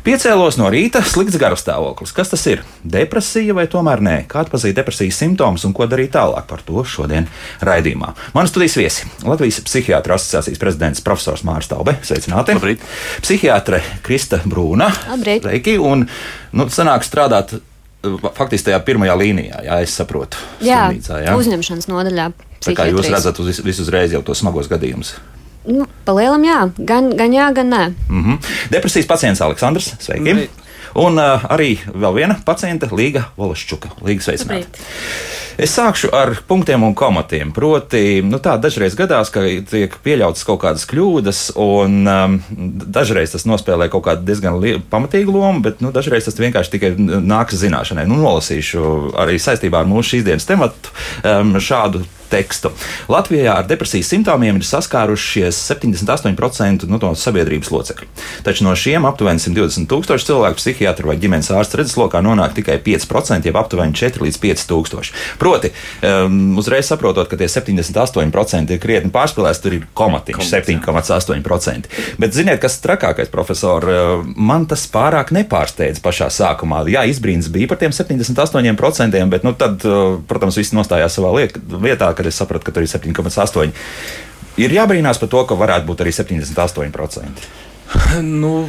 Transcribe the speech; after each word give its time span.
Piecēlos 0.00 0.56
no 0.56 0.70
rīta, 0.72 1.02
slikts 1.04 1.36
garastāvoklis. 1.40 2.14
Kas 2.16 2.30
tas 2.32 2.40
ir? 2.48 2.62
Depresija 2.88 3.52
vai 3.56 3.66
tomēr 3.68 4.00
nē? 4.00 4.14
Kā 4.30 4.40
atpazīt 4.46 4.78
depresijas 4.78 5.18
simptomus 5.20 5.66
un 5.68 5.74
ko 5.76 5.84
darīt 5.90 6.14
tālāk? 6.14 6.46
Par 6.48 6.62
to 6.64 6.80
šodien 6.88 7.26
raidījumā. 7.66 8.14
Mani 8.32 8.48
studijas 8.48 8.78
viesi- 8.80 9.08
Latvijas 9.28 9.60
Psihiatru 9.66 10.16
asociācijas 10.16 10.60
prezidents 10.62 11.04
profesors 11.04 11.44
Mārs 11.44 11.68
Taube. 11.68 11.98
Sveicināti! 12.00 12.56
Labrīt. 12.56 12.86
Psihiatre 13.20 13.82
Krista 14.02 14.40
Brūna. 14.40 14.88
Labrīt. 15.10 15.44
Reiki, 15.44 15.76
un 15.76 16.06
nu, 16.52 16.66
sanāk 16.72 17.04
strādāt 17.04 17.52
uh, 17.58 18.30
faktiski 18.32 18.70
tajā 18.70 18.80
pirmajā 18.86 19.18
līnijā, 19.20 19.64
jā, 19.68 19.82
es 19.84 19.98
saprotu. 20.00 20.40
Jā, 20.64 20.86
slimnīcā, 20.88 21.20
jā? 21.26 21.36
uzņemšanas 21.36 21.90
nodaļā. 21.92 22.30
Tā 22.64 22.72
kā 22.72 22.88
jūs 22.88 23.12
redzat 23.12 23.36
uz, 23.40 23.60
visu 23.64 23.84
uzreiz 23.84 24.16
jau 24.16 24.24
tos 24.24 24.40
smagos 24.40 24.68
gadījumus. 24.72 25.18
Nu, 25.68 25.84
Palielam, 26.04 26.44
jā, 26.44 26.60
gan, 26.78 27.10
gan 27.16 27.34
jā, 27.36 27.50
gan 27.52 27.68
nē. 27.68 27.92
Mm 28.08 28.24
-hmm. 28.24 28.38
Depresijas 28.70 29.06
pacients 29.06 29.40
Aleksandrs. 29.40 29.94
Sveiki! 29.98 30.32
Labrīt. 30.34 30.50
Un 30.94 31.18
uh, 31.18 31.44
arī 31.50 31.76
vēl 31.86 32.14
viena 32.14 32.36
paciente, 32.44 32.88
Līga 32.90 33.28
Volašķuka. 33.38 33.92
Līga 34.02 34.24
sveicināta. 34.24 34.66
Es 35.60 35.74
sākšu 35.76 36.08
ar 36.16 36.32
punktiem 36.48 36.82
un 36.82 36.94
komatiem. 36.96 37.52
Proti, 37.52 38.22
nu 38.24 38.38
tā 38.42 38.56
dažreiz 38.56 38.94
gadās, 38.96 39.30
ka 39.30 39.42
tiek 39.70 39.94
pieļautas 40.04 40.46
kaut 40.48 40.62
kādas 40.62 40.86
kļūdas, 40.88 41.40
un 41.60 42.08
um, 42.08 42.38
dažreiz 42.96 43.34
tas 43.34 43.44
nospēlē 43.44 43.90
kaut 43.92 44.06
kādu 44.08 44.24
diezgan 44.24 44.56
pamatīgu 44.90 45.34
lomu, 45.36 45.60
bet 45.60 45.82
nu, 45.84 45.92
dažreiz 45.92 46.24
tas 46.24 46.38
vienkārši 46.40 46.70
tikai 46.70 46.94
nāks 46.98 47.60
zināšanai. 47.60 48.06
Nu, 48.08 48.16
nolasīšu 48.24 49.12
arī 49.20 49.36
saistībā 49.38 49.84
ar 49.84 49.90
mūsu 49.90 50.16
šīs 50.16 50.24
dienas 50.24 50.48
tematu 50.48 50.94
um, 51.28 51.58
šādu 51.60 52.06
tekstu. 52.30 52.72
Latvijā 53.10 53.58
ar 53.60 53.68
depresijas 53.68 54.10
simptomiem 54.12 54.60
ir 54.60 54.66
saskārušies 54.66 55.58
78% 55.70 56.88
no 56.90 57.00
to 57.02 57.12
sabiedrības 57.18 57.70
locekļu. 57.74 58.08
Taču 58.46 58.66
no 58.66 58.74
šiem 58.78 59.06
aptuveni 59.08 59.42
120 59.42 59.88
tūkstoši 59.90 60.30
cilvēku 60.30 60.60
psihiatru 60.60 61.10
vai 61.10 61.18
ģimenes 61.20 61.50
ārsta 61.54 61.80
redzeslokā 61.80 62.22
nonāk 62.24 62.54
tikai 62.56 62.78
5%, 62.84 63.48
jeb 63.48 63.58
aptuveni 63.60 63.96
4 63.96 64.24
līdz 64.26 64.40
5 64.42 64.66
tūkstoši. 64.70 65.16
Proti, 65.40 65.72
um, 66.06 66.58
uzreiz 66.60 66.90
saprotot, 66.90 67.28
ka 67.30 67.38
tie 67.40 67.48
78% 67.50 68.74
ir 68.74 68.82
krietni 68.82 69.12
pārspīlēti, 69.14 69.62
tur 69.64 69.76
ir 69.76 69.86
komatiņš 69.98 70.52
7,8%. 70.54 71.90
Bet 72.20 72.36
ziniet, 72.36 72.60
kas 72.62 72.78
trakākais, 72.84 73.30
profesor, 73.32 73.86
man 74.36 74.66
tas 74.70 74.86
pārāk 74.90 75.32
nepārsteidz 75.34 76.02
pašā 76.04 76.30
sākumā. 76.34 76.82
Jā, 76.90 77.04
izbrīns 77.10 77.50
bija 77.52 77.70
par 77.70 77.80
tiem 77.82 77.94
78%, 77.94 79.20
bet 79.32 79.46
nu, 79.46 79.54
tad, 79.58 79.84
protams, 80.30 80.58
viss 80.60 80.74
nostājās 80.76 81.18
savā 81.18 81.32
vietā, 81.36 82.10
kad 82.20 82.28
es 82.28 82.38
sapratu, 82.40 82.68
ka 82.68 82.76
tur 82.76 82.84
ir 82.84 82.92
7,8%. 82.92 83.88
Ir 84.60 84.76
jābrīnās 84.76 85.20
par 85.20 85.32
to, 85.32 85.42
ka 85.48 85.58
varētu 85.58 85.88
būt 85.88 86.04
arī 86.04 86.14
78%. 86.14 87.50
Nu, 88.22 88.68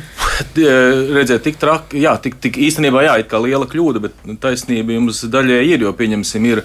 redziet, 0.56 1.44
tik 1.46 1.60
traki, 1.62 2.00
jā, 2.02 2.16
tik, 2.22 2.40
tik 2.42 2.58
īstenībā, 2.58 3.04
jā, 3.06 3.18
it 3.22 3.30
kā 3.30 3.42
liela 3.42 3.68
kļūda, 3.70 4.02
bet 4.02 4.24
nu, 4.26 4.38
taisnība 4.42 4.96
jums 4.96 5.22
daļai 5.30 5.60
ir, 5.68 5.86
jo, 5.86 5.92
pieņemsim, 5.98 6.48
ir 6.50 6.64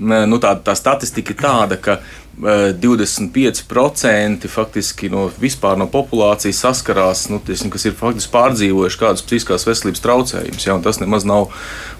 nu, 0.00 0.38
tā, 0.40 0.54
tā 0.64 0.76
statistika 0.78 1.34
ir 1.34 1.40
tāda, 1.42 1.78
ka 1.82 1.98
25% 2.38 4.46
faktiski 4.48 5.10
no 5.10 5.30
vispār 5.40 5.76
no 5.78 5.86
populācijas 5.90 6.60
saskarās, 6.62 7.28
nu, 7.32 7.38
tiesim, 7.42 7.70
kas 7.74 7.84
ir 7.88 7.94
faktiski 7.98 8.32
pārdzīvojuši 8.34 9.00
kādus 9.00 9.24
psihiskās 9.26 9.66
veselības 9.66 10.04
traucējumus. 10.04 10.66
Ja, 10.68 10.74
tas 10.84 11.00
nemaz 11.02 11.22
nav, 11.26 11.42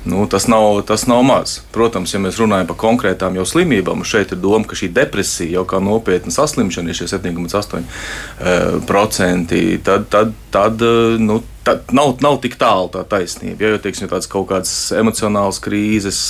nu, 0.06 0.26
tas 0.30 0.44
nav, 0.50 0.82
tas 0.86 1.06
nav 1.10 1.20
maz. 1.26 1.48
Protams, 1.74 2.14
ja 2.14 2.20
mēs 2.22 2.38
runājam 2.38 2.68
par 2.70 2.78
konkrētām 2.84 3.32
jau 3.40 3.46
slimībām, 3.48 4.06
šeit 4.06 4.28
ir 4.34 4.40
doma, 4.42 4.64
ka 4.68 4.74
šī 4.78 4.88
depresija 4.94 5.54
jau 5.58 5.64
kā 5.68 5.78
nopietna 5.82 6.30
saslimšana 6.34 6.88
ir 6.92 6.96
šie 7.00 7.08
7,8%, 7.16 9.58
tad, 9.84 10.00
tad, 10.12 10.28
tad 10.54 10.74
nu, 11.18 11.36
tad 11.68 11.92
nav, 11.92 12.16
nav 12.24 12.38
tik 12.42 12.56
tālu 12.60 12.88
tā 12.92 13.02
taisnība. 13.08 13.64
Ja, 13.64 13.72
jo 13.74 13.80
teiksim, 13.82 14.06
ja 14.06 14.14
tādas 14.14 14.28
kaut 14.30 14.48
kādas 14.50 14.72
emocionālas 14.96 15.60
krīzes, 15.62 16.20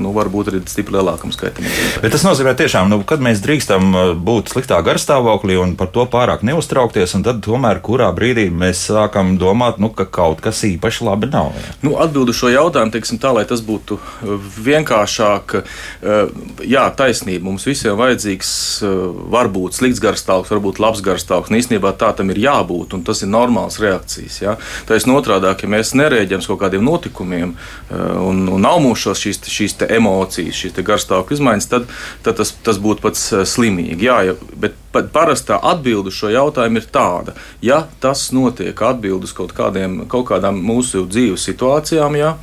nu, 0.00 0.12
varbūt 0.16 0.52
arī 0.52 0.62
stipri 0.70 0.96
lielākam 0.96 1.32
skaitam. 1.34 1.66
Bet 2.02 2.14
tas 2.14 2.24
nozīmē, 2.24 2.54
tiešām, 2.58 2.88
nu, 2.92 3.00
kad 3.08 3.22
mēs 3.24 3.42
drīkstam 3.44 3.88
uh, 3.92 4.12
būt 4.16 4.54
sliktā 4.54 4.80
garstāvoklī 4.86 5.58
un 5.60 5.74
par 5.78 5.90
to 5.94 6.06
pārāk 6.08 6.44
neuztraukties, 6.46 7.16
un 7.18 7.26
tad 7.26 7.42
tomēr 7.44 7.82
kurā 7.84 8.08
brīdī 8.16 8.48
mēs 8.52 8.86
sākam 8.88 9.36
domāt, 9.40 9.80
nu, 9.82 9.92
ka 9.94 10.08
kaut 10.08 10.42
kas 10.44 10.62
īpaši 10.68 11.06
labi 11.08 11.30
nav. 11.32 11.52
Jā. 11.58 11.76
Nu, 11.84 11.94
Atbildu 12.00 12.34
šo 12.36 12.52
jautājumu, 12.52 12.94
teiksim, 12.94 13.20
tā, 13.20 13.34
lai 13.36 13.44
tas 13.48 13.62
būtu 13.64 13.98
uh, 13.98 14.50
vienkāršāk. 14.68 15.58
uh, 15.58 16.64
Jā, 16.68 16.86
taisnība. 16.96 17.44
Mums 17.48 17.66
visiem 17.68 17.98
vajadzīgs, 17.98 18.50
uh, 18.86 18.96
varbūt 19.34 19.78
slikts 19.78 20.02
garstāvoklis, 20.04 20.54
varbūt 20.56 20.82
labs 20.82 21.04
garstāvoklis. 21.04 21.64
Īstenībā 21.64 21.92
tā 22.00 22.12
tam 22.16 22.32
ir 22.32 22.40
jābūt, 22.46 22.96
un 22.96 23.04
tas 23.06 23.22
ir 23.24 23.32
normāls 23.32 23.80
reakcijas. 23.82 24.40
Ja? 24.42 24.56
Taisnība 24.88 25.22
otrādi, 25.22 25.50
ja 25.50 25.70
mēs 25.70 25.94
nereaģējam 25.98 26.44
uz 26.44 26.48
kaut 26.50 26.60
kādiem 26.62 26.84
notikumiem, 26.86 27.54
uh, 27.54 28.04
un, 28.28 28.44
un 28.52 28.62
nav 28.64 28.80
mums 28.84 29.06
šīs, 29.18 29.42
šīs 29.50 29.78
emocijas, 29.88 30.62
šīs 30.62 30.78
garstāvokļa 30.86 31.38
izmaiņas, 31.38 31.70
tad, 31.72 31.90
tad 32.26 32.38
tas, 32.40 32.54
tas 32.64 32.80
būtu 32.82 33.04
pats 33.04 33.26
uh, 33.34 33.44
slimīgi. 33.48 33.98
Jā, 34.08 34.20
bet 34.58 34.78
parastā 35.12 35.58
atbilde 35.62 36.12
uz 36.12 36.18
šo 36.18 36.32
jautājumu 36.32 36.80
ir 36.80 36.88
tāda, 36.92 37.36
ja 37.64 37.84
tas 38.02 38.28
notiek 38.34 38.78
atbildus 38.82 39.34
kaut, 39.36 39.54
kādiem, 39.56 40.04
kaut 40.10 40.28
kādām 40.30 40.60
mūsu 40.64 41.04
dzīves 41.08 41.44
situācijām, 41.50 42.18
jā, 42.18 42.34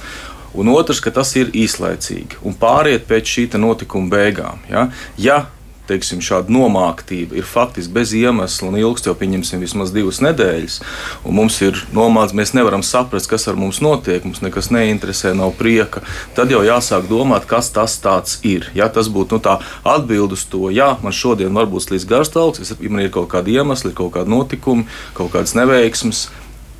un 0.55 0.71
otrs, 0.71 1.01
ka 1.03 1.11
tas 1.15 1.33
ir 1.39 1.51
īslaicīgi 1.55 2.41
un 2.45 2.55
pāriet 2.59 3.07
pēc 3.09 3.35
šī 3.35 3.49
notikuma 3.59 4.11
beigām. 4.11 4.63
Ja, 4.71 4.87
ja 5.17 5.43
teiksim, 5.89 6.21
šāda 6.25 6.53
nomāktība 6.53 7.37
ir 7.39 7.47
faktiski 7.47 7.93
bez 7.95 8.13
iemesla 8.17 8.69
un 8.69 8.79
ilgst 8.79 9.09
jau, 9.09 9.15
pieņemsim, 9.17 9.63
vismaz 9.63 9.93
divas 9.95 10.21
nedēļas, 10.25 10.79
mums 11.25 11.59
ir 11.65 11.79
nomākts, 11.95 12.35
mēs 12.37 12.55
nevaram 12.57 12.83
saprast, 12.85 13.29
kas 13.31 13.47
ar 13.51 13.59
mums 13.59 13.81
notiek, 13.85 14.25
mums 14.25 14.41
nekas 14.45 14.71
neinteresē, 14.73 15.35
nav 15.37 15.55
prieka, 15.59 16.03
tad 16.37 16.53
jau 16.53 16.63
jāsāk 16.65 17.09
domāt, 17.11 17.47
kas 17.49 17.71
tas 17.75 17.99
ir. 18.45 18.69
Ja 18.77 18.89
tas 18.89 19.09
būtu 19.11 19.37
nu, 19.37 19.43
tā 19.43 19.59
atbild 19.87 20.35
uz 20.35 20.45
to, 20.49 20.69
jā, 20.73 20.95
man 21.03 21.15
šodien 21.15 21.53
varbūt 21.55 21.87
slīdz 21.87 22.07
garstāvoklis, 22.09 22.75
man 22.89 23.05
ir 23.05 23.13
kaut 23.13 23.29
kādi 23.33 23.57
iemesli, 23.57 23.93
kaut 23.95 24.15
kādi 24.15 24.31
notikumi, 24.31 24.89
kaut 25.17 25.33
kādas 25.35 25.55
neveiksmes. 25.57 26.27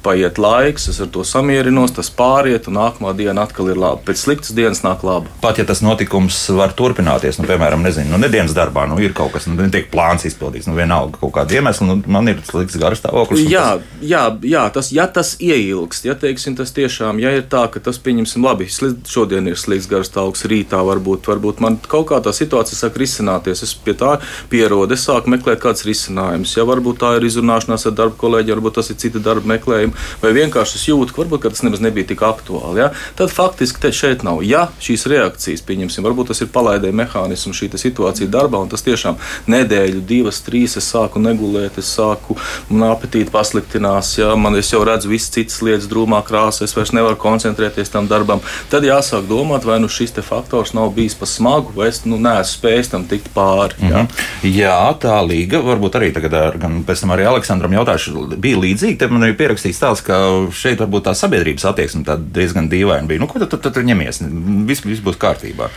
Paiet 0.06 0.38
laiks, 0.38 0.88
es 0.92 1.00
ar 1.02 1.08
to 1.10 1.24
samierinos, 1.26 1.94
tas 1.98 2.12
pāriet, 2.14 2.68
un 2.70 2.76
nākamā 2.78 3.16
diena 3.18 3.46
atkal 3.48 3.72
ir 3.74 3.80
laba. 3.82 3.98
Pēc 4.06 4.22
sliktas 4.22 4.54
dienas 4.54 4.84
nāk 4.86 5.02
laba. 5.08 5.32
Pat 5.42 5.58
ja 5.58 5.66
tas 5.66 5.82
notikums 5.82 6.38
var 6.54 6.76
turpināties, 6.78 7.40
nu, 7.42 7.48
piemēram, 7.50 7.82
nezinu, 7.86 8.12
nu, 8.14 8.20
nedēļas 8.22 8.54
darbā, 8.58 8.84
nu, 8.92 9.00
ir 9.02 9.16
kaut 9.18 9.34
kas, 9.34 9.48
nu, 9.50 9.58
netiek 9.58 9.90
plāns 9.94 10.28
izpildīts, 10.30 10.68
nu, 10.70 10.76
vienalga 10.78 11.18
kaut 11.24 11.34
kāda 11.40 11.58
iemesla, 11.58 11.88
nu, 11.90 11.98
man 12.06 12.30
ir 12.30 12.44
slikts 12.46 12.78
garstāvoklis. 12.82 13.46
un 13.48 13.52
Jā, 13.56 13.66
tas- 13.80 14.06
jā, 14.06 14.22
jā 14.54 14.64
tas, 14.78 14.92
ja 14.94 15.08
tas 15.08 15.34
ieilgst, 15.42 16.06
ja 16.06 16.14
teiksim, 16.22 16.56
tas 16.60 16.70
tiešām 16.76 17.20
ja 17.24 17.34
ir 17.40 17.48
tā, 17.50 17.66
ka 17.74 17.82
tas, 17.90 17.98
pieņemsim, 18.06 18.46
labi, 18.46 18.70
šodien 18.70 19.50
ir 19.50 19.58
slikts 19.58 19.90
garstāvoklis, 19.90 20.46
rītā 20.54 20.84
varbūt, 20.86 21.26
varbūt 21.34 21.64
man 21.66 21.80
kaut 21.90 22.12
kā 22.14 22.22
tā 22.22 22.30
situācija 22.36 22.78
sāk 22.84 23.00
risināties. 23.02 23.64
Es 23.66 23.74
pie 23.74 23.96
tā 23.98 24.20
pierodu, 24.52 24.94
es 24.94 25.06
sāku 25.08 25.32
meklēt 25.34 25.64
kādus 25.64 25.86
risinājumus. 25.88 26.54
Ja 26.58 26.66
varbūt 26.70 27.02
tā 27.02 27.16
ir 27.18 27.26
izrunāšanās 27.30 27.88
ar 27.90 27.96
darba 27.98 28.16
kolēģiem, 28.22 28.60
varbūt 28.60 28.78
tas 28.80 28.92
ir 28.94 29.00
cita 29.02 29.20
darba 29.24 29.48
meklējuma, 29.56 29.95
vai 30.22 30.34
vienkārši 30.36 30.80
es 30.80 30.88
jūtu, 30.90 31.14
ka 31.16 31.24
varbūt 31.24 31.46
ka 31.46 31.54
tas 31.54 31.64
nemaz 31.66 31.84
nebija 31.84 32.10
tik 32.12 32.24
aktuāli. 32.26 32.84
Ja? 32.84 32.92
Tad 33.20 33.34
faktiski 33.34 33.82
te 33.82 33.92
šeit 33.96 34.24
nav. 34.28 34.42
Ja 34.46 34.68
šīs 34.82 35.08
reakcijas, 35.12 35.64
pieņemsim, 35.66 36.06
varbūt 36.06 36.32
tas 36.34 36.42
ir 36.44 36.52
palaidēja 36.54 36.96
mehānisms, 36.96 37.58
šī 37.60 37.72
situācija 37.76 38.30
darbā, 38.32 38.62
un 38.64 38.72
tas 38.72 38.84
tiešām 38.86 39.18
nedēļu, 39.52 40.02
divas, 40.08 40.42
trīs 40.46 40.78
es 40.80 40.88
sāku 40.92 41.20
negulēt, 41.22 41.80
es 41.82 41.90
sāku, 41.98 42.38
man 42.70 42.90
apetīti 42.94 43.34
pasliktinās, 43.34 44.16
ja 44.20 44.34
man 44.40 44.56
jau 44.60 44.84
redzu 44.88 45.12
visas 45.12 45.32
citas 45.36 45.62
lietas 45.66 45.90
drūmā 45.92 46.22
krāsā, 46.26 46.66
es 46.66 46.76
vairs 46.76 46.94
nevaru 46.96 47.18
koncentrēties 47.22 47.92
tam 47.94 48.10
darbam. 48.12 48.42
Tad 48.72 48.88
jāsāk 48.88 49.28
domāt, 49.30 49.68
vai 49.68 49.80
nu 49.84 49.90
šis 49.92 50.16
faktors 50.26 50.74
nav 50.74 50.94
bijis 50.96 51.16
pa 51.18 51.28
smagu, 51.30 51.74
vai 51.76 51.90
es 51.92 52.04
nu, 52.06 52.18
neesmu 52.22 52.56
spējis 52.56 52.92
tam 52.94 53.06
tikt 53.10 53.30
pāri. 53.36 53.76
Ja? 53.92 54.06
Jā, 54.46 54.78
tā 55.02 55.18
līga 55.26 55.62
varbūt 55.66 56.00
arī 56.00 56.12
tagad, 56.16 56.34
ar- 56.34 56.58
gan 56.62 56.84
pēc 56.88 57.04
tam 57.04 57.14
arī 57.16 57.28
Aleksandram 57.30 57.74
jautāšu, 57.76 58.26
bija 58.42 58.60
līdzīga. 58.62 59.00
Te 59.00 59.08
man 59.12 59.28
ir 59.28 59.36
pierakstīts 59.38 59.82
tāds, 59.86 60.02
ka 60.06 60.18
šeit 60.56 60.82
varbūt 60.82 61.08
tā 61.08 61.14
sabiedrības 61.18 61.68
attieksme 61.72 62.18
diezgan 62.36 62.70
dīvaina 62.72 63.08
bija. 63.10 63.22
Nu, 63.22 63.30
ko 63.32 63.42
tad, 63.44 63.54
tad, 63.54 63.70
tad 63.70 63.86
ņemies? 63.88 64.24
Viss, 64.68 64.86
viss 64.86 65.06
būs 65.06 65.22
kārtībā. 65.22 65.70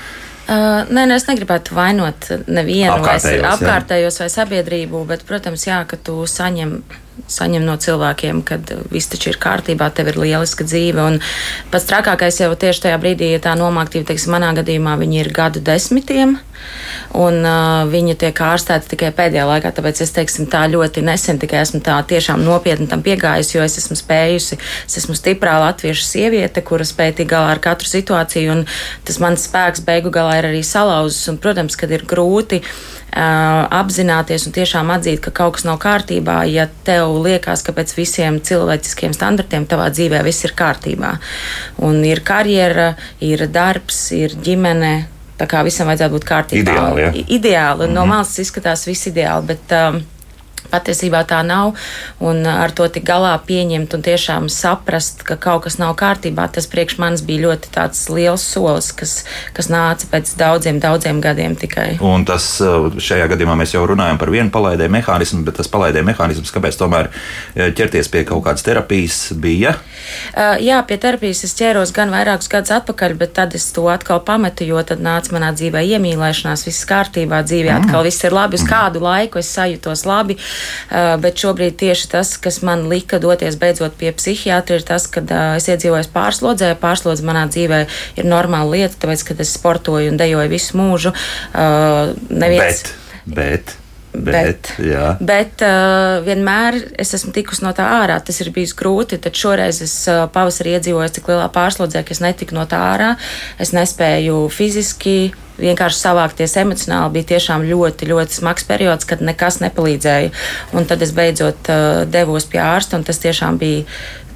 Uh, 0.49 0.89
nē, 0.89 1.03
nē, 1.11 1.19
es 1.19 1.27
negribētu 1.29 1.75
vainot 1.77 2.31
nevienu 2.49 2.95
vai 2.95 3.19
Apkārtējos, 3.19 3.43
jā. 3.45 3.51
apkārtējos 3.53 4.17
vai 4.23 4.29
sabiedrību, 4.33 5.03
bet, 5.11 5.27
protams, 5.29 5.67
jā, 5.69 5.83
ka 5.85 5.99
tu 6.01 6.23
saņem 6.25 6.79
saņem 7.29 7.65
no 7.67 7.76
cilvēkiem, 7.81 8.43
kad 8.47 8.70
viss 8.93 9.11
taču 9.11 9.32
ir 9.32 9.38
kārtībā, 9.43 9.91
tev 9.94 10.12
ir 10.12 10.20
lieliska 10.20 10.67
dzīve. 10.69 11.03
Un 11.03 11.19
pats 11.73 11.88
trakākais 11.88 12.41
jau 12.43 12.53
tieši 12.55 12.87
tajā 12.87 12.99
brīdī, 13.03 13.32
ja 13.35 13.43
tā 13.43 13.56
nomāktība, 13.59 14.11
teiksim, 14.12 14.35
manā 14.37 14.53
gadījumā, 14.61 14.97
viņi 15.00 15.23
ir 15.23 15.32
gadu 15.35 15.62
desmitiem. 15.65 16.38
Un 17.19 17.38
uh, 17.47 17.87
viņa 17.88 18.17
tiek 18.19 18.41
ārstēta 18.43 18.91
tikai 18.91 19.12
pēdējā 19.17 19.44
laikā, 19.49 19.70
tāpēc 19.76 20.03
es 20.05 20.12
teiksim, 20.17 20.49
tā 20.50 20.65
ļoti 20.70 21.05
nesen 21.06 21.38
tikai 21.41 21.62
esmu 21.62 21.81
tā 21.87 21.97
tiešām 22.11 22.43
nopietni 22.44 22.88
tam 22.91 23.05
piegājusi, 23.06 23.56
jo 23.56 23.64
es 23.64 23.79
esmu 23.81 23.97
spējusi, 23.99 24.59
es 24.85 24.99
esmu 25.00 25.17
stiprā 25.17 25.56
latviešu 25.62 26.05
sieviete, 26.05 26.64
kura 26.67 26.87
spēja 26.88 27.21
tikt 27.21 27.32
galā 27.32 27.55
ar 27.55 27.62
katru 27.64 27.88
situāciju, 27.88 28.59
un 28.59 28.64
tas 29.09 29.21
mans 29.23 29.47
spēks 29.49 29.85
beigu 29.87 30.12
galā 30.14 30.41
ir 30.41 30.50
arī 30.50 30.64
salauzis. 30.67 31.29
Un, 31.32 31.38
protams, 31.43 31.79
kad 31.79 31.93
ir 31.94 32.05
grūti 32.09 32.61
apzināties 33.13 34.47
un 34.47 34.55
tiešām 34.57 34.91
atzīt, 34.93 35.21
ka 35.25 35.33
kaut 35.35 35.57
kas 35.57 35.65
nav 35.65 35.79
kārtībā, 35.83 36.43
ja 36.51 36.69
tev 36.85 37.17
liekas, 37.25 37.63
ka 37.67 37.73
pēc 37.73 37.95
visiem 37.97 38.41
cilvēciskiem 38.45 39.15
standartiem 39.17 39.67
tavā 39.69 39.89
dzīvē 39.95 40.23
viss 40.27 40.45
ir 40.45 40.55
kārtībā. 40.59 41.15
Un 41.89 42.03
ir 42.05 42.21
karjera, 42.27 42.93
ir 43.21 43.47
darbs, 43.53 44.11
ir 44.17 44.37
ģimene. 44.45 45.09
Tā 45.39 45.47
kā 45.47 45.63
visam 45.63 45.87
vajadzētu 45.87 46.17
būt 46.17 46.25
kārtībā. 46.27 46.75
Ideāli. 46.75 47.03
Ja? 47.03 47.11
Ideāli. 47.15 47.87
Mm 47.87 47.91
-hmm. 47.91 47.95
No 47.95 48.07
malas 48.07 48.39
izskatās 48.39 48.87
viss 48.87 49.07
ideāli, 49.07 49.47
bet 49.47 49.73
um, 49.73 50.01
Patiesībā 50.69 51.23
tā 51.25 51.41
nav, 51.47 51.73
un 52.20 52.44
ar 52.44 52.73
to 52.76 52.85
tik 52.93 53.06
galā 53.09 53.32
pieņemt 53.41 53.94
un 53.97 54.03
tiešām 54.05 54.49
saprast, 54.53 55.23
ka 55.25 55.38
kaut 55.41 55.65
kas 55.65 55.79
nav 55.81 55.94
kārtībā, 55.97 56.44
tas 56.53 56.69
priekš 56.69 56.99
manis 57.00 57.25
bija 57.25 57.47
ļoti 57.47 57.73
liels 58.12 58.44
solis, 58.44 58.91
kas, 58.93 59.15
kas 59.56 59.70
nāca 59.73 60.11
pēc 60.12 60.35
daudziem, 60.37 60.81
daudziem 60.82 61.23
gadiem 61.25 61.56
tikai. 61.56 61.97
Un 62.05 62.26
tas 62.29 62.50
šajā 62.61 63.31
gadījumā 63.32 63.56
mēs 63.62 63.73
jau 63.73 63.85
runājam 63.88 64.20
par 64.20 64.32
vienu 64.35 64.53
palaidēju 64.53 64.93
mehānismu, 64.93 65.41
bet 65.47 65.56
tas 65.62 65.70
palaidēju 65.73 66.09
mehānisms, 66.11 66.53
kāpēc 66.53 66.76
tomēr 66.81 67.09
ķerties 67.56 68.12
pie 68.12 68.26
kaut 68.29 68.44
kādas 68.44 68.67
terapijas 68.67 69.19
bija? 69.41 69.75
Jā, 70.37 70.82
pie 70.88 71.00
terapijas 71.00 71.47
es 71.49 71.56
ķēros 71.56 71.94
gan 71.97 72.12
vairākus 72.12 72.53
gadus 72.53 72.75
atpakaļ, 72.76 73.17
bet 73.21 73.35
tad 73.41 73.56
es 73.56 73.71
to 73.73 73.87
atkal 73.93 74.21
pametu, 74.25 74.69
jo 74.69 74.85
tad 74.85 75.00
nāca 75.05 75.32
manā 75.37 75.55
dzīvē 75.56 75.85
iemīlēšanās, 75.97 76.67
viss 76.69 76.88
kārtībā, 76.88 77.41
dzīvē 77.49 77.73
mm. 77.73 77.88
atkal 77.88 78.05
viss 78.05 78.25
ir 78.29 78.37
labi, 78.37 78.61
uz 78.61 78.64
mm. 78.64 78.73
kādu 78.73 79.05
laiku 79.05 79.41
es 79.41 79.53
sajūtos 79.56 80.05
labi. 80.09 80.37
Uh, 80.38 80.58
bet 81.23 81.41
šobrīd 81.41 81.79
tieši 81.81 82.11
tas, 82.15 82.35
kas 82.41 82.61
man 82.67 82.87
lika 82.91 83.21
doties 83.23 83.59
beidzot 83.61 83.97
pie 84.01 84.13
psihiatra, 84.17 84.79
ir 84.79 84.87
tas, 84.89 85.09
ka 85.11 85.25
uh, 85.25 85.57
es 85.59 85.69
iedzīvojos 85.71 86.13
pārslodzē. 86.15 86.75
Pārslodze 86.81 87.27
manā 87.27 87.47
dzīvē 87.51 87.83
ir 88.21 88.29
normāla 88.29 88.77
lieta, 88.77 89.01
tāpēc, 89.05 89.27
ka 89.29 89.39
es 89.43 89.57
sportoju 89.59 90.13
un 90.13 90.21
dejoju 90.21 90.53
visu 90.53 90.79
mūžu. 90.81 91.15
Uh, 91.53 92.15
neviens, 92.31 92.87
bet, 93.27 93.37
bet. 93.41 93.77
Bet, 94.13 94.73
bet, 94.81 95.21
bet 95.21 95.63
uh, 95.63 96.19
vienmēr 96.25 96.79
es 96.99 97.13
esmu 97.15 97.33
tikusi 97.37 97.63
no 97.63 97.75
tā 97.77 97.85
ārā. 98.01 98.17
Tas 98.25 98.41
ir 98.41 98.49
bijis 98.55 98.73
grūti, 98.77 99.19
tad 99.21 99.37
šoreiz 99.37 99.83
es 99.85 99.95
uh, 100.09 100.25
pavasarī 100.33 100.73
iedzīvojos 100.79 101.13
tik 101.15 101.29
lielā 101.29 101.47
pārslodzē, 101.53 102.03
ka 102.07 102.15
es 102.17 102.23
netiku 102.25 102.57
no 102.57 102.65
tā 102.69 102.81
ārā. 102.95 103.11
Es 103.61 103.75
nespēju 103.77 104.47
fiziski 104.55 105.35
vienkārši 105.61 106.01
savākties 106.01 106.57
emocionāli. 106.63 107.19
Bija 107.19 107.35
tiešām 107.35 107.67
ļoti, 107.69 108.09
ļoti 108.09 108.39
smags 108.41 108.65
periods, 108.69 109.09
kad 109.09 109.21
nekas 109.25 109.61
nepalīdzēja. 109.65 110.33
Un 110.73 110.89
tad 110.89 111.05
es 111.05 111.13
beidzot 111.15 111.69
uh, 111.69 112.01
devos 112.09 112.49
pie 112.49 112.63
ārsta, 112.65 112.97
un 112.99 113.05
tas 113.07 113.21
tiešām 113.23 113.61
bija. 113.61 113.85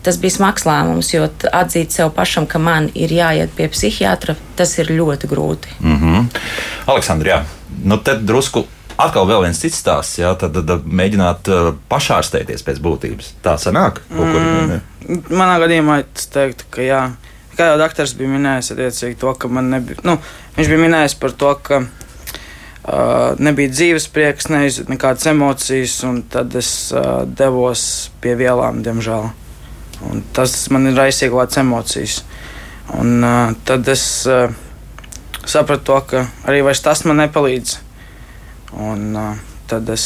Tas 0.02 0.16
bija 0.18 0.34
smags 0.34 0.64
lēmums, 0.66 1.12
jo 1.14 1.28
atzīt 1.54 1.94
sev 1.94 2.08
pašam, 2.16 2.48
ka 2.50 2.58
man 2.58 2.88
ir 2.98 3.12
jāiet 3.14 3.52
pie 3.54 3.68
psihiatra, 3.70 4.34
tas 4.58 4.72
ir 4.82 4.90
ļoti 4.90 5.30
grūti. 5.30 5.76
Mm 5.78 5.98
-hmm. 6.00 6.40
Aleksandra, 6.90 7.30
jā, 7.30 7.42
nu 7.84 8.00
tad 8.02 8.24
drusku 8.26 8.64
atkal 9.06 9.26
viens 9.28 9.58
cits 9.60 9.80
stāsts. 9.82 10.20
Jā, 10.20 10.32
tad, 10.38 10.54
tad, 10.56 10.68
tad 10.68 10.86
mēģināt 10.86 11.50
uh, 11.52 11.72
pašārstēties 11.90 12.64
pēc 12.66 12.80
būtības. 12.84 13.34
Tā 13.44 13.56
sanāk. 13.60 14.00
Mm, 14.12 14.80
manā 15.30 15.58
gadījumā 15.62 16.02
es 16.04 16.28
teiktu, 16.32 16.68
ka 16.72 16.86
jā. 16.86 17.02
Kā 17.52 17.68
jau 17.68 17.80
doktors 17.82 18.14
bija 18.16 18.32
minējis, 18.32 18.72
attiecīgi 18.72 19.18
to, 19.20 19.34
ka 19.36 19.50
man 19.52 19.68
nebija. 19.74 20.00
Nu, 20.08 20.16
viņš 20.56 20.70
bija 20.72 20.80
minējis 20.86 21.16
par 21.20 21.34
to, 21.36 21.52
ka 21.66 21.82
uh, 21.82 23.36
nebija 23.42 23.74
dzīves 23.74 24.08
prieks, 24.14 24.48
neizjūt 24.52 24.88
nekādas 24.92 25.28
emocijas, 25.28 25.98
un 26.08 26.22
tad 26.32 26.56
es 26.58 26.72
uh, 26.96 27.22
devos 27.28 27.84
pie 28.24 28.34
vielām, 28.40 28.80
diemžēl. 28.86 29.28
Un 30.08 30.24
tas 30.34 30.56
man 30.72 30.88
ir 30.90 30.96
raisījis 30.98 31.30
kaut 31.30 31.44
kādas 31.44 31.62
emocijas. 31.62 32.18
Un 32.98 33.20
uh, 33.20 33.52
tad 33.68 33.86
es 33.92 34.04
uh, 34.30 34.48
sapratu 35.44 35.84
to, 35.90 36.00
ka 36.08 36.26
arī 36.48 36.62
tas 36.82 37.04
man 37.04 37.20
nepalīdz. 37.22 37.78
Un, 38.72 39.10
uh, 39.16 39.40
tad 39.68 39.88
es, 39.92 40.04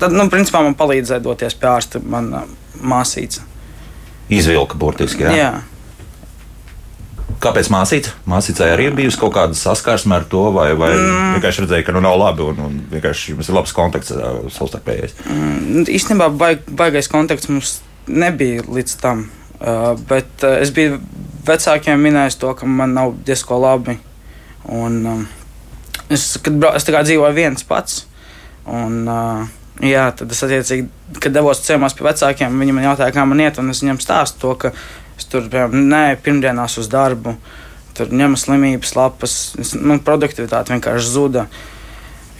tad, 0.00 0.14
nu, 0.14 0.26
principā 0.32 0.62
man 0.64 0.74
palīdzēja 0.78 1.22
doties 1.22 1.54
pie 1.58 1.68
ārsta 1.70 2.02
mana 2.02 2.44
māsīca. 2.80 3.44
Izvilka 4.30 4.78
burtiski. 4.78 5.26
Jā. 5.26 5.34
jā. 5.36 5.50
Kāpēc 7.40 7.70
māsīca? 7.72 8.12
Māsīcai 8.28 8.66
arī 8.74 8.90
ir 8.90 8.96
bijusi 8.98 9.18
kaut 9.20 9.32
kāda 9.32 9.56
saskarsme 9.56 10.18
ar 10.18 10.26
to, 10.28 10.42
vai, 10.52 10.68
vai 10.76 10.90
mm. 10.92 11.38
vienkārši 11.38 11.64
redzēja, 11.64 11.86
ka 11.86 11.94
nu 11.96 12.02
nav 12.04 12.18
labi 12.20 12.44
un, 12.44 12.60
un 12.66 12.74
vienkārši 12.90 13.32
jums 13.32 13.48
ir 13.48 13.56
labs 13.56 13.72
kontakts 13.76 14.12
savstarpējais? 14.56 15.16
Mm, 15.24 15.86
īstenībā 15.88 16.28
baig, 16.36 16.66
baigais 16.68 17.08
kontakts 17.08 17.48
mums 17.48 17.78
nebija 18.10 18.66
līdz 18.68 18.96
tam, 19.00 19.24
uh, 19.62 19.94
bet 20.10 20.44
uh, 20.44 20.58
es 20.60 20.74
biju 20.76 21.00
vecākiem 21.48 22.02
minējis 22.04 22.36
to, 22.42 22.52
ka 22.58 22.68
man 22.68 22.92
nav 22.98 23.14
diezko 23.24 23.56
labi. 23.62 23.96
Un, 24.68 25.00
um, 25.08 25.24
Es, 26.10 26.34
kad, 26.42 26.58
es 26.74 26.86
dzīvoju 26.86 27.36
viens 27.36 27.66
pats. 27.66 28.04
Un, 28.70 29.02
uh, 29.08 29.46
jā, 29.84 30.04
tad 30.16 30.32
es 30.32 30.42
attiecīgi, 30.44 30.88
kad 31.22 31.34
devos 31.34 31.62
ciemos 31.64 31.94
pie 31.96 32.06
vecākiem, 32.06 32.58
viņi 32.62 32.76
man 32.76 32.88
jautāja, 32.90 33.14
kā 33.14 33.24
man 33.28 33.40
iet, 33.42 33.58
un 33.62 33.72
es 33.72 33.82
viņiem 33.82 34.00
stāstu 34.02 34.42
to, 34.44 34.54
ka 34.64 34.72
es 35.18 35.28
tur 35.30 35.48
piemēram, 35.48 35.88
nē, 35.90 36.04
pirmdienās 36.24 36.78
uz 36.80 36.90
darbu, 36.92 37.36
tur 37.96 38.12
ņemu 38.14 38.40
slimības 38.40 38.94
lapas, 38.98 39.36
es, 39.60 39.74
man 39.76 40.02
produktivitāte 40.04 40.74
vienkārši 40.74 41.12
zuda. 41.14 41.46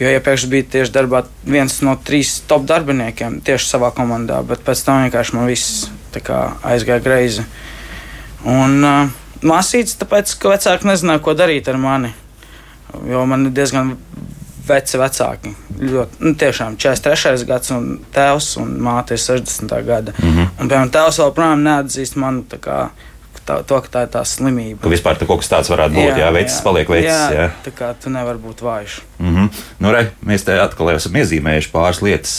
Jo 0.01 0.09
iepriekš 0.09 0.47
ja 0.47 0.49
bija 0.55 0.69
tieši 0.75 0.95
darbā 0.95 1.27
viens 1.45 1.75
no 1.85 1.93
trīs 2.01 2.39
top 2.49 2.65
darbiniekiem 2.69 3.43
tieši 3.45 3.67
savā 3.69 3.91
komandā, 3.93 4.39
bet 4.49 4.63
pēc 4.65 4.81
tam 4.87 5.03
vienkārši 5.05 5.37
man 5.37 5.51
viss 5.51 5.91
kā, 6.25 6.39
aizgāja 6.65 7.05
greizi. 7.05 7.45
Un 8.49 8.81
uh, 8.81 9.13
māsīts, 9.45 9.99
tāpēc, 10.01 10.33
ka 10.41 10.55
vecāki 10.55 10.89
nezināja, 10.89 11.21
ko 11.25 11.37
darīt 11.37 11.69
ar 11.69 11.77
mani. 11.81 12.15
Jo 13.11 13.27
man 13.27 13.47
ir 13.47 13.55
diezgan 13.57 13.97
veci 14.67 14.99
vecāki. 15.01 15.55
Ļoti, 15.81 16.21
nu, 16.25 16.35
tiešām 16.39 16.77
43. 16.81 17.45
gads, 17.49 17.73
un 17.75 17.89
tēvs 18.15 18.53
un 18.61 18.75
māte 18.85 19.17
ir 19.17 19.23
60. 19.23 19.75
gada. 19.87 20.13
Mm 20.19 20.31
-hmm. 20.37 20.49
Un, 20.59 20.69
piemēram, 20.69 20.93
tēvs 20.95 21.21
vēl 21.23 21.33
projām 21.35 21.65
neatzīst 21.67 22.17
mani 22.17 22.45
tā, 23.50 23.58
to, 23.67 23.81
ka 23.85 23.93
tā 23.93 24.05
ir 24.06 24.12
tā 24.14 24.23
slimība. 24.26 24.81
Ka 24.85 24.93
vispār 24.93 25.19
tā 25.19 25.29
kaut 25.29 25.43
kas 25.43 25.50
tāds 25.50 25.70
varētu 25.73 25.97
būt. 25.97 26.08
Jā, 26.12 26.19
jā 26.23 26.31
vecs 26.35 26.58
paliek 26.64 26.91
vecs. 26.91 27.08
Jā, 27.08 27.23
jā. 27.35 27.47
tā 27.64 27.73
kā 27.75 27.91
tu 28.00 28.12
nevari 28.12 28.41
būt 28.43 28.62
vājš. 28.64 29.00
Mm 29.20 29.35
-hmm. 29.37 29.62
nu, 29.85 29.93
re, 29.93 30.02
mēs 30.26 30.44
te 30.44 30.56
atkal 30.61 30.90
esam 30.95 31.16
iezīmējuši 31.21 31.71
pāris 31.73 32.02
lietas. 32.02 32.35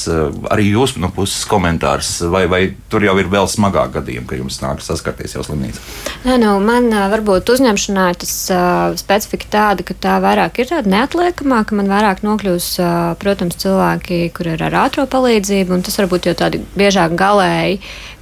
Arī 0.50 0.72
jūs 0.72 0.98
no 0.98 1.10
puses 1.10 1.46
komentārs, 1.46 2.22
vai, 2.32 2.48
vai 2.48 2.62
tur 2.89 3.03
jau 3.03 3.18
ir 3.20 3.27
vēl 3.30 3.48
smagāk 3.48 3.91
gadījumi, 4.00 4.27
ka 4.27 4.36
jums 4.36 4.62
nākas 4.62 4.89
saskarties 4.89 5.36
jau 5.36 5.44
slimnīcā? 5.44 5.80
Nē, 6.25 6.38
nu, 6.38 6.60
man 6.60 6.89
varbūt 6.89 7.50
uzņemšanā 7.53 8.08
tas 8.18 8.34
uh, 8.50 8.98
specifika 8.98 9.46
tāda, 9.51 9.84
ka 9.84 9.94
tā 9.94 10.18
vairāk 10.22 10.60
ir 10.60 10.72
tāda 10.74 10.89
neatliekamā, 10.89 11.63
ka 11.65 11.75
man 11.75 11.88
vairāk 11.88 12.24
nokļūs, 12.25 12.80
uh, 12.80 13.18
protams, 13.20 13.56
cilvēki, 13.56 14.32
kur 14.34 14.48
ir 14.48 14.63
ar 14.63 14.74
ātro 14.86 15.06
palīdzību, 15.06 15.74
un 15.74 15.82
tas 15.82 16.00
varbūt 16.00 16.25
jau 16.25 16.34
tādi 16.34 16.65
biežāk 16.75 17.15
galēji 17.15 17.82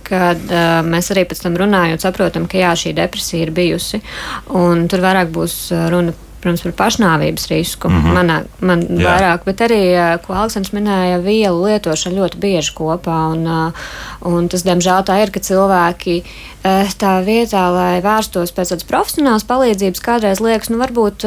kad 0.10 0.42
uh, 0.50 0.80
mēs 0.86 1.12
arī 1.14 1.26
pēc 1.30 1.44
tam 1.46 1.58
runājot, 1.60 2.04
saprotam, 2.04 2.48
ka 2.50 2.60
jā, 2.62 2.74
šī 2.78 2.96
depresija 2.98 3.46
ir 3.46 3.54
bijusi. 3.56 4.02
Tur 4.50 5.06
vairāk 5.06 5.32
būs 5.34 5.60
runa 5.94 6.16
protams, 6.42 6.64
par 6.64 6.76
pašnāvības 6.84 7.48
risku. 7.52 7.90
Mm 7.90 8.02
-hmm. 8.04 8.14
Manā, 8.18 8.44
man 8.60 8.82
Jā. 8.82 9.06
vairāk, 9.08 9.46
bet 9.46 9.62
arī, 9.62 9.82
ko 10.26 10.34
Aleksandrs 10.34 10.74
minēja, 10.74 11.22
vielu 11.24 11.66
lietošana 11.66 12.16
ļoti 12.16 12.38
bieži 12.38 12.74
kopā. 12.76 13.20
Un, 13.32 13.74
un 14.22 14.48
tas, 14.48 14.64
diemžēl, 14.64 15.04
tā 15.04 15.24
ir, 15.24 15.32
ka 15.32 15.40
cilvēki 15.40 16.24
tā 17.00 17.24
vietā, 17.24 17.72
lai 17.72 18.02
vērstos 18.02 18.52
pēc 18.52 18.74
tādas 18.74 18.84
profesionālas 18.84 19.46
palīdzības, 19.48 20.02
kādreiz 20.04 20.42
liekas, 20.44 20.70
nu, 20.70 20.78
varbūt 20.78 21.24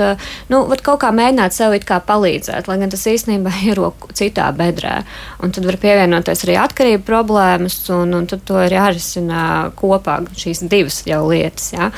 nu, 0.48 0.66
var 0.68 0.82
kaut 0.84 1.00
kā 1.00 1.08
mēģināt 1.08 1.52
sev 1.52 1.72
it 1.72 1.84
kā 1.84 2.00
palīdzēt, 2.00 2.68
lai 2.68 2.78
gan 2.78 2.90
tas 2.90 3.06
īstenībā 3.06 3.50
ir 3.70 3.80
citā 4.12 4.52
bedrē. 4.52 5.04
Un 5.42 5.50
tad 5.50 5.64
var 5.64 5.76
pievienoties 5.76 6.44
arī 6.44 6.58
atkarību 6.60 7.02
problēmas, 7.02 7.78
un, 7.90 8.14
un 8.14 8.26
tad 8.26 8.44
to 8.44 8.60
ir 8.60 8.72
jārisina 8.72 9.72
kopā 9.76 10.20
šīs 10.36 10.68
divas 10.68 11.02
jau 11.06 11.28
lietas. 11.30 11.72
Ja? 11.72 11.90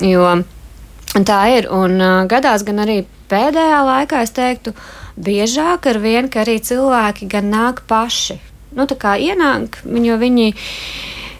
Jo, 0.00 0.42
Tā 1.24 1.40
ir. 1.48 1.70
Un 1.72 1.96
uh, 1.96 2.26
gadās 2.28 2.64
gan 2.66 2.82
arī 2.84 3.00
pēdējā 3.30 3.78
laikā, 3.86 4.20
es 4.26 4.34
teiktu, 4.36 4.74
biežāk 5.16 5.88
ar 5.88 6.00
vienu, 6.02 6.28
ka 6.28 6.42
arī 6.44 6.58
cilvēki 6.60 7.28
gan 7.32 7.48
nāk 7.52 7.86
paši. 7.88 8.36
Nu, 8.76 8.84
tā 8.84 8.98
kā 9.00 9.14
ienāk, 9.16 9.80
jo 9.86 10.18
viņi 10.20 10.50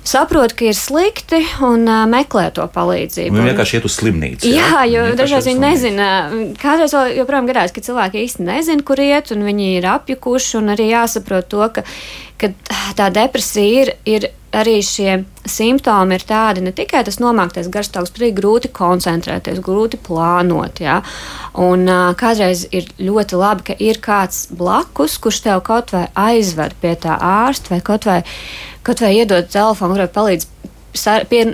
saprot, 0.08 0.54
ka 0.56 0.68
ir 0.68 0.76
slikti 0.78 1.42
un 1.66 1.86
uh, 1.88 2.04
meklē 2.10 2.48
to 2.56 2.66
palīdzību. 2.72 3.34
Viņi 3.36 3.50
vienkārši 3.50 3.78
iet 3.78 3.88
uz 3.88 3.96
slimnīcu. 3.98 4.52
Jā, 4.52 4.84
jā 4.84 4.84
jo 4.92 5.06
dažreiz 5.18 5.50
viņi 5.50 5.62
nezina. 5.62 6.10
Kādreiz 6.62 6.94
joprojām 7.16 7.50
gadās, 7.50 7.74
ka 7.74 7.84
cilvēki 7.84 8.24
īsti 8.26 8.46
nezina, 8.46 8.86
kur 8.86 9.02
iet, 9.02 9.34
un 9.34 9.46
viņi 9.46 9.72
ir 9.80 9.90
apjukuši, 9.96 10.56
un 10.60 10.74
arī 10.76 10.90
jāsaprot 10.92 11.50
to, 11.52 11.66
ka 11.74 11.86
ka 12.40 12.50
tā 12.96 13.08
depresija 13.12 13.84
ir, 13.84 13.92
ir 14.08 14.28
arī 14.56 14.78
šie 14.84 15.18
simptomi 15.48 16.16
ir 16.16 16.24
tādi, 16.26 16.62
ne 16.64 16.72
tikai 16.74 17.02
tas 17.04 17.18
nomāktais 17.20 17.68
garstāvoklis, 17.72 18.12
bet 18.14 18.22
arī 18.22 18.30
grūti 18.36 18.70
koncentrēties, 18.76 19.60
grūti 19.64 20.00
plānot. 20.06 20.80
Ja? 20.84 21.00
Un 21.60 21.84
uh, 21.90 22.12
kādreiz 22.18 22.64
ir 22.76 22.88
ļoti 23.00 23.40
labi, 23.40 23.66
ka 23.70 23.76
ir 23.82 24.00
kāds 24.04 24.46
blakus, 24.56 25.18
kurš 25.22 25.42
tev 25.46 25.62
kaut 25.66 25.92
vai 25.96 26.06
aizved 26.28 26.76
pie 26.80 26.94
tā 27.02 27.18
ārsta 27.20 27.74
vai 27.74 27.82
kaut 27.84 28.08
vai, 28.08 28.22
kaut 28.86 29.02
vai 29.02 29.16
iedod 29.18 29.48
telefonu, 29.50 29.96
kurai 29.96 30.10
palīdz 30.12 30.46
pier, 31.28 31.52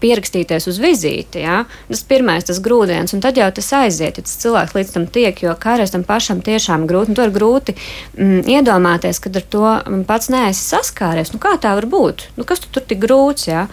pierakstīties 0.00 0.68
uz 0.70 0.78
vizīti. 0.82 1.42
Ja? 1.42 1.62
Tas 1.88 2.04
pirmais, 2.08 2.46
tas 2.46 2.60
grūdienis, 2.62 3.14
un 3.16 3.22
tad 3.24 3.38
jau 3.40 3.48
tas 3.54 3.72
aiziet, 3.82 4.18
ja 4.18 4.26
tas 4.26 4.38
cilvēks 4.42 4.76
līdz 4.76 4.94
tam 4.94 5.06
tiek, 5.12 5.42
jo 5.44 5.54
kādreiz 5.58 5.94
tam 5.94 6.06
pašam 6.06 6.42
tiešām 6.44 6.86
grūti, 6.90 7.16
to 7.18 7.26
ir 7.26 7.34
grūti 7.34 7.76
mm, 7.76 8.46
iedomāties, 8.56 9.22
kad 9.22 9.36
ar 9.36 9.46
to 9.54 9.76
pats 10.08 10.32
neesi 10.32 10.64
saskāries. 10.64 11.34
Nu, 11.34 11.42
kā 11.42 11.56
tā 11.60 11.74
var 11.78 11.88
būt? 11.90 12.28
Nu, 12.38 12.48
kas 12.48 12.62
tu 12.62 12.72
tur 12.72 12.86
tik 12.86 13.02
grūts, 13.02 13.48
ja? 13.50 13.68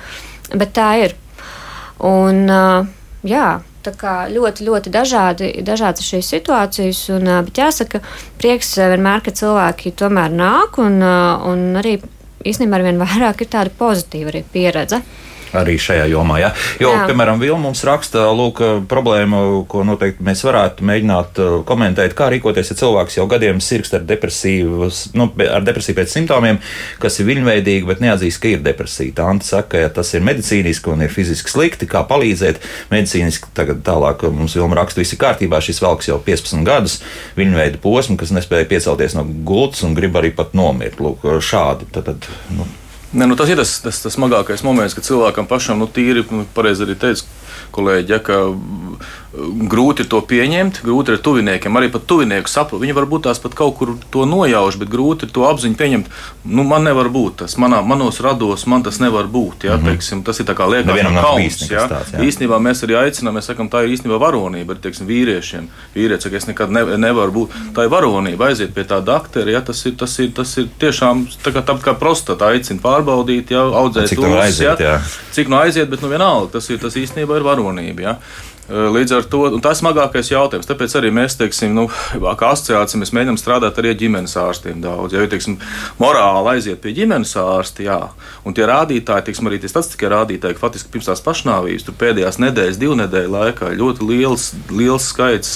bet 0.55 0.74
tā 0.77 0.91
ir. 1.05 1.17
Un, 2.00 2.45
jā, 3.27 3.50
Tā 3.79 3.93
kā 3.95 4.13
ļoti, 4.27 4.65
ļoti 4.67 4.91
dažādi, 4.91 5.48
dažādas 5.63 6.03
šīs 6.03 6.27
situācijas, 6.33 7.00
un, 7.15 7.29
bet 7.48 7.62
jāsaka, 7.62 8.01
prieks 8.36 8.74
vienmēr, 8.75 9.24
ka 9.24 9.31
cilvēki 9.31 9.93
tomēr 9.95 10.36
nāk 10.36 10.81
un, 10.83 11.00
un 11.00 11.79
arī 11.79 11.93
īstenībā 12.48 12.79
ar 12.79 12.86
vien 12.88 13.01
vairāk 13.01 13.43
ir 13.43 13.51
tāda 13.51 13.74
pozitīva 13.79 14.31
arī 14.34 14.43
pieredze 14.53 15.01
arī 15.58 15.77
šajā 15.82 16.06
jomā. 16.12 16.39
Ja? 16.41 16.51
Jo, 16.82 16.91
Jā. 16.94 17.06
piemēram, 17.10 17.39
Vilma 17.41 17.70
mums 17.70 17.82
raksta, 17.88 18.27
lūk, 18.36 18.62
problēmu, 18.89 19.63
ko 19.70 19.84
noteikti 19.88 20.25
mēs 20.25 20.44
varētu 20.46 20.86
mēģināt 20.86 21.41
uh, 21.41 21.56
komentēt, 21.68 22.15
kā 22.18 22.29
rīkoties, 22.34 22.72
ja 22.74 22.77
cilvēks 22.79 23.20
jau 23.20 23.27
gadiem 23.32 23.62
sirgst 23.63 23.96
ar 23.98 24.06
depresīvu, 24.08 24.89
nu, 25.20 25.29
ar 25.50 25.65
depresiju 25.65 25.98
pēc 26.00 26.15
simptomiem, 26.15 26.60
kas 27.01 27.20
ir 27.20 27.29
viļņveidīgi, 27.29 27.88
bet 27.89 28.03
neatzīst, 28.03 28.41
ka 28.41 28.53
ir 28.53 28.63
depresija. 28.65 29.15
Tā 29.20 29.29
Anta 29.29 29.48
saka, 29.48 29.70
ka 29.74 29.84
ja 29.84 29.91
tas 29.94 30.13
ir 30.18 30.25
medicīniski 30.25 30.94
un 30.94 31.06
ir 31.06 31.13
fiziski 31.13 31.51
slikti, 31.51 31.89
kā 31.89 32.03
palīdzēt. 32.10 32.62
Medicīniski 32.94 33.53
tagad 33.58 33.84
tālāk 33.86 34.25
mums 34.34 34.58
Vilma 34.58 34.79
raksta, 34.82 35.01
viss 35.03 35.15
ir 35.15 35.22
kārtībā, 35.22 35.62
šis 35.63 35.82
velks 35.84 36.10
jau 36.10 36.20
15 36.25 36.65
gadus, 36.68 37.00
viļņveida 37.38 37.82
posmu, 37.84 38.18
kas 38.20 38.34
nespēja 38.36 38.70
piecelties 38.70 39.18
no 39.18 39.25
gultas 39.46 39.86
un 39.86 39.96
grib 39.98 40.18
arī 40.20 40.34
pat 40.36 40.56
nomirt. 40.58 41.01
Lūk, 41.03 41.25
šādi. 41.46 41.89
Tad, 41.94 42.10
tad, 42.10 42.29
nu, 42.56 42.65
Ne, 43.13 43.25
nu 43.25 43.35
tas 43.35 43.49
ir 43.49 43.57
tas, 43.57 43.71
tas, 43.81 44.01
tas 44.03 44.13
smagākais 44.13 44.61
moments, 44.61 44.93
kad 44.93 45.07
cilvēkam 45.07 45.47
pašam, 45.49 45.79
nu, 45.81 45.87
tīri, 45.89 46.21
nu, 46.29 46.43
pareizi 46.53 46.85
arī 46.85 46.97
teica 46.99 47.25
kolēģi, 47.73 48.13
ja, 48.13 48.19
ka 48.21 48.37
grūti 49.29 50.07
to 50.09 50.21
pieņemt, 50.25 50.79
grūti 50.81 51.13
ir 51.13 51.19
tuviniekiem, 51.21 51.75
arī 51.77 51.91
pat 51.93 52.07
tuvinieku 52.09 52.50
saprast. 52.50 52.81
Viņi 52.81 52.95
varbūt 52.98 53.27
tās 53.27 53.41
pat 53.41 53.53
kaut 53.57 53.75
kur 53.77 53.91
to 54.09 54.25
nojauš, 54.25 54.79
bet 54.81 54.89
grūti 54.89 55.29
to 55.29 55.45
apziņu 55.45 55.77
pieņemt. 55.77 56.09
Nu, 56.50 56.65
man 56.65 56.88
nevar 56.88 57.12
būt 57.13 57.43
tas, 57.43 57.53
manā, 57.62 57.83
manos 57.86 58.17
rados 58.25 58.65
man 58.69 58.81
tas 58.86 58.98
nevar 59.03 59.29
būt. 59.29 59.67
Ja, 59.69 59.77
mm 59.77 59.83
-hmm. 59.83 59.91
teiksim, 59.91 60.24
tas 60.24 60.39
ir 60.39 60.48
tā 60.50 60.55
kā 60.57 60.65
liekas, 60.69 61.13
ka 61.13 61.21
kauns. 61.21 61.62
Ja. 61.69 61.86
Tāds, 61.88 62.13
jā. 62.13 62.25
īstenībā 62.25 62.57
mēs 62.57 62.83
arī 62.83 62.98
aicinām, 62.98 63.38
mēs 63.38 63.45
sakam, 63.51 63.69
tā 63.69 63.83
ir 63.86 63.93
īstenībā 63.93 64.17
varonība 64.17 64.74
arī 64.74 64.81
teiksim, 64.81 65.07
vīriešiem. 65.07 65.69
Vīrietis 65.95 66.24
saka, 66.24 66.36
es 66.36 66.48
nekad 66.48 66.71
ne, 66.71 66.83
nevaru 66.98 67.31
būt. 67.31 67.50
Tā 67.74 67.86
ir 67.86 67.89
varonība, 67.89 68.50
aiziet 68.50 68.74
pie 68.74 68.83
tā 68.83 69.01
doktora. 69.05 69.51
Ja, 69.51 69.62
tas, 69.62 69.86
ir, 69.86 69.93
tas, 69.93 70.19
ir, 70.19 70.31
tas 70.31 70.57
ir 70.57 70.67
tiešām 70.79 71.27
tā 71.43 71.53
kā, 71.53 71.62
tā 71.62 71.77
kā 71.77 71.93
prostata 71.93 72.50
aicina 72.50 72.79
pārbaudīt, 72.81 73.51
ja, 73.51 73.62
audzēt 73.62 74.09
cik 74.09 74.19
no 74.19 74.39
aiziet, 74.39 74.79
ja, 74.79 75.01
cik 75.31 75.48
no 75.50 75.57
aiziet, 75.57 75.89
bet 75.89 76.01
nu 76.01 76.09
vienalga 76.09 76.51
tas, 76.53 76.69
ir, 76.69 76.79
tas 76.79 76.95
īstenībā 76.95 77.38
ir 77.38 77.43
varonība. 77.43 78.01
Ja. 78.01 78.17
Eh, 78.69 78.89
līdz 78.93 79.15
ar 79.17 79.23
to 79.25 79.41
tas 79.63 79.79
ir 79.79 79.81
smagākais 79.81 80.29
jautājums. 80.29 80.67
Tāpēc 80.69 80.93
arī 80.99 81.09
mēs, 81.13 81.33
teiksim, 81.39 81.73
nu, 81.73 81.88
kā 82.38 82.51
asociācija, 82.53 82.99
mēs 83.01 83.11
mēģinām 83.17 83.39
strādāt 83.41 83.79
arī 83.81 83.95
ar 83.95 83.97
ģimenes 83.97 84.35
ārstiem 84.38 84.83
daudz. 84.83 85.15
Ja, 85.17 85.25
teiksim, 85.29 85.57
morāli 86.01 86.53
aiziet 86.53 86.81
pie 86.83 86.93
ģimenes 86.93 87.33
ārsta, 87.41 87.81
jā, 87.88 87.97
un 88.45 88.53
tie 88.53 88.67
rādītāji, 88.69 89.25
teiksim, 89.29 89.49
arī 89.49 89.57
tie 89.63 89.71
statistikai 89.71 90.11
rādītāji, 90.13 90.57
ka 90.57 90.61
faktiski 90.67 90.93
pirms 90.93 91.09
tās 91.09 91.23
pašnāvības, 91.25 91.88
tur 91.88 91.97
pēdējās 91.97 92.38
nedēļas, 92.43 92.77
divu 92.81 92.99
nedēļu 92.99 93.33
laikā 93.33 93.71
ļoti 93.79 94.09
liels, 94.11 94.51
liels 94.69 95.09
skaits, 95.15 95.55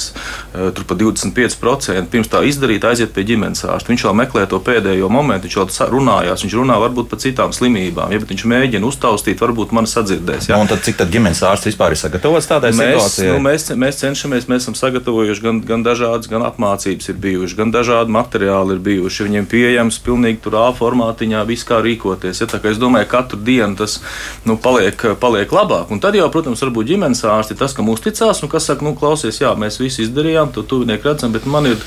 eh, 0.56 0.72
tur 0.74 0.90
pa 0.90 0.98
25% 0.98 2.10
pirms 2.10 2.34
tā 2.34 2.42
izdarīt, 2.50 2.82
aiziet 2.90 3.14
pie 3.14 3.28
ģimenes 3.30 3.62
ārsta. 3.70 3.94
Viņš 3.94 4.08
vēl 4.10 4.18
meklē 4.24 4.48
to 4.50 4.58
pēdējo 4.58 5.12
momentu, 5.14 5.46
viņš 5.46 5.60
vēl 5.62 5.94
runājās, 5.94 6.48
viņš 6.48 6.58
runā 6.58 6.82
varbūt 6.82 7.14
par 7.14 7.22
citām 7.22 7.54
slimībām, 7.54 8.10
ja 8.10 8.18
viņš 8.26 8.48
mēģina 8.50 8.90
uztaustīt, 8.90 9.38
varbūt 9.38 9.72
man 9.72 9.86
sadzirdēs. 9.86 10.50
Ja. 10.50 10.58
Nu, 10.58 10.66
un 10.66 10.74
tad 10.74 10.82
cik 10.82 10.98
tad 10.98 11.14
ģimenes 11.14 11.46
ārsts 11.46 11.70
vispār 11.70 11.94
ir 11.94 12.02
sagatavots 12.02 12.50
tādai 12.50 12.74
situācijai? 12.74 13.03
Mēs, 13.04 13.18
nu, 13.28 13.40
mēs, 13.44 13.68
mēs 13.80 14.00
cenšamies, 14.02 14.48
mēs 14.52 14.64
esam 14.64 14.78
sagatavojuši 14.80 15.44
gan, 15.44 15.62
gan 15.68 15.84
dažādas, 15.86 16.30
gan 16.32 16.46
apmācības 16.48 17.12
ir 17.12 17.20
bijušas, 17.24 17.58
gan 17.60 17.74
dažādi 17.74 18.14
materiāli 18.16 18.78
ir 18.78 18.84
bijuši. 18.88 19.28
Viņiem 19.28 19.50
pieejams 19.52 20.00
pilnīgi 20.06 20.42
tur 20.46 20.58
A 20.64 20.70
formātiņā, 20.78 21.44
viss 21.50 21.68
kā 21.68 21.82
rīkoties. 21.84 22.42
Ja, 22.44 22.50
es 22.72 22.82
domāju, 22.82 23.10
ka 23.12 23.24
katru 23.24 23.40
dienu 23.44 23.78
tas 23.80 24.00
nu, 24.48 24.58
paliek, 24.58 25.06
paliek 25.20 25.52
labāk. 25.54 25.92
Un 25.94 26.02
tad 26.04 26.18
jau, 26.18 26.30
protams, 26.34 26.64
varbūt 26.64 26.94
ģimenes 26.94 27.24
ārsti 27.28 27.58
tas, 27.60 27.76
kam 27.78 27.92
uzticās 27.94 28.44
un 28.44 28.52
kas 28.52 28.70
saka, 28.70 28.86
nu, 28.86 28.96
klausies, 28.98 29.42
jā, 29.44 29.54
mēs 29.60 29.80
visi 29.82 30.06
izdarījām, 30.08 30.54
to 30.56 30.66
tuvinieki 30.68 31.10
redzam, 31.10 31.34
bet 31.36 31.48
man 31.50 31.70
ir 31.72 31.82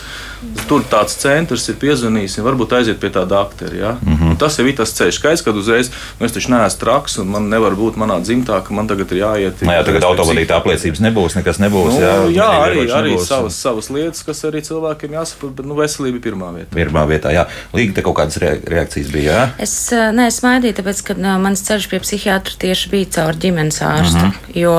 tur 0.69 0.85
tāds 0.91 1.17
centrs, 1.21 1.65
ir 1.71 1.79
piezvanījis, 1.81 2.39
varbūt 2.45 2.75
aiziet 2.79 3.01
pie 3.01 3.11
tā 3.15 3.25
doktora. 3.29 3.75
Ja? 3.75 3.93
Mm 4.01 4.17
-hmm. 4.17 4.31
Un 4.31 4.37
tas 4.37 4.59
jau 4.59 4.67
ir 4.67 4.77
tas 4.77 4.93
ceļš, 4.93 5.19
skaidrs, 5.19 5.43
kad 5.43 5.57
uzreiz 5.57 5.91
nu, 6.21 6.27
es 6.27 6.33
taču 6.33 6.51
neesmu 6.51 6.81
traks 6.81 7.19
un 7.19 7.29
man 7.29 7.49
nevar 7.49 7.73
būt 7.73 7.97
manā 7.97 8.21
dzimtā, 8.21 8.63
ka 8.65 8.75
man 8.75 8.89
tagad 8.89 9.13
ir 9.13 9.19
jāiet. 9.19 9.63
Nē, 9.63 9.79
jā, 9.79 9.85
tagad 9.85 10.03
autovadītā 10.03 10.57
apliecības 10.57 11.01
nebūs, 11.07 11.37
nekas 11.39 11.61
nebūs. 11.63 11.95
Nu, 11.95 12.03
jā, 12.03 12.15
jā 12.35 12.49
arī, 12.67 12.85
arī 12.91 13.15
nebūs. 13.15 13.29
savas, 13.31 13.59
savas 13.61 13.91
lietas, 13.95 14.23
kas 14.27 14.45
arī 14.49 14.63
cilvēkiem 14.67 15.17
jāsaprot, 15.17 15.55
bet 15.59 15.69
nu, 15.69 15.77
veselība 15.79 16.21
ir 16.21 16.25
pirmā 16.27 16.53
vietā. 16.57 16.71
Pirmā 16.77 17.07
vietā, 17.11 17.33
jā. 17.35 17.47
Līga 17.77 17.99
te 17.99 18.07
kaut 18.07 18.19
kādas 18.21 18.41
reakcijas 18.43 19.13
bija, 19.15 19.33
jā? 19.33 19.45
Es 19.67 19.77
neesmu 19.93 20.51
maidīja, 20.51 20.79
tāpēc, 20.81 21.03
ka 21.07 21.17
no, 21.19 21.37
mans 21.43 21.65
ceļš 21.67 21.89
pie 21.93 22.01
psihiatra 22.05 22.59
tieši 22.67 22.93
bija 22.93 23.11
caur 23.19 23.41
ģimenes 23.43 23.81
ārstu. 23.85 24.23
Mm 24.23 24.31
-hmm. 24.31 24.53
Jo 24.57 24.75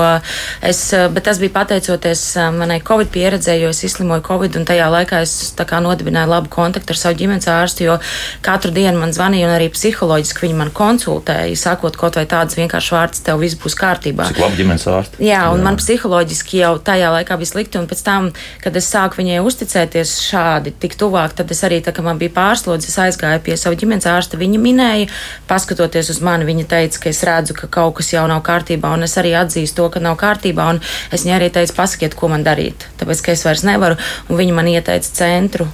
es, 0.62 0.80
bet 1.14 1.24
tas 1.24 1.38
bija 1.38 1.54
pateicoties 1.54 2.22
manai 2.58 2.80
Covid 2.80 3.08
pieredzēji, 3.14 3.62
jo 3.62 3.68
es 3.74 3.84
izslimoju 3.84 4.22
Covid 4.26 4.56
un 4.56 4.66
tajā 4.66 4.88
laikā 4.90 5.22
es 5.22 5.54
nodibināju 5.58 6.28
labu 6.28 6.48
kontaktu 6.48 6.92
ar 6.92 6.96
savu 6.96 7.16
ģimenes 7.18 7.48
ārstu, 7.48 7.84
jo 7.84 7.98
katru 8.40 8.70
dienu 8.70 8.98
man 8.98 9.12
zvanīja 9.12 9.46
un 9.48 9.54
arī 9.54 9.68
psiholoģiski 9.72 10.46
viņi 10.46 10.54
man 10.58 10.70
konsultēja, 10.70 11.56
sakot 11.56 11.96
kaut 11.96 12.16
vai 12.16 12.26
tādas 12.26 12.56
vienkāršas 12.58 12.92
vārdas, 12.92 13.22
tev 13.24 13.38
viss 13.38 13.58
būs 13.58 13.76
kārtībā. 13.78 14.28
Cik 14.32 14.42
labi 14.42 14.56
ģimenes 14.56 14.86
ārsti. 14.86 15.22
Jā, 15.24 15.50
un 15.52 15.60
jā. 15.60 15.64
man 15.64 15.76
psiholoģiski 15.76 16.17
jau 16.62 16.74
tajā 16.82 17.10
laikā 17.14 17.38
bija 17.40 17.52
slikti. 17.52 17.78
Un 17.80 17.88
pēc 17.90 18.02
tam, 18.06 18.30
kad 18.64 18.76
es 18.78 18.90
sāku 18.90 19.20
viņai 19.20 19.40
uzticēties 19.46 20.14
šādi, 20.26 20.74
tik 20.82 20.98
tuvāk, 21.00 21.36
tad 21.38 21.50
es 21.54 21.62
arī, 21.66 21.80
tā, 21.84 21.94
kad 21.94 22.06
man 22.06 22.20
bija 22.20 22.34
pārslodzes, 22.36 22.98
aizgāju 23.06 23.42
pie 23.46 23.56
sava 23.60 23.78
ģimenes 23.78 24.08
ārsta. 24.10 24.40
Viņa 24.40 24.62
minēja, 24.62 25.08
paskatoties 25.50 26.12
uz 26.14 26.22
mani, 26.24 26.48
viņa 26.48 26.68
teica, 26.70 27.02
ka 27.04 27.12
es 27.12 27.24
redzu, 27.26 27.56
ka 27.58 27.70
kaut 27.78 27.98
kas 28.00 28.12
jau 28.14 28.26
nav 28.30 28.42
kārtībā, 28.46 28.94
un 28.96 29.06
es 29.08 29.18
arī 29.20 29.34
atzīstu 29.38 29.82
to, 29.82 29.90
ka 29.94 30.02
nav 30.04 30.18
kārtībā. 30.20 30.70
Es 31.12 31.26
viņai 31.26 31.36
arī 31.38 31.52
teicu, 31.54 31.76
pasakiet, 31.78 32.16
ko 32.18 32.32
man 32.32 32.46
darīt, 32.46 32.88
tāpēc 33.00 33.24
ka 33.24 33.36
es 33.36 33.44
vairs 33.46 33.66
nevaru. 33.68 34.00
Un 34.28 34.40
viņa 34.40 34.56
man 34.56 34.72
ieteica 34.72 35.14
centru 35.22 35.68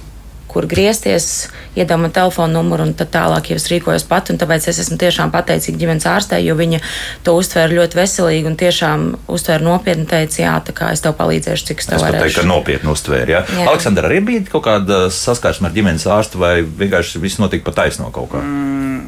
kur 0.55 0.67
griezties, 0.71 1.49
iedod 1.75 1.99
man 1.99 2.13
telefonu 2.15 2.55
numuru, 2.55 2.87
un 2.87 2.93
tad 2.95 3.11
tālāk 3.11 3.51
jau 3.51 3.57
es 3.59 3.67
rīkojos 3.71 4.07
pati. 4.07 4.37
Tāpēc 4.39 4.69
es 4.71 4.79
esmu 4.85 4.95
tiešām 5.01 5.33
pateicīga 5.33 5.81
ģimenes 5.81 6.07
ārstei, 6.07 6.45
jo 6.47 6.55
viņa 6.55 6.79
to 7.27 7.35
uztvēra 7.35 7.75
ļoti 7.75 7.99
veselīgi 7.99 8.49
un 8.51 8.55
tiešām 8.61 9.05
uztvēra 9.35 9.67
nopietni. 9.67 10.07
Teica, 10.07 10.39
jā, 10.45 10.55
tā 10.63 10.75
kā 10.77 10.93
es 10.95 11.03
tev 11.03 11.17
palīdzēšu, 11.19 11.67
cik 11.71 11.83
es 11.83 11.91
tev 11.91 12.03
varu. 12.05 12.21
Es 12.21 12.29
teiktu, 12.29 12.39
ka 12.39 12.47
nopietni 12.47 12.91
uztvēra. 12.93 13.35
Ja? 13.35 13.43
Jā. 13.43 13.67
Aleksandra, 13.73 14.07
arī 14.07 14.21
bija 14.23 14.47
kaut 14.53 14.67
kāda 14.69 15.05
saskarsme 15.11 15.67
ar 15.67 15.75
ģimenes 15.75 16.07
ārstu, 16.15 16.39
vai 16.39 16.55
vienkārši 16.63 17.23
viss 17.23 17.41
notika 17.43 17.67
pa 17.67 17.75
taisno 17.81 18.07
kaut 18.15 18.31
kā? 18.31 18.43
Mm, 18.45 19.07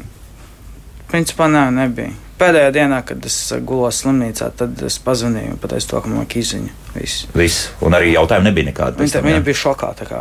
principā 1.08 1.48
nē, 1.48 1.68
nebija. 1.80 2.12
Pēdējā 2.38 2.68
dienā, 2.70 3.00
kad 3.02 3.24
es 3.26 3.36
gulos 3.66 3.98
slimnīcā, 4.04 4.52
tad 4.60 4.78
es 4.86 5.00
pazvanīju 5.02 5.56
un 5.56 5.58
pateicu 5.58 5.88
to, 5.90 6.02
ka 6.04 6.12
man 6.12 6.22
ir 6.22 6.36
izziņa. 6.38 6.76
Viss. 6.94 7.24
Viss. 7.34 7.72
Un 7.82 7.96
arī 7.98 8.12
jautājumu 8.12 8.46
nebija 8.46 8.68
nekāda. 8.68 9.00
Viņa, 9.00 9.24
viņa 9.24 9.40
bija 9.48 9.58
šokā. 9.64 9.90
Kā, 10.06 10.20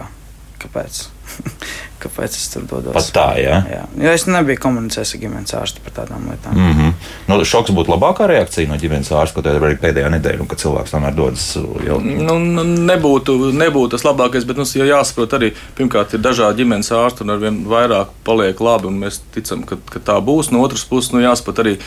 kāpēc? 0.64 1.04
Kāpēc 2.02 2.36
es 2.38 2.46
tur 2.54 2.66
dodos? 2.70 2.94
Pat 2.94 3.08
tā, 3.14 3.26
jā. 3.42 3.58
jā. 3.72 3.80
Jo 3.98 4.12
es 4.14 4.28
nebiju 4.30 4.62
komunicējis 4.62 5.16
ar 5.16 5.22
ģimenes 5.24 5.56
ārstu 5.58 5.82
par 5.86 5.96
tādām 5.96 6.28
lietām. 6.30 6.54
Mm 6.54 6.76
-hmm. 6.78 6.92
nu, 7.32 7.38
šoks 7.52 7.74
būtu 7.74 7.94
labākā 7.96 8.28
reakcija 8.30 8.70
no 8.70 8.78
ģimenes 8.78 9.10
ārsta, 9.12 9.36
ko 9.36 9.42
tev 9.42 9.64
arī 9.64 9.80
pēdējā 9.82 10.12
nedēļā, 10.14 10.48
kad 10.48 10.62
cilvēks 10.62 10.94
tomēr 10.94 11.16
dodas 11.18 11.48
jau. 11.88 12.00
Nu, 12.04 12.38
nu, 12.40 12.64
nebūtu, 12.64 13.38
nebūtu 13.54 13.96
tas 13.96 14.06
labākais, 14.06 14.46
bet 14.46 14.62
mums 14.62 14.76
nu, 14.76 14.86
jāsaprot 14.86 15.34
arī, 15.40 15.54
pirmkārt, 15.78 16.14
ir 16.14 16.22
dažādi 16.22 16.64
ģimenes 16.64 16.92
ārsti 16.92 17.26
un 17.26 17.34
arvien 17.34 17.64
vairāk 17.66 18.14
paliek 18.24 18.62
labi, 18.62 18.88
un 18.88 19.02
mēs 19.02 19.22
ticam, 19.34 19.64
ka, 19.64 19.82
ka 19.90 20.00
tā 20.00 20.22
būs. 20.22 20.52
No 20.52 20.62
otras 20.62 20.86
puses, 20.86 21.12
nu, 21.12 21.26
jāsaprot 21.26 21.66
arī 21.66 21.80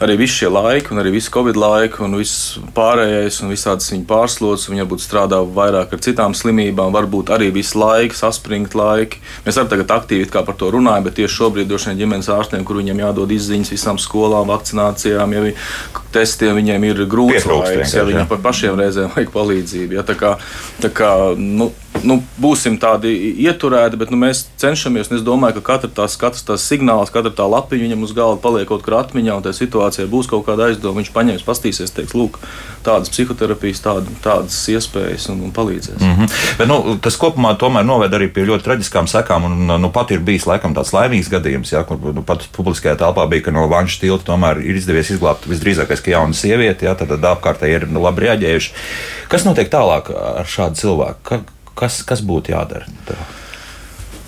arī 0.00 0.16
visi 0.20 0.40
šie 0.40 0.48
laiki, 0.52 0.92
un 0.94 1.00
arī 1.02 1.12
visu 1.14 1.32
Covid 1.34 1.58
laiku, 1.60 2.04
un 2.06 2.16
viss 2.18 2.56
pārējais, 2.76 3.40
un 3.44 3.52
visādas 3.52 3.90
viņa 3.92 4.06
pārslodzes, 4.08 4.70
viņa 4.70 4.86
varbūt 4.86 5.04
strādā 5.04 5.40
vairāk 5.44 5.92
ar 5.92 6.02
citām 6.04 6.36
slimībām, 6.36 6.94
varbūt 6.94 7.32
arī 7.36 7.50
visu 7.54 7.80
laiku, 7.80 8.16
saspringt 8.16 8.76
laiki. 8.78 9.20
Mēs 9.44 9.60
arī 9.60 9.72
tagad 9.74 9.92
aktīvi 9.98 10.30
par 10.32 10.56
to 10.56 10.70
runājam, 10.72 11.04
bet 11.08 11.18
tieši 11.20 11.36
šobrīd 11.36 11.68
droši 11.68 11.92
vien 11.92 12.00
ģimenes 12.04 12.30
ārstiem, 12.32 12.64
kur 12.64 12.80
viņiem 12.80 13.04
jādod 13.04 13.34
izziņas 13.36 13.74
visām 13.74 14.00
skolām, 14.00 14.48
vakcinācijām, 14.50 15.36
ja 15.36 15.44
vi, 15.44 15.54
testiem, 16.14 16.56
viņiem 16.58 16.88
ir 16.90 17.04
grūts 17.10 17.46
laiks, 17.46 17.94
ja 17.94 18.06
viņiem 18.08 18.28
par 18.30 18.40
pašiem 18.44 18.80
reizēm 18.80 19.12
vajag 19.14 19.32
palīdzību. 19.34 20.00
Ja, 20.00 20.06
tā 20.06 20.16
kā, 20.18 20.34
tā 20.82 20.90
kā, 20.94 21.12
nu, 21.36 21.70
nu, 22.06 22.20
būsim 22.40 22.78
tādi 22.80 23.10
ieturēti, 23.44 23.98
bet 24.00 24.12
nu, 24.12 24.18
mēs 24.20 24.44
cenšamies. 24.60 25.10
Es 25.14 25.24
domāju, 25.26 25.58
ka 25.58 25.74
katra 25.74 25.90
tās, 26.00 26.16
katrs 26.20 26.44
tās 26.46 26.64
signāls, 26.64 27.12
katra 27.12 27.32
tā 27.34 27.46
lapiņa 27.50 27.88
viņam 27.88 28.04
uz 28.06 28.14
galda 28.16 28.40
paliek 28.42 28.68
kaut 28.70 28.84
kur 28.86 28.96
atmiņā, 29.00 29.36
un 29.36 29.44
tajā 29.44 29.58
situācijā 29.58 30.06
būs 30.10 30.30
kaut 30.30 30.46
kāda 30.48 30.70
aizdoma. 30.70 31.00
Viņš 31.00 31.12
paņems, 31.14 31.44
pastīsies, 31.46 31.92
teiks, 31.96 32.14
lūk, 32.16 32.38
tādas 32.86 33.12
psihoterapijas, 33.12 33.82
tāda, 33.84 34.16
tādas 34.24 34.56
iespējas 34.72 35.28
un, 35.34 35.44
un 35.48 35.54
palīdzēs. 35.56 36.00
Mm 36.00 36.16
-hmm. 36.16 36.40
bet, 36.58 36.70
nu, 36.70 36.96
tas 37.02 37.18
kopumā 37.20 37.54
tomēr 37.60 37.86
noved 37.86 38.16
arī 38.16 38.30
pie 38.32 38.46
ļoti 38.48 38.66
traģiskām 38.68 39.10
sekām, 39.10 39.50
un 39.50 39.76
nu, 39.82 39.92
pat 39.92 40.10
ir 40.10 40.24
bijis 40.24 40.46
laikam 40.48 40.74
tāds 40.74 40.94
laimīgs 40.96 41.30
gadījums, 41.30 41.72
ja, 41.72 41.84
kur 41.84 41.98
nu, 42.14 42.22
pat 42.22 42.48
publiskajā 42.56 42.96
telpā 42.96 43.28
bija, 43.28 43.48
ka 43.48 43.56
no 43.56 43.68
vanšu 43.68 44.00
tilta 44.00 44.32
tomēr 44.32 44.62
ir 44.64 44.76
izdevies 44.76 45.10
izglābt 45.10 45.48
visdrīzākais, 45.50 46.04
ka 46.04 46.10
jauna 46.16 46.32
sieviete, 46.32 46.86
ja, 46.86 46.94
tad 46.94 47.12
apkārtēji 47.12 47.82
ir 47.82 47.88
labi 47.92 48.28
reaģējuši. 48.28 48.72
Kas 49.28 49.44
notiek 49.44 49.70
tālāk 49.70 50.10
ar 50.14 50.46
šādu 50.46 50.74
cilvēku? 50.74 51.42
Kas, 51.80 52.02
kas 52.04 52.20
būtu 52.26 52.52
jādara? 52.52 52.88
Tā? 53.08 53.16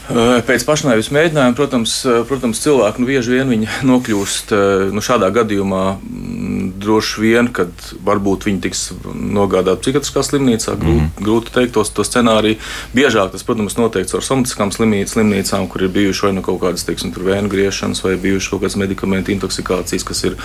Pēc 0.08 0.64
pašnāvības 0.66 1.12
mēģinājuma, 1.14 1.56
protams, 1.56 1.94
protams 2.28 2.62
cilvēki 2.64 3.02
nu, 3.02 3.08
bieži 3.08 3.36
vien 3.36 3.66
nokļūst 3.90 4.54
nu, 4.92 5.04
šādā 5.04 5.30
gadījumā. 5.34 5.84
Mm, 6.02 6.52
droši 6.82 7.20
vien, 7.22 7.48
kad 7.54 7.70
varbūt 8.04 8.46
viņi 8.48 8.60
tiks 8.64 8.82
nogādāti 9.06 9.86
psihiatriskā 9.86 10.24
slimnīcā, 10.26 10.74
grūti, 10.74 10.98
mm 10.98 11.06
-hmm. 11.06 11.24
grūti 11.24 11.54
teikt 11.54 11.74
to, 11.76 11.84
to 11.84 12.04
scenāriju. 12.06 12.58
Biežāk 12.94 13.32
tas, 13.32 13.44
protams, 13.46 13.76
noteikts 13.78 14.14
ar 14.14 14.24
somatiskām 14.26 14.72
slimnīcām, 14.72 15.68
kur 15.68 15.82
ir 15.82 15.92
bijuši 15.94 16.26
vai 16.26 16.32
nu 16.32 16.42
kaut 16.42 16.60
kādas, 16.62 16.84
teiksim, 16.84 17.12
vēnu 17.12 17.48
griešanas, 17.48 18.02
vai 18.04 18.16
bijušas 18.16 18.50
kaut 18.50 18.62
kādas 18.62 18.76
medikamentu 18.76 19.32
intoksikācijas, 19.32 20.04
kas 20.04 20.24
ir 20.24 20.36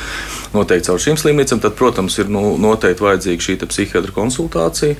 noteikts 0.53 0.89
ar 0.89 1.01
šīm 1.01 1.17
slimnīcām. 1.17 1.59
Tad, 1.59 1.73
protams, 1.73 2.19
ir 2.19 2.29
nu, 2.29 2.57
noteikti 2.57 3.03
vajadzīga 3.03 3.43
šī 3.43 3.57
psihiatra 3.67 4.11
konsultācija. 4.11 4.95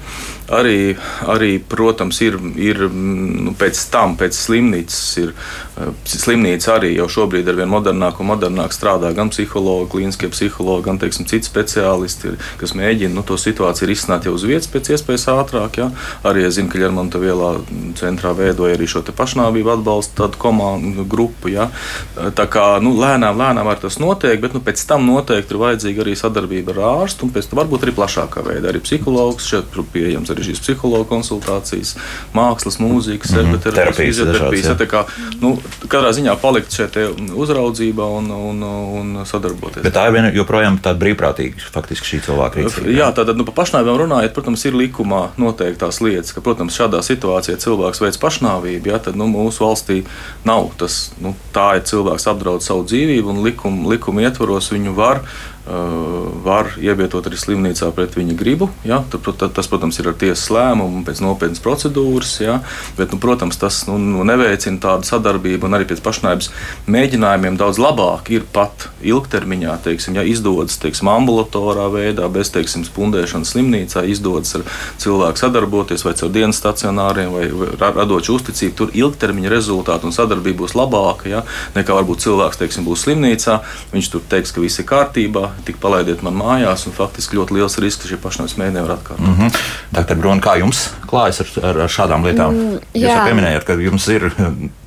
Arī, 0.50 0.96
arī 1.28 1.60
protams, 1.60 2.22
ir, 2.22 2.40
ir 2.56 2.90
nu, 2.90 3.54
pēc 3.60 3.84
tam, 3.92 4.18
pēc 4.18 4.47
slimnīcas 4.48 5.02
ir 5.22 5.34
eh, 5.34 5.92
slimnīca 6.08 6.76
arī 6.78 6.94
jau 6.96 7.08
šobrīd 7.18 7.48
ar 7.52 7.60
vien 7.60 7.72
modernāku 7.72 8.24
un 8.24 8.32
modernāku 8.32 8.76
strādā 8.76 9.12
gan 9.18 9.32
psihologi, 9.34 9.90
klīniskie 9.94 10.32
psihologi, 10.34 10.86
gan 10.88 11.02
teiksim, 11.02 11.28
citi 11.30 11.50
speciālisti, 11.50 12.32
ir, 12.32 12.40
kas 12.62 12.76
mēģina 12.78 13.14
nu, 13.16 13.26
to 13.28 13.38
situāciju 13.40 13.90
risināt 13.92 14.28
jau 14.28 14.36
uz 14.38 14.46
vietas 14.48 14.70
pēc 14.72 14.94
iespējas 14.96 15.28
ātrāk. 15.34 15.82
Ja? 15.82 15.90
Arī 16.28 16.48
es 16.48 16.58
zinu, 16.58 16.72
ka 16.72 16.82
Lermonta 16.82 17.22
vielā 17.22 17.56
centrā 18.00 18.34
veidoja 18.38 18.78
arī 18.78 18.88
šo 18.90 19.04
pašnāvību 19.08 19.74
atbalstu 19.78 20.32
komandu 20.40 21.06
grupu. 21.08 21.52
Ja? 21.54 21.70
Tā 22.16 22.48
kā 22.52 22.66
nu, 22.84 22.94
lēnām, 22.98 23.38
lēnām 23.40 23.70
ar 23.72 23.80
tas 23.82 24.00
notiek, 24.02 24.40
bet 24.42 24.56
nu, 24.56 24.62
pēc 24.64 24.84
tam 24.90 25.08
noteikti 25.08 25.56
ir 25.56 25.62
vajadzīga 25.62 26.04
arī 26.04 26.16
sadarbība 26.20 26.76
ar 26.76 26.82
ārstu 26.92 27.28
un 27.28 27.34
pēc 27.36 27.50
tam 27.50 27.62
varbūt 27.62 27.88
arī 27.88 27.96
plašākā 27.98 28.44
veidā. 28.46 28.72
Arī 28.72 28.82
psihologs 28.84 29.48
šeit 29.52 29.78
pieejams 29.94 30.32
arī 30.34 30.48
šīs 30.50 30.62
psihologa 30.64 31.08
konsultācijas, 31.10 31.96
mākslas, 32.36 32.80
mūzikas, 32.84 33.34
mm 33.34 33.54
-hmm. 33.54 33.64
terapijas, 33.64 34.22
terapijas. 34.38 34.70
Ja, 34.72 34.88
kā, 34.90 35.04
nu, 35.42 35.54
katrā 35.86 36.14
ziņā 36.16 36.38
palikt 36.42 36.76
šeit 36.76 36.98
uzraudzībā 37.36 38.08
un, 38.20 38.30
un, 38.34 38.64
un 39.02 39.26
sadarboties. 39.28 39.84
Bet 39.86 39.96
tā 39.98 40.08
ir 40.08 40.16
viena 40.16 40.32
joprojām 40.36 40.80
tāda 40.84 41.02
brīvprātīga 41.02 41.72
faktiski 41.74 42.14
šī 42.14 42.22
cilvēka 42.28 42.62
rīcība. 42.62 42.94
Jā, 42.96 43.10
tātad 43.18 43.40
nu, 43.40 43.48
par 43.48 43.58
pašnāvībām 43.62 44.02
runājot, 44.04 44.36
protams, 44.36 44.66
ir 44.70 44.78
likumā 44.78 45.24
noteiktās 45.42 46.02
lietas, 46.04 46.34
ka, 46.36 46.44
protams, 46.46 46.78
šādā 46.78 47.02
situācijā 47.06 47.58
cilvēks 47.64 48.04
veids 48.04 48.22
pašnāvību, 48.22 48.94
ja, 48.94 49.02
tad 49.04 49.20
nu, 49.20 49.30
mūsu 49.32 49.66
valstī 49.66 50.02
nav 50.48 50.72
tas, 50.80 51.12
nu, 51.24 51.36
tā 51.56 51.70
ir 51.80 51.86
cilvēks 51.90 52.30
apdraud 52.32 52.66
savu 52.66 52.86
dzīvību 52.88 53.34
un 53.34 53.44
likuma 53.46 53.94
likum 53.94 54.20
ietvaros 54.24 54.72
viņu 54.74 54.96
var 54.98 55.24
var 55.68 56.70
ievietot 56.80 57.26
arī 57.28 57.38
slimnīcā 57.40 57.90
pret 57.96 58.16
viņa 58.16 58.36
gribu. 58.40 58.70
Ja? 58.88 59.02
Tad, 59.12 59.42
tas, 59.56 59.68
protams, 59.68 60.00
ir 60.00 60.08
ar 60.12 60.16
tiesas 60.20 60.48
lēmumu 60.54 61.04
pēc 61.08 61.20
nopietnas 61.24 61.62
procedūras. 61.64 62.38
Ja? 62.40 62.60
Bet, 62.98 63.12
nu, 63.12 63.20
protams, 63.22 63.60
tas 63.60 63.82
nu, 63.90 63.98
nu, 64.00 64.24
neveicina 64.28 64.80
tādu 64.84 65.08
sadarbību 65.10 65.68
un 65.68 65.78
arī 65.78 65.90
pēc 65.90 66.02
pašnāvības 66.06 66.50
mēģinājumiem 66.88 67.60
daudz 67.60 67.82
labāk 67.84 68.32
ir 68.32 68.46
pat 68.54 68.88
ilgtermiņā, 69.04 69.76
teiksim, 69.84 70.16
ja 70.20 70.24
izdodas 70.28 70.80
teiksim, 70.82 71.12
ambulatorā 71.12 71.90
veidā, 71.92 72.30
bez 72.32 72.52
teiksim, 72.56 72.86
spundēšanas 72.88 73.52
slimnīcā, 73.56 74.06
izdodas 74.08 74.56
ar 74.58 74.66
cilvēku 75.04 75.44
sadarboties 75.44 76.08
vai 76.08 76.16
caur 76.20 76.32
dienas 76.34 76.62
stacionāriem 76.62 77.36
vai 77.36 77.46
radot 77.76 78.24
šo 78.24 78.40
uzticību. 78.40 78.76
Tur 78.78 78.96
ilgtermiņa 78.96 79.52
rezultāti 79.52 80.08
un 80.08 80.16
sadarbība 80.16 80.64
būs 80.64 80.78
labāka 80.78 81.32
ja? 81.32 81.44
nekā 81.76 82.00
varbūt 82.00 82.24
cilvēks 82.24 82.64
teiksim, 82.64 82.88
būs 82.88 83.04
slimnīcā. 83.08 83.60
Viņš 83.92 84.12
tur 84.14 84.24
teiks, 84.32 84.56
ka 84.56 84.64
viss 84.64 84.80
ir 84.80 84.88
kārtībā 84.90 85.57
tik 85.66 85.80
palaidiet 85.84 86.22
man 86.26 86.38
mājās, 86.38 86.86
un 86.88 86.96
faktiski 86.96 87.38
ļoti 87.40 87.58
liels 87.58 87.78
risks, 87.84 88.04
ka 88.04 88.12
šie 88.12 88.20
pašnāvības 88.24 88.58
mēģinājumi 88.62 88.88
var 88.88 88.96
atkārtot. 88.98 89.28
Mm 89.28 89.36
-hmm. 89.36 89.62
Dr. 89.98 90.16
Brun, 90.16 90.42
kā 90.42 90.58
jums 90.60 90.90
klājas 91.08 91.42
ar, 91.42 91.54
ar, 91.64 91.82
ar 91.88 91.90
šādām 91.90 92.26
lietām? 92.28 92.54
Mm, 92.54 92.80
Jūs 92.94 93.10
jau 93.10 93.26
pieminējāt, 93.26 93.64
ka 93.64 93.74
jums 93.74 94.08
ir. 94.08 94.32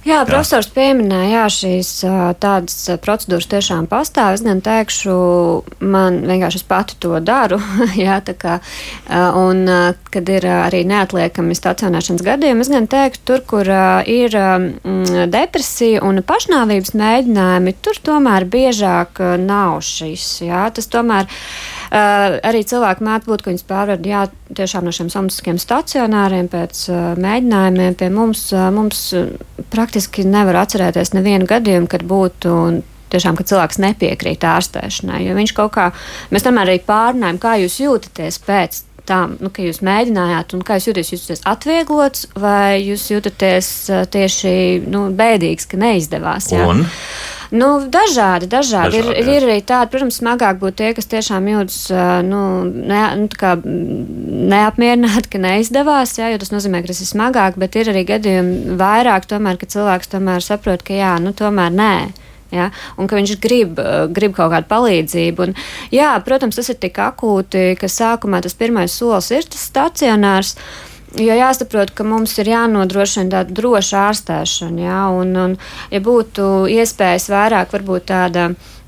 Jā, 0.00 0.22
profesors 0.24 0.70
pieminēja, 0.72 1.28
jā, 1.28 1.40
šīs 1.52 1.88
tādas 2.40 2.76
procedūras 3.04 3.48
tiešām 3.52 3.84
pastāv. 3.90 4.32
Es 4.38 4.44
gan 4.46 4.62
teikšu, 4.64 5.16
man 5.84 6.22
vienkārši 6.24 6.62
es 6.62 6.64
pati 6.64 6.96
to 7.04 7.18
daru. 7.20 7.58
jā, 8.00 8.16
kā, 8.40 8.56
un, 9.36 9.60
kad 10.08 10.32
ir 10.32 10.46
arī 10.54 10.86
neatliekami 10.88 11.56
stacionēšanas 11.58 12.24
gadījumi, 12.24 12.64
es 12.64 12.72
gan 12.72 12.88
teiktu, 12.88 13.22
tur, 13.28 13.44
kur 13.52 13.72
ir 14.08 14.38
depresija 15.36 16.00
un 16.08 16.24
pašnāvības 16.24 16.96
mēģinājumi, 16.96 17.76
tur 17.84 18.00
tomēr 18.08 18.48
biežāk 18.48 19.20
nav 19.44 19.82
šis. 19.84 20.30
Jā, 20.48 20.64
tas 20.72 20.88
tomēr 20.88 21.28
arī 21.92 22.64
cilvēki 22.64 23.04
mēdz 23.04 23.28
būt, 23.28 23.44
ka 23.44 23.52
viņas 23.52 23.68
pārved 23.68 24.08
jā, 24.08 24.24
tiešām 24.56 24.86
no 24.86 24.92
šiem 24.94 25.10
somatiskiem 25.12 25.58
stacionāriem 25.60 26.50
pēc 26.50 26.82
uh, 26.90 27.00
mēģinājumiem 27.20 27.98
pie 28.00 28.10
mums. 28.14 28.48
Uh, 28.54 28.68
mums 28.74 29.02
praktiski 29.70 30.24
nevar 30.26 30.62
atcerēties 30.64 31.14
nevienu 31.14 31.48
gadījumu, 31.50 31.88
kad 31.90 32.04
būtu 32.06 32.54
tiešām, 33.10 33.38
ka 33.38 33.46
cilvēks 33.46 33.80
nepiekrīt 33.82 34.44
ārstēšanai. 34.46 35.24
Jo 35.26 35.34
viņš 35.38 35.54
kaut 35.56 35.74
kā, 35.74 35.88
mēs 36.30 36.46
tomēr 36.46 36.70
arī 36.70 36.78
pārnājam, 36.86 37.40
kā 37.42 37.56
jūs 37.62 37.80
jūtaties 37.82 38.38
pēc 38.46 38.84
tam, 39.10 39.34
nu, 39.42 39.50
ka 39.54 39.64
jūs 39.64 39.80
mēģinājāt, 39.86 40.54
un 40.54 40.62
kā 40.66 40.78
jūs 40.78 40.90
jūtaties, 40.90 41.12
jūs 41.12 41.24
jūtaties 41.24 41.44
atvieglots, 41.50 42.28
vai 42.38 42.78
jūs 42.84 43.08
jūtaties 43.10 43.72
tieši 44.14 44.54
nu, 44.86 45.08
bēdīgs, 45.18 45.66
ka 45.70 45.80
neizdevās. 45.80 46.52
Jā? 46.54 46.68
Un? 46.70 46.84
Nu, 47.50 47.68
dažādi, 47.90 48.46
dažādi. 48.46 49.00
dažādi 49.00 49.18
ir, 49.18 49.28
ir 49.34 49.46
arī 49.48 49.58
tādi, 49.66 49.90
protams, 49.90 50.20
smagāk 50.20 50.60
būtu 50.60 50.76
tie, 50.78 50.90
kas 50.94 51.08
tiešām 51.10 51.48
jūtas 51.50 51.78
nu, 52.26 52.42
ne, 52.66 53.02
nu, 53.18 53.26
neapmierināti, 54.52 55.32
ka 55.32 55.40
neizdevās, 55.42 56.14
jā, 56.20 56.30
jo 56.30 56.38
tas 56.42 56.52
nozīmē, 56.54 56.84
ka 56.84 56.92
tas 56.92 57.02
ir 57.02 57.10
smagāk, 57.10 57.58
bet 57.58 57.78
ir 57.80 57.90
arī 57.90 58.04
gadījumi 58.06 58.76
vairāk, 58.78 59.26
tomēr, 59.30 59.58
ka 59.58 59.66
cilvēks 59.70 60.12
tomēr 60.14 60.46
saprot, 60.46 60.84
ka 60.86 60.94
jā, 60.94 61.16
nu, 61.22 61.34
tomēr 61.36 61.74
nē. 61.74 61.94
Ja, 62.50 62.72
un 62.98 63.06
ka 63.06 63.14
viņš 63.14 63.36
grib, 63.38 63.78
grib 64.10 64.32
kaut 64.34 64.50
kādu 64.50 64.66
palīdzību. 64.70 65.44
Un, 65.44 65.52
jā, 65.94 66.08
protams, 66.26 66.58
tas 66.58 66.70
ir 66.72 66.80
tik 66.82 66.98
akūti, 66.98 67.76
ka 67.78 67.86
sākumā 67.86 68.40
tas 68.42 68.58
pirmais 68.58 68.90
solis 68.90 69.30
ir 69.30 69.46
tas 69.46 69.68
stacionārs. 69.70 70.56
Uh, 70.58 70.89
Jo 71.18 71.34
jāsaprot, 71.34 71.90
ka 71.90 72.04
mums 72.06 72.36
ir 72.38 72.52
jānodrošina 72.52 73.32
tāda 73.32 73.54
droša 73.56 74.02
ārstēšana, 74.10 74.82
jā, 74.84 74.98
un, 75.10 75.32
un 75.34 75.56
ja 75.90 76.00
būtu 76.06 76.68
iespējas 76.70 77.26
vairāk, 77.32 77.72
varbūt 77.74 78.06
tāda 78.12 78.44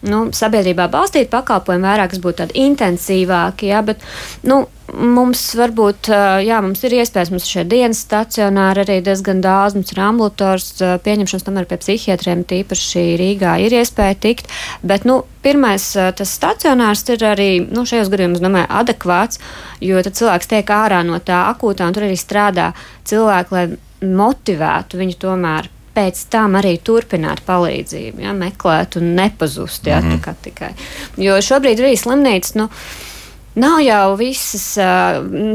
nu, 0.09 0.27
sabiedrībā 0.35 0.89
balstīta 0.93 1.39
pakalpojuma, 1.39 1.93
vairāk, 1.93 2.19
būtu 2.23 2.43
tādi 2.43 2.63
intensīvāki, 2.67 3.73
jā, 3.73 3.83
bet, 3.87 4.05
nu, 4.49 4.65
Mums 4.93 5.41
varbūt, 5.57 6.11
jā, 6.45 6.59
mums 6.61 6.83
ir 6.85 6.99
iespējas, 6.99 7.31
mums 7.33 7.47
ir 7.47 7.53
šie 7.55 7.63
dienas 7.65 8.03
stacionāri 8.05 8.83
arī 8.83 8.99
diezgan 9.07 9.41
daudz, 9.41 9.77
mums 9.79 9.93
ir 9.95 10.01
ambulators 10.05 10.67
pieņemšanas, 11.07 11.47
tomēr 11.47 11.69
pie 11.71 11.79
psihiatriem 11.81 12.43
tīpaši 12.51 13.05
Rīgā 13.17 13.55
ir 13.65 13.73
iespēja 13.79 14.19
tikt, 14.21 14.53
bet, 14.85 15.07
nu, 15.09 15.23
pirmais 15.45 15.87
tas 15.97 16.35
stacionārs 16.37 17.07
ir 17.15 17.25
arī, 17.25 17.49
nu, 17.65 17.87
šajos 17.89 18.13
gadījumos, 18.13 18.45
domāju, 18.45 18.69
adekvāts, 18.83 19.41
jo 19.81 20.03
tad 20.05 20.19
cilvēks 20.19 20.53
tiek 20.53 20.75
ārā 20.77 21.01
no 21.09 21.23
tā 21.25 21.41
akūtā 21.55 21.89
un 21.89 21.97
tur 21.97 22.11
arī 22.11 22.19
strādā 22.21 22.75
cilvēki, 23.09 23.57
lai 23.57 24.13
motivētu 24.21 25.01
viņu 25.01 25.23
tomēr 25.25 25.73
pēc 25.95 26.25
tam 26.33 26.57
arī 26.61 26.77
turpināt 26.85 27.43
palīdzību, 27.47 28.23
ja, 28.25 28.33
meklēt 28.37 28.97
un 29.01 29.15
nepazust. 29.17 29.87
Ja, 29.87 30.01
mm 30.01 30.11
-hmm. 30.11 30.35
tikai. 30.43 30.75
Jo 31.17 31.37
šobrīd 31.41 31.81
arī 31.81 31.97
slimnīcas. 31.97 32.55
Nu, 32.55 32.69
Nav 33.53 33.83
jau 33.85 34.15
visas. 34.17 34.65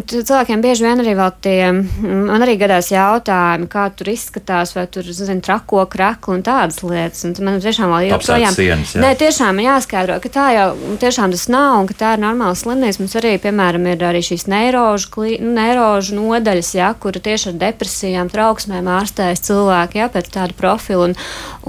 Cilvēkiem 0.06 0.62
bieži 0.62 0.86
vien 0.86 1.00
arī 1.02 1.16
vēl 1.18 1.32
tie, 1.42 1.62
man 2.04 2.44
arī 2.46 2.54
gadās 2.62 2.92
jautājumi, 2.92 3.66
kā 3.72 3.88
tur 3.98 4.12
izskatās, 4.12 4.76
vai 4.76 4.84
tur, 4.94 5.08
zini, 5.18 5.42
trako 5.42 5.82
kraklu 5.90 6.36
un 6.38 6.44
tādas 6.46 6.84
lietas. 6.86 7.24
Un 7.26 7.34
man 7.42 7.58
tiešām 7.64 7.90
vēl 7.90 8.12
joprojām. 8.12 8.54
Sienas, 8.54 8.92
jā. 8.94 9.02
Nē, 9.02 9.16
tiešām 9.18 9.62
jāskaidro, 9.64 10.20
ka 10.22 10.30
tā 10.36 10.46
jau 10.54 10.68
tiešām 11.02 11.34
tas 11.34 11.48
nav 11.50 11.80
un 11.80 11.90
ka 11.90 11.98
tā 11.98 12.12
ir 12.14 12.22
normāla 12.22 12.60
slimnīca. 12.60 13.02
Mums 13.02 13.18
arī, 13.18 13.32
piemēram, 13.42 13.88
ir 13.90 14.06
arī 14.06 14.22
šīs 14.28 14.46
neirožu, 14.54 15.26
neirožu 15.42 16.20
nodaļas, 16.20 16.70
jā, 16.78 16.92
kura 17.02 17.22
tieši 17.26 17.50
ar 17.50 17.58
depresijām, 17.64 18.30
trauksmēm 18.34 18.92
ārstējas 18.94 19.42
cilvēki, 19.50 20.04
jā, 20.04 20.12
pēc 20.14 20.30
tāda 20.36 20.54
profila. 20.60 21.10
Un, 21.10 21.18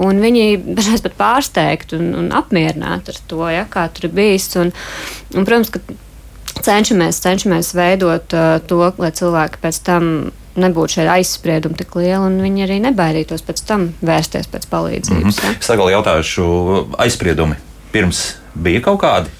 un 0.05 0.21
viņi 0.21 0.45
dažreiz 0.77 1.01
pat 1.07 1.17
pārsteigti 1.17 1.97
un, 1.97 2.13
un 2.21 2.29
apmierināti 2.37 3.15
ar 3.15 3.19
to, 3.33 3.41
jā, 3.49 3.65
kā 3.73 3.87
tur 3.89 4.11
ir 4.11 4.15
bijis. 4.21 4.51
Un, 4.61 4.69
un, 5.33 5.49
protams, 5.49 5.73
ka 5.73 5.81
cenšamies, 6.65 7.21
cenšamies 7.23 7.73
veidot 7.77 8.35
uh, 8.35 8.59
to, 8.67 8.81
lai 8.97 9.11
cilvēki 9.15 9.61
pēc 9.63 9.81
tam 9.87 10.13
nebūtu 10.59 10.97
šie 10.97 11.07
aizspriedumi 11.13 11.77
tik 11.79 11.95
lieli, 11.95 12.19
un 12.19 12.39
viņi 12.43 12.65
arī 12.65 12.79
nebaidītos 12.83 13.43
pēc 13.47 13.63
tam 13.67 13.89
vērsties 14.05 14.49
pēc 14.51 14.67
palīdzības. 14.71 15.23
Mm 15.23 15.49
-hmm. 15.49 15.59
Sagalu 15.63 15.93
jautājušu 15.95 16.45
aizspriedumi 16.97 17.55
pirms 17.91 18.35
bija 18.53 18.81
kaut 18.81 19.01
kādi? 19.01 19.35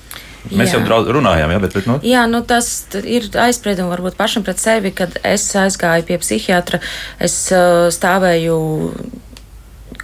Mēs 0.50 0.72
jā. 0.72 0.80
jau 0.80 1.00
runājām, 1.14 1.52
jā, 1.52 1.60
bet, 1.60 1.74
bet 1.74 1.88
nu. 1.90 2.00
Jā, 2.04 2.24
nu 2.32 2.40
tas 2.48 2.88
ir 3.04 3.28
aizspriedumi 3.36 3.92
varbūt 3.92 4.16
pašam 4.18 4.44
pret 4.44 4.62
sevi, 4.62 4.92
kad 4.96 5.18
es 5.24 5.44
aizgāju 5.56 6.08
pie 6.08 6.18
psihiatra. 6.18 6.80
Es 7.20 7.52
uh, 7.52 7.90
stāvēju 7.92 8.56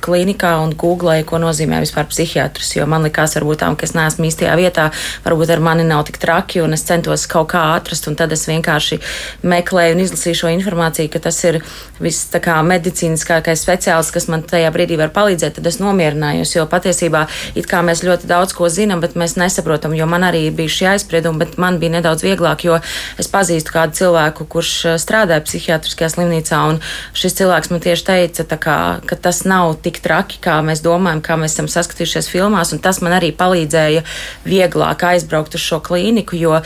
klīnikā 0.03 0.51
un 0.63 0.73
googlēju, 0.77 1.25
ko 1.29 1.39
nozīmē 1.43 1.79
vispār 1.83 2.07
psihiatrs. 2.09 2.75
Jo 2.77 2.87
man 2.89 3.05
likās, 3.05 3.35
varbūt 3.37 3.61
tā, 3.63 3.71
ka 3.75 3.87
es 3.87 3.95
neesmu 3.97 4.27
īstajā 4.29 4.55
vietā, 4.59 4.89
varbūt 5.25 5.53
ar 5.55 5.63
mani 5.63 5.85
nav 5.87 6.05
tik 6.07 6.19
traki, 6.21 6.61
un 6.63 6.75
es 6.77 6.85
centos 6.87 7.25
kaut 7.31 7.51
kā 7.53 7.61
atrast, 7.75 8.07
un 8.09 8.17
tad 8.19 8.33
es 8.35 8.45
vienkārši 8.49 8.99
meklēju 9.45 9.95
un 9.97 10.03
izlasīju 10.05 10.41
šo 10.41 10.53
informāciju, 10.55 11.11
ka 11.13 11.21
tas 11.27 11.39
ir 11.47 11.61
viss 12.01 12.29
tā 12.33 12.41
kā 12.43 12.57
medicīniskākais 12.65 13.63
speciālists, 13.65 14.13
kas 14.15 14.29
man 14.31 14.43
tajā 14.45 14.71
brīdī 14.75 14.99
var 14.99 15.13
palīdzēt. 15.15 15.59
Tad 15.59 15.69
es 15.69 15.79
nomierinājos, 15.81 16.55
jo 16.57 16.65
patiesībā 16.69 17.25
it 17.55 17.69
kā 17.71 17.81
mēs 17.85 18.03
ļoti 18.05 18.29
daudz 18.29 18.55
ko 18.57 18.69
zinām, 18.71 19.03
bet 19.03 19.15
mēs 19.19 19.37
nesaprotam, 19.39 19.95
jo 19.97 20.07
man 20.09 20.27
arī 20.27 20.47
bija 20.55 20.75
šie 20.77 20.89
aizspriedumi, 20.95 21.41
bet 21.45 21.57
man 21.61 21.79
bija 21.81 21.97
nedaudz 21.97 22.25
vieglāk, 22.25 22.65
jo 22.67 22.79
es 23.21 23.31
pazīstu 23.31 23.75
kādu 23.75 23.97
cilvēku, 24.01 24.47
kurš 24.51 24.73
eh, 24.85 24.97
strādāja 25.01 25.43
psihiatriskajā 25.45 26.11
slimnīcā, 26.15 26.61
un 26.71 26.81
šis 27.15 27.39
cilvēks 27.39 27.71
man 27.73 27.83
tieši 27.85 28.07
teica, 28.09 28.47
kā, 28.65 28.77
ka 29.05 29.19
tas 29.19 29.43
nav 29.47 29.75
tik 29.85 30.01
traki, 30.03 30.41
kā 30.43 30.57
mēs 30.65 30.83
domājam, 30.85 31.21
kā 31.25 31.37
mēs 31.39 31.55
esam 31.55 31.69
saskatījušies 31.71 32.29
filmās, 32.33 32.73
tas 32.83 33.01
man 33.05 33.17
arī 33.19 33.31
palīdzēja 33.37 34.03
vieglāk 34.47 35.07
aizbraukt 35.13 35.57
uz 35.57 35.65
šo 35.65 35.81
klīniku, 35.85 36.37
jo 36.41 36.59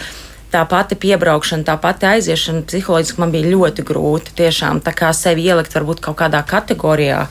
tā 0.51 0.63
pati 0.69 0.97
piebraukšana, 0.99 1.65
tā 1.67 1.75
pati 1.81 2.07
aiziešana 2.09 2.65
psiholoģiski 2.69 3.21
man 3.21 3.33
bija 3.33 3.51
ļoti 3.53 3.85
grūti. 3.85 4.33
Tiešām 4.39 4.81
tā 4.85 4.93
kā 4.97 5.11
sevi 5.13 5.45
ielikt 5.45 5.75
varbūt 5.75 6.01
kaut 6.03 6.17
kādā 6.21 6.41
kategorijā. 6.47 7.27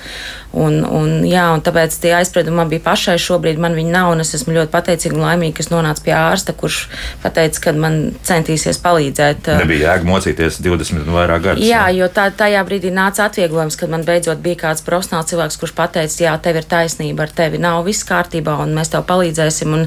Un, 0.58 0.78
un, 0.80 1.10
jā, 1.28 1.42
un 1.52 1.60
tāpēc 1.60 1.92
tie 2.00 2.14
aizspriedumi 2.16 2.56
man 2.56 2.70
bija 2.70 2.80
pašai. 2.86 3.18
Šobrīd 3.20 3.58
man 3.60 3.74
viņi 3.76 3.92
nav, 3.92 4.14
un 4.14 4.22
es 4.22 4.32
esmu 4.38 4.54
ļoti 4.56 4.72
pateicīga 4.72 5.18
un 5.18 5.24
laimīga, 5.26 5.58
ka 5.58 5.64
es 5.66 5.70
nonācu 5.72 6.04
pie 6.06 6.14
ārsta, 6.16 6.54
kurš 6.56 6.78
pateica, 7.24 7.64
ka 7.66 7.74
man 7.76 7.98
centīsies 8.26 8.80
palīdzēt. 8.84 9.50
Nebija 9.60 9.92
jēga 9.92 10.08
mocīties 10.08 10.60
20 10.64 11.02
un 11.02 11.18
vairāk 11.18 11.44
gadus. 11.50 11.66
Jā, 11.68 11.84
jo 11.94 12.08
tā, 12.14 12.30
tajā 12.32 12.62
brīdī 12.68 12.94
nāca 12.94 13.26
atvieglojums, 13.28 13.76
kad 13.80 13.92
man 13.92 14.06
beidzot 14.08 14.40
bija 14.44 14.62
kāds 14.64 14.86
profesionāls 14.86 15.28
cilvēks, 15.34 15.58
kurš 15.60 15.74
pateica, 15.76 16.22
jā, 16.24 16.38
tev 16.42 16.62
ir 16.62 16.70
taisnība, 16.70 17.26
ar 17.26 17.36
tevi 17.42 17.60
nav 17.60 17.82
viss 17.86 18.06
kārtībā, 18.08 18.56
un 18.64 18.72
mēs 18.78 18.94
tev 18.94 19.04
palīdzēsim. 19.10 19.76
Un 19.76 19.86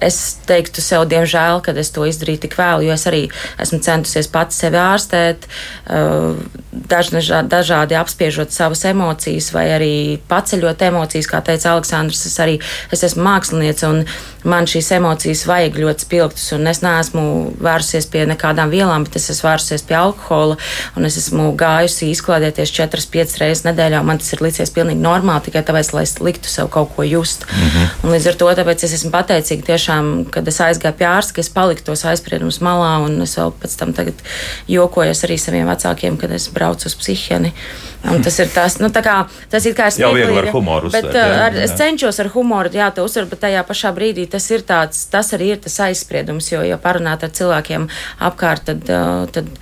es 0.00 0.38
teiktu 0.48 0.82
sev, 0.84 1.04
diemžēl, 1.10 1.60
ka 1.64 1.74
es 1.78 1.92
to 1.94 2.06
izdarīju 2.08 2.44
tik 2.46 2.56
vēlu, 2.58 2.86
jo 2.88 2.96
es 2.96 3.06
arī 3.10 3.22
esmu 3.60 3.80
centusies 3.84 4.30
pati 4.32 4.56
sevi 4.56 4.80
ārstēt, 4.80 5.46
uh, 5.90 6.38
dažna, 6.72 7.42
dažādi 7.46 7.98
apspiežot 7.98 8.54
savas 8.54 8.84
emocijas 8.88 9.50
vai 9.54 9.66
arī 9.74 9.94
paceļot 10.30 10.82
emocijas, 10.88 11.28
kā 11.30 11.42
teica 11.44 11.74
Aleksandrs. 11.74 12.24
Es 12.30 12.38
arī 12.42 12.58
es 12.92 13.04
esmu 13.06 13.24
māksliniece 13.26 13.88
un 13.88 14.04
man 14.48 14.68
šīs 14.70 14.90
emocijas 14.96 15.44
vajag 15.48 15.76
ļoti 15.82 16.06
spilgtas, 16.06 16.46
un 16.56 16.70
es 16.70 16.80
neesmu 16.84 17.24
vērsusies 17.60 18.08
pie 18.10 18.24
nekādām 18.30 18.72
vielām, 18.72 19.04
bet 19.04 19.20
es 19.20 19.28
esmu 19.34 19.50
vērsusies 19.50 19.84
pie 19.88 19.98
alkohola, 19.98 20.56
un 20.96 21.08
es 21.08 21.18
esmu 21.20 21.50
gājusi 21.60 22.10
izklaidēties 22.14 22.72
4-5 22.78 23.36
reizes 23.42 23.66
nedēļā. 23.68 24.02
Man 24.06 24.22
tas 24.22 24.32
ir 24.32 24.44
licies 24.46 24.72
pilnīgi 24.74 25.02
normāli, 25.02 25.48
tikai 25.48 25.64
tāpēc, 25.66 25.92
lai 25.96 26.06
es 26.08 26.16
liktu 26.22 26.48
sev 26.48 26.70
kaut 26.72 26.94
ko 26.96 27.04
just. 27.04 27.44
-hmm. 27.44 27.88
Un 28.04 28.14
līdz 28.14 28.28
ar 28.28 28.34
to 28.34 28.50
es 28.50 28.92
esmu 28.94 29.10
pateicīga 29.10 29.66
tiešām 29.66 29.89
tiešām, 29.90 30.30
kad 30.30 30.46
es 30.48 30.60
aizgāju 30.60 30.96
pie 30.98 31.06
ārsta, 31.08 31.34
ka 31.34 31.40
es 31.40 31.50
paliku 31.50 31.82
tos 31.84 32.04
aizspriedumus 32.04 32.60
malā, 32.62 33.02
un 33.04 33.20
es 33.22 33.36
vēl 33.36 33.52
pēc 33.60 33.76
tam 33.78 33.94
jokojos 34.68 35.24
arī 35.24 35.38
saviem 35.38 35.66
vecākiem, 35.66 36.16
kad 36.18 36.30
es 36.30 36.48
braucu 36.48 36.86
uz 36.86 36.94
psihieni. 36.94 37.52
Un 38.10 38.22
tas 38.22 38.38
ir 38.38 38.48
tas, 38.48 38.78
nu, 38.80 38.88
tā 38.88 39.02
kā 39.02 39.26
tas 39.50 39.64
ir 39.66 39.74
kā 39.74 39.90
es 39.90 39.98
jau 39.98 40.14
viegli 40.14 40.38
ar 40.38 40.50
humoru 40.54 40.88
uzsver. 40.88 41.04
Bet 41.04 41.14
jā, 41.14 41.26
ar, 41.46 41.52
jā. 41.52 41.66
es 41.66 41.76
cenšos 41.76 42.20
ar 42.20 42.30
humoru, 42.32 42.72
jā, 42.72 42.88
to 42.94 43.04
uzsver, 43.04 43.28
bet 43.28 43.42
tajā 43.42 43.64
pašā 43.66 43.92
brīdī 43.92 44.26
tas 44.30 44.46
ir 44.50 44.64
tāds, 44.64 45.04
tas 45.10 45.34
arī 45.36 45.52
ir 45.54 45.60
tas 45.60 45.76
aizspriedums, 45.84 46.48
jo, 46.52 46.62
ja 46.64 46.80
parunāt 46.80 47.26
ar 47.26 47.34
cilvēkiem 47.36 47.88
apkārt, 48.30 48.70
tad, 48.70 48.88
tad 49.34 49.52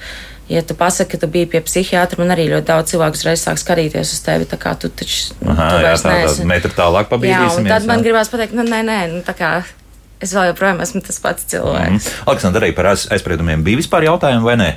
ja 0.49 0.62
tu 0.62 0.75
pasaki, 0.75 1.11
ka 1.11 1.19
tu 1.19 1.27
biji 1.27 1.51
pie 1.53 1.61
psihiatra, 1.61 2.19
man 2.23 2.33
arī 2.33 2.49
ļoti 2.53 2.69
daudz 2.71 2.95
cilvēku 2.95 3.21
uzreiz 3.21 3.43
sāk 3.45 3.61
skatīties 3.61 4.14
uz 4.14 4.23
tevi. 4.25 4.49
Tā 4.49 4.57
kā 4.61 4.73
tu 4.81 4.88
taču 4.88 5.35
nu, 5.43 5.53
Aha, 5.53 5.69
tu 5.75 5.83
jā, 5.85 5.93
tā, 6.01 6.14
neesi. 6.14 6.47
Metru 6.49 6.73
tālāk 6.73 7.11
pabīdīsimies. 7.12 7.69
Jā, 7.69 7.75
tad 7.75 7.88
man 7.91 8.05
gribās 8.05 8.33
pateikt, 8.33 8.57
nu, 8.57 8.64
nē, 8.64 8.81
nē, 8.87 9.01
nu, 9.12 9.21
tā 9.27 9.37
kā 9.37 9.53
es 10.24 10.35
vēl 10.35 10.50
joprojām 10.50 10.83
esmu 10.85 11.02
tas 11.07 11.20
pats 11.22 11.46
cilvēks. 11.50 12.09
Mm. 12.09 12.28
Aleksandra, 12.31 12.64
arī 12.64 12.74
par 12.76 12.92
aizspriedumiem 12.92 13.64
bija 13.66 13.81
vispār 13.81 14.09
jautājumi 14.09 14.46
vai 14.46 14.57
nē? 14.61 14.70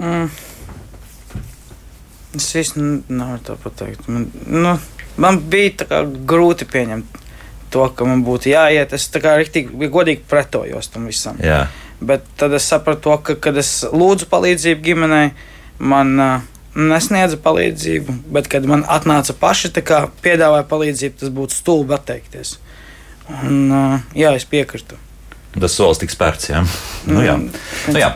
Mm. 0.00 0.30
Es 2.38 2.52
īsti 2.58 2.82
nevaru 3.10 3.40
to 3.46 3.56
pateikt. 3.62 4.06
Man, 4.10 4.28
nu, 4.46 4.76
man 5.20 5.40
bija 5.50 6.02
grūti 6.30 6.68
pieņemt 6.70 7.18
to, 7.74 7.86
ka 7.94 8.06
man 8.06 8.22
būtu 8.26 8.52
jāiet. 8.52 8.94
Es 8.94 9.08
tā 9.10 9.22
kā 9.22 9.34
rīktīgi, 9.38 9.90
godīgi 9.90 10.26
pretojos 10.30 10.90
tam 10.94 11.08
visam. 11.10 11.38
Jā. 11.42 11.64
Bet 12.00 12.24
tad 12.40 12.54
es 12.56 12.68
sapratu, 12.70 13.02
to, 13.08 13.16
ka, 13.26 13.36
kad 13.48 13.58
es 13.60 13.72
lūdzu 13.84 14.30
palīdzību 14.30 14.86
ģimenei, 14.86 15.26
man 15.92 16.14
uh, 16.22 16.46
nesniedza 16.74 17.38
palīdzību. 17.42 18.16
Bet, 18.34 18.48
kad 18.52 18.66
man 18.68 18.86
atnāca 18.88 19.34
paši, 19.36 19.72
kā 19.84 20.06
piedāvāja 20.24 20.66
palīdzību, 20.70 21.18
tas 21.22 21.34
būtu 21.34 21.58
stulbi 21.58 21.96
atteikties. 21.98 22.56
Un, 23.30 24.00
jā, 24.16 24.34
es 24.36 24.44
piekrītu. 24.48 24.98
Tas 25.50 25.74
solis 25.74 25.98
tiks 25.98 26.14
spērts. 26.14 26.46
Jā. 26.52 26.60
Nu, 27.10 27.24
jā. 27.26 27.32
Nu, 27.90 27.98
jā. 27.98 28.10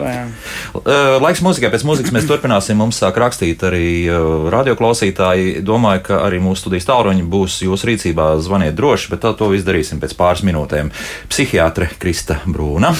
Laiks 1.19 1.41
mūzikai. 1.43 1.67
Pēc 1.73 1.83
mūzikas 1.83 2.13
mēs 2.15 2.27
turpināsim. 2.29 2.79
Mums 2.79 3.01
sāk 3.01 3.19
rakstīt 3.19 3.59
arī 3.67 4.07
radioklausītāji. 4.53 5.59
Domāju, 5.67 6.05
ka 6.07 6.21
arī 6.23 6.39
mūsu 6.39 6.63
studijas 6.63 6.87
tālruņi 6.87 7.27
būs 7.27 7.57
jūsu 7.67 7.91
rīcībā. 7.91 8.29
Zvaniet 8.39 8.77
droši, 8.79 9.11
bet 9.11 9.27
to 9.35 9.51
izdarīsim 9.51 9.99
pēc 9.99 10.15
pāris 10.15 10.45
minūtēm. 10.47 10.93
Psihiatre 11.27 11.89
Krista 11.99 12.39
Brūna. 12.47 12.95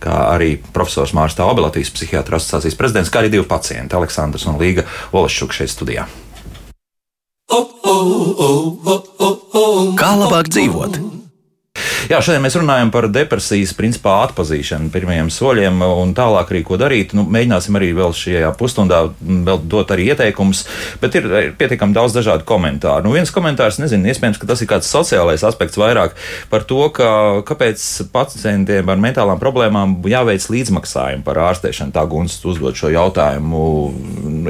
Kā 0.00 0.16
arī 0.32 0.56
profesors 0.72 1.12
Mārcis 1.16 1.38
Kalniņš, 1.42 1.64
Latvijas 1.64 1.92
psihiatras 1.92 2.44
asociācijas 2.48 2.80
prezidents, 2.80 3.12
kā 3.12 3.20
arī 3.20 3.30
divi 3.36 3.44
pacienti, 3.48 3.96
Aleksandrs 3.96 4.48
un 4.48 4.56
Līga 4.60 4.84
Olašķuks 5.12 5.60
šeit 5.60 5.72
studijā. 5.72 6.08
Kā 10.00 10.10
labāk 10.20 10.48
dzīvot? 10.52 11.13
Jā, 12.10 12.18
šodien 12.20 12.42
mēs 12.44 12.56
runājam 12.58 12.90
par 12.92 13.06
depresijas 13.12 13.72
principā 13.76 14.18
atpazīšanu, 14.26 14.90
pirmajiem 14.92 15.30
soļiem 15.32 15.80
un 15.86 16.12
tālāk 16.16 16.50
arī 16.52 16.60
ko 16.66 16.76
darīt. 16.80 17.14
Nu, 17.16 17.24
mēģināsim 17.32 17.78
arī 17.78 17.90
vēl 17.96 18.12
šajā 18.18 18.50
pusstundā 18.60 19.00
vēl 19.20 19.62
dot 19.70 19.92
arī 19.94 20.10
ieteikumus, 20.12 20.64
bet 21.00 21.16
ir, 21.16 21.28
ir 21.40 21.50
pietiekami 21.58 21.96
daudz 21.96 22.16
dažādu 22.18 22.46
komentāru. 22.48 23.06
Nu, 23.06 23.14
viens 23.16 23.32
komentārs, 23.34 23.80
nezinu, 23.80 24.08
iespējams, 24.12 24.40
ka 24.40 24.50
tas 24.50 24.60
ir 24.60 24.70
kāds 24.70 24.90
sociālais 24.92 25.46
aspekts 25.48 25.80
vairāk 25.80 26.16
par 26.52 26.66
to, 26.68 26.82
ka, 26.94 27.10
kāpēc 27.48 27.84
pacientiem 28.14 28.92
ar 28.92 29.00
mentālām 29.00 29.40
problēmām 29.42 29.98
jāveic 30.10 30.48
līdzmaksājumi 30.52 31.24
par 31.26 31.40
ārstēšanu. 31.48 31.94
Tā 31.94 32.04
gunsts 32.10 32.44
uzdot 32.48 32.76
šo 32.78 32.92
jautājumu. 32.92 33.62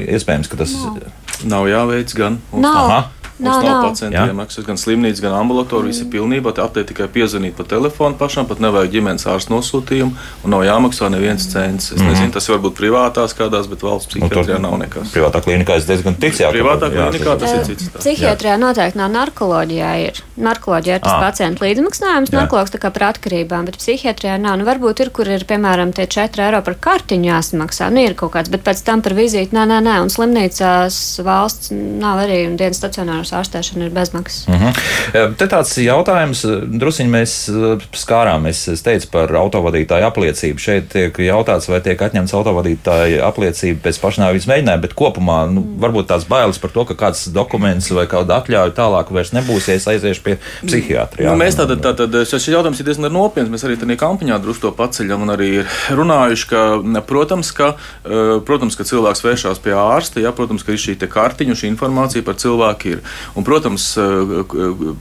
Iespējams, 0.05 0.51
ka 0.51 0.65
tas 0.65 0.75
nav, 0.75 1.13
nav 1.55 1.69
jāveic 1.71 2.19
gan. 2.19 2.43
Nav. 2.53 2.81
Aha. 2.85 3.24
Mums 3.45 3.65
nav, 3.65 3.69
nav 3.69 3.89
pacientu 3.91 4.25
iemaksas, 4.33 4.67
gan 4.67 4.81
slimnīca, 4.81 5.25
gan 5.27 5.37
ambulatorija. 5.39 5.93
Viss 5.93 6.05
ir 6.05 6.11
pilnībā. 6.13 6.55
Te 6.57 6.63
aptiek 6.65 6.89
tikai 6.89 7.09
piezvanīt 7.13 7.57
pa 7.59 7.67
telefonu 7.69 8.19
pašam, 8.19 8.49
pat 8.49 8.63
nevajag 8.65 8.93
ģimenes 8.97 9.27
ārsta 9.31 9.53
nosūtījumu, 9.53 10.17
un 10.45 10.55
nav 10.55 10.65
jāmaksā 10.67 11.11
neviens 11.13 11.47
cents. 11.51 11.93
Es 11.93 11.99
mm 11.99 12.03
-hmm. 12.03 12.11
nezinu, 12.11 12.33
tas 12.33 12.49
varbūt 12.49 12.77
privātās 12.79 13.37
kādās, 13.37 13.69
bet 13.71 13.83
valsts 13.83 14.11
psihiatrijā 14.15 14.59
nu, 14.59 14.69
nav 14.69 14.79
nekas. 14.79 15.13
Privātā 15.15 15.43
klinikā 15.45 15.77
es 15.77 15.87
diezgan 15.87 16.15
tiks 16.15 16.41
jā. 16.41 16.51
Privātā 16.53 16.91
klinikā 16.91 17.39
tas 17.39 17.53
ir 17.53 17.65
cits. 17.69 17.91
Psihiatrijā 17.99 18.57
noteikti 18.59 18.99
nav 18.99 19.11
narkoloģijā. 19.11 19.93
Ir. 20.05 20.23
Narkoloģija 20.37 20.95
ir 20.99 21.03
tas 21.05 21.13
à. 21.13 21.21
pacientu 21.21 21.65
līdzmaksājums, 21.65 22.33
narkologs 22.35 22.73
tā 22.75 22.81
kā 22.83 22.91
par 22.95 23.09
atkarībām, 23.13 23.69
bet 23.69 23.79
psihiatrijā 23.79 24.39
nav. 24.41 24.59
Nu, 24.59 24.65
varbūt 24.69 25.05
ir, 25.05 25.11
kur 25.15 25.29
ir, 25.29 25.45
piemēram, 25.49 25.93
tie 25.95 26.07
4 26.11 26.47
eiro 26.47 26.63
par 26.67 26.75
kartiņu 26.87 27.31
jāsamaksā. 27.31 27.91
Nu, 27.95 28.03
ir 28.05 28.17
kaut 28.19 28.35
kāds, 28.37 28.51
bet 28.53 28.65
pēc 28.67 28.83
tam 28.87 29.03
par 29.05 29.15
vizīti, 29.19 29.55
nē, 29.57 29.67
nē, 29.71 29.81
nē, 29.85 29.97
un 30.05 30.13
slimnīcās 30.13 31.01
valsts 31.27 31.73
nav 31.75 32.25
arī 32.25 32.41
dienas 32.57 32.81
stacionāras 32.83 33.34
ārstēšana 33.35 33.89
ir 33.89 33.95
bez 33.95 34.15
bezmaksas. 34.15 34.49
Uh 34.49 34.55
mhm. 34.55 34.65
-huh. 34.65 35.37
Te 35.37 35.47
tāds 35.47 35.73
jautājums, 35.79 36.45
druskuļi 36.79 37.11
mēs 37.11 37.33
eh, 37.49 37.83
skārāmies. 37.93 38.73
Es 38.73 38.83
teicu 38.83 39.09
par 39.11 39.29
autovadītāju 39.29 40.05
apliecību. 40.07 40.59
Šeit 40.59 40.89
tiek 40.93 41.19
jautāts, 41.19 41.69
vai 41.69 41.81
tiek 41.81 42.03
atņemts 42.03 42.35
autovadītāja 42.35 43.25
apliecība 43.27 43.81
pēc 43.89 44.01
pašnāvības 44.01 44.47
mēģinājuma, 44.47 44.83
bet 44.83 44.95
kopumā 44.95 45.39
nu, 45.51 45.65
varbūt 45.81 46.07
tās 46.07 46.25
bailes 46.29 46.59
par 46.59 46.71
to, 46.71 46.85
ka 46.85 46.95
kāds 46.95 47.29
dokuments 47.33 47.91
vai 47.91 48.07
kāda 48.07 48.41
atļauja 48.41 48.75
tālāk 48.75 49.11
vairs 49.11 49.33
nebūs, 49.33 49.69
ja 49.69 49.75
es 49.75 49.89
aiziešu 49.89 50.23
pie 50.23 50.39
psihiatra. 50.67 51.31
Nu, 51.31 51.37
mēs 51.37 51.57
tātad, 51.57 51.81
tātad 51.81 52.21
šis 52.29 52.49
jautājums 52.49 52.81
ir 52.81 52.87
diezgan 52.87 53.13
nopietns. 53.13 53.51
Mēs 53.51 53.65
arī 53.65 53.77
tajā 53.77 53.97
kampaņā 53.97 54.39
drusku 54.43 54.69
to 54.69 54.73
paceļam 54.73 55.23
un 55.23 55.31
arī 55.31 55.65
runājuši, 55.91 56.49
ka, 56.49 56.61
protams, 57.07 57.53
ka, 57.53 57.75
eh, 58.05 58.41
protams, 58.47 58.77
ka 58.77 58.85
cilvēks 58.85 59.25
vēršās 59.25 59.59
pie 59.59 59.73
ārsta, 59.73 60.21
ja, 60.21 60.33
protams, 60.33 60.63
ka 60.63 60.73
ir 60.73 60.79
šī 60.79 60.99
kartiņa, 61.09 61.55
šī 61.55 61.69
informācija 61.69 62.25
par 62.25 62.35
cilvēku 62.35 62.89
ir. 62.89 63.03
Un, 63.35 63.45
protams, 63.47 63.95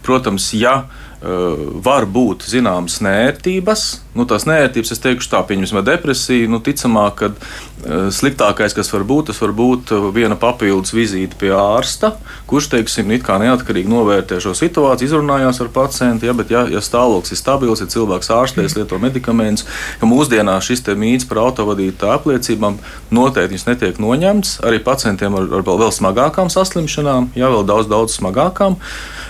protams, 0.05 0.51
ja 0.57 0.83
var 1.23 2.03
būt 2.09 2.43
zināmas 2.51 2.97
nērtības. 3.03 3.83
Nu, 4.13 4.25
tās 4.29 4.43
nērtības, 4.45 4.91
es 4.91 4.99
teikšu, 5.01 5.29
tā 5.31 5.39
pieņemsim, 5.47 5.79
depresija. 5.87 6.49
Nu, 6.51 6.59
ticamāk, 6.63 7.15
ka 7.21 7.29
uh, 7.31 8.09
sliktākais, 8.13 8.75
kas 8.75 8.91
var 8.91 9.05
būt, 9.07 9.29
tas 9.31 9.39
var 9.41 9.53
būt 9.55 9.93
viena 10.13 10.35
papildus 10.39 10.93
vizīte 10.93 11.39
pie 11.39 11.53
ārsta, 11.55 12.13
kurš, 12.49 12.67
teiksim, 12.75 13.13
it 13.15 13.23
kā 13.23 13.39
neatkarīgi 13.39 13.89
novērtē 13.89 14.41
šo 14.43 14.51
situāciju, 14.57 15.09
izrunājās 15.09 15.63
ar 15.63 15.71
pacientu. 15.73 16.27
Ja, 16.27 16.35
bet, 16.37 16.51
ja, 16.51 16.65
ja 16.69 16.83
stāvoklis 16.83 17.33
ir 17.33 17.39
stabils, 17.39 17.81
ja 17.81 17.89
cilvēks 17.95 18.31
ārstēs, 18.35 18.77
lieto 18.77 18.99
medikamentus, 19.01 19.65
ka 20.01 20.09
mūsdienās 20.09 20.67
šis 20.67 20.83
mīts 20.99 21.27
par 21.29 21.39
autovadītāju 21.47 22.19
apliecībām 22.19 22.77
noteikti 23.15 23.63
netiek 23.69 23.99
noņemts 24.03 24.57
arī 24.67 24.83
pacientiem 24.83 25.39
ar, 25.39 25.47
ar 25.59 25.63
vēl 25.65 25.91
smagākām 25.95 26.51
saslimšanām, 26.51 27.31
ja 27.39 27.51
vēl 27.53 27.63
daudz, 27.69 27.87
daudz 27.91 28.19
smagākām. 28.19 28.75
Uh, 28.75 29.23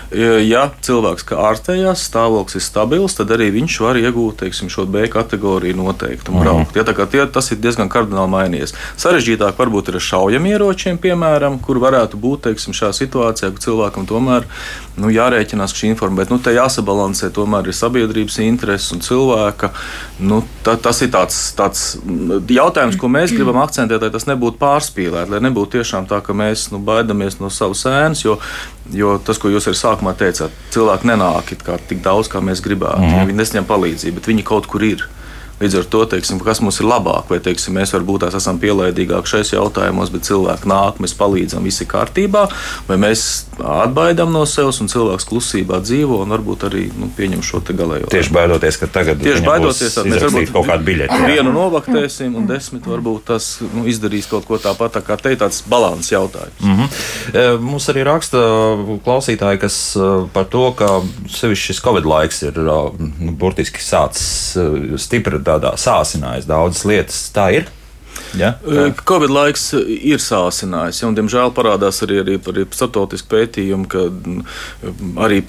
ja 0.44 0.64
cilvēks 0.84 1.26
ārstējās, 1.34 2.04
stāvoklis 2.08 2.58
ir 2.58 2.64
stabils, 2.64 3.16
tad 3.18 3.32
arī 3.34 3.50
viņš 3.54 3.78
var 3.82 3.98
iegūt 4.00 4.42
teiksim, 4.44 4.70
šo 4.72 4.86
B 4.90 5.06
kategoriju 5.12 5.76
noteikti 5.78 6.32
un 6.32 6.42
braukt. 6.42 6.76
Ja, 6.76 6.84
tie, 6.86 7.24
tas 7.30 7.50
ir 7.52 7.60
diezgan 7.62 7.90
kardināli 7.92 8.32
mainījies. 8.32 8.74
Sarežģītāk 9.00 9.58
varbūt 9.58 9.90
ir 9.90 9.98
ar 9.98 10.06
šaujamieročiem, 10.08 11.00
piemēram, 11.02 11.58
kur 11.64 11.80
varētu 11.82 12.20
būt 12.20 12.48
teiksim, 12.48 12.76
šajā 12.76 12.92
situācijā, 13.00 13.52
ka 13.54 13.64
cilvēkam 13.64 14.08
tomēr 14.10 14.48
nu, 15.00 15.10
jārēķinās 15.14 15.74
šī 15.74 15.90
informācija, 15.92 16.22
bet 16.22 16.34
nu, 16.34 16.40
te 16.42 16.54
jāsabalansē 16.54 17.30
tomēr 17.34 17.70
ir 17.70 17.76
sabiedrības 17.76 18.38
intereses 18.44 18.94
un 18.94 19.02
cilvēka. 19.04 19.72
Nu, 20.22 20.42
ta, 20.66 20.76
tas 20.80 21.02
ir 21.02 21.10
tāds, 21.14 21.40
tāds 21.58 21.86
jautājums, 22.54 22.98
ko 23.00 23.10
mēs 23.10 23.34
gribam 23.34 23.58
akcentēt, 23.64 24.04
lai 24.04 24.12
tas 24.14 24.28
nebūtu 24.30 24.60
pārspīlēts, 24.62 25.32
lai 25.32 25.42
nebūtu 25.48 25.78
tiešām 25.78 26.06
tā, 26.10 26.20
ka 26.24 26.36
mēs 26.36 26.68
nu, 26.74 26.78
baidamies 26.84 27.40
no 27.42 27.50
savas 27.52 27.82
ēnas, 27.90 28.24
jo, 28.26 28.38
jo 28.92 29.18
tas, 29.24 29.38
ko 29.40 29.48
jūs 29.48 29.68
arī 29.70 29.78
sākumā 29.78 30.14
teicāt, 30.18 30.54
cilvēki 30.74 31.08
nenāk 31.08 31.54
tik 31.88 32.02
daudz, 32.04 32.28
kā 32.28 32.42
mēs 32.44 32.62
gribētu. 32.64 33.00
Mm 33.00 33.10
-hmm. 33.10 33.26
Viņi 33.26 33.38
nesņem 33.38 33.64
palīdzību, 33.64 34.14
bet 34.14 34.26
viņi 34.28 34.42
kaut 34.42 34.66
kur 34.66 34.82
ir. 34.82 35.08
Līdz 35.60 35.78
ar 35.78 35.84
to, 35.86 36.02
teiksim, 36.10 36.40
kas 36.42 36.60
mums 36.64 36.80
ir 36.82 36.88
labāk, 36.90 37.28
vai 37.30 37.38
teiksim, 37.42 37.76
mēs 37.78 37.94
varbūt 37.94 38.24
tās 38.26 38.34
esam 38.40 38.58
pielaidīgāki 38.62 39.30
šajos 39.30 39.52
jautājumos, 39.54 40.10
bet 40.10 40.26
cilvēki 40.26 40.70
nāk, 40.70 40.98
mēs 41.02 41.14
palīdzam, 41.18 41.62
viss 41.62 41.84
ir 41.84 41.88
kārtībā, 41.92 42.48
vai 42.88 42.96
mēs 42.98 43.46
atbaidām 43.62 44.32
no 44.34 44.42
sevis 44.50 44.80
un 44.82 44.90
cilvēks 44.90 45.28
klusībā 45.30 45.78
dzīvo 45.84 46.18
un 46.24 46.34
varbūt 46.34 46.66
arī 46.68 46.88
nu, 46.98 47.06
pieņem 47.14 47.44
šo 47.46 47.62
galējo. 47.64 48.10
Tieši 48.12 48.34
baidoties, 48.34 48.78
ka 48.80 48.88
tagad 48.90 49.22
Tieši 49.22 49.44
baidoties, 49.46 49.94
tad 49.94 50.08
mēs 50.10 50.24
varbūt 50.26 50.52
kaut 50.56 50.68
kādu 50.68 50.88
biļeti. 50.88 51.20
Jā. 51.22 51.30
Vienu 51.36 51.54
novaktēsim 51.54 52.34
un 52.38 52.48
desmit 52.50 52.88
varbūt 52.90 53.28
tas 53.30 53.48
nu, 53.62 53.86
izdarīs 53.90 54.26
kaut 54.30 54.48
ko 54.48 54.58
tāpat, 54.58 54.96
tā 54.98 55.04
kā 55.06 55.18
te 55.20 55.36
ir 55.36 55.40
tāds 55.40 55.62
balans 55.70 56.10
jautājums. 56.10 56.58
Mm 56.60 56.76
-hmm. 56.80 57.62
Mums 57.62 57.88
arī 57.92 58.04
raksta 58.04 58.42
klausītāji, 59.06 59.60
kas 59.60 59.96
e, 59.96 60.10
par 60.32 60.44
to, 60.50 60.72
ka 60.72 61.00
sevišķi 61.30 61.72
šis 61.72 61.80
Covid 61.84 62.04
laiks 62.04 62.42
ir 62.42 62.58
e, 62.58 62.76
nu, 63.20 63.32
burtiski 63.32 63.80
sācis 63.80 64.56
stipri 64.98 65.38
tādā 65.54 65.74
sāsinājis 65.80 66.50
daudzas 66.50 66.84
lietas. 66.88 67.24
Tā 67.34 67.48
ir. 67.60 67.72
Ja? 68.38 68.54
Covid 69.06 69.30
laiks 69.30 69.68
ir 69.78 70.22
sācinājis, 70.22 71.02
ja, 71.02 71.08
un, 71.08 71.16
diemžēl, 71.18 71.52
parādās 71.54 72.02
arī, 72.06 72.20
arī, 72.22 72.38
arī 72.50 72.66
starptautiski 72.74 73.30
pētījumi, 73.30 73.88
ka 73.90 74.06
arī 75.24 75.42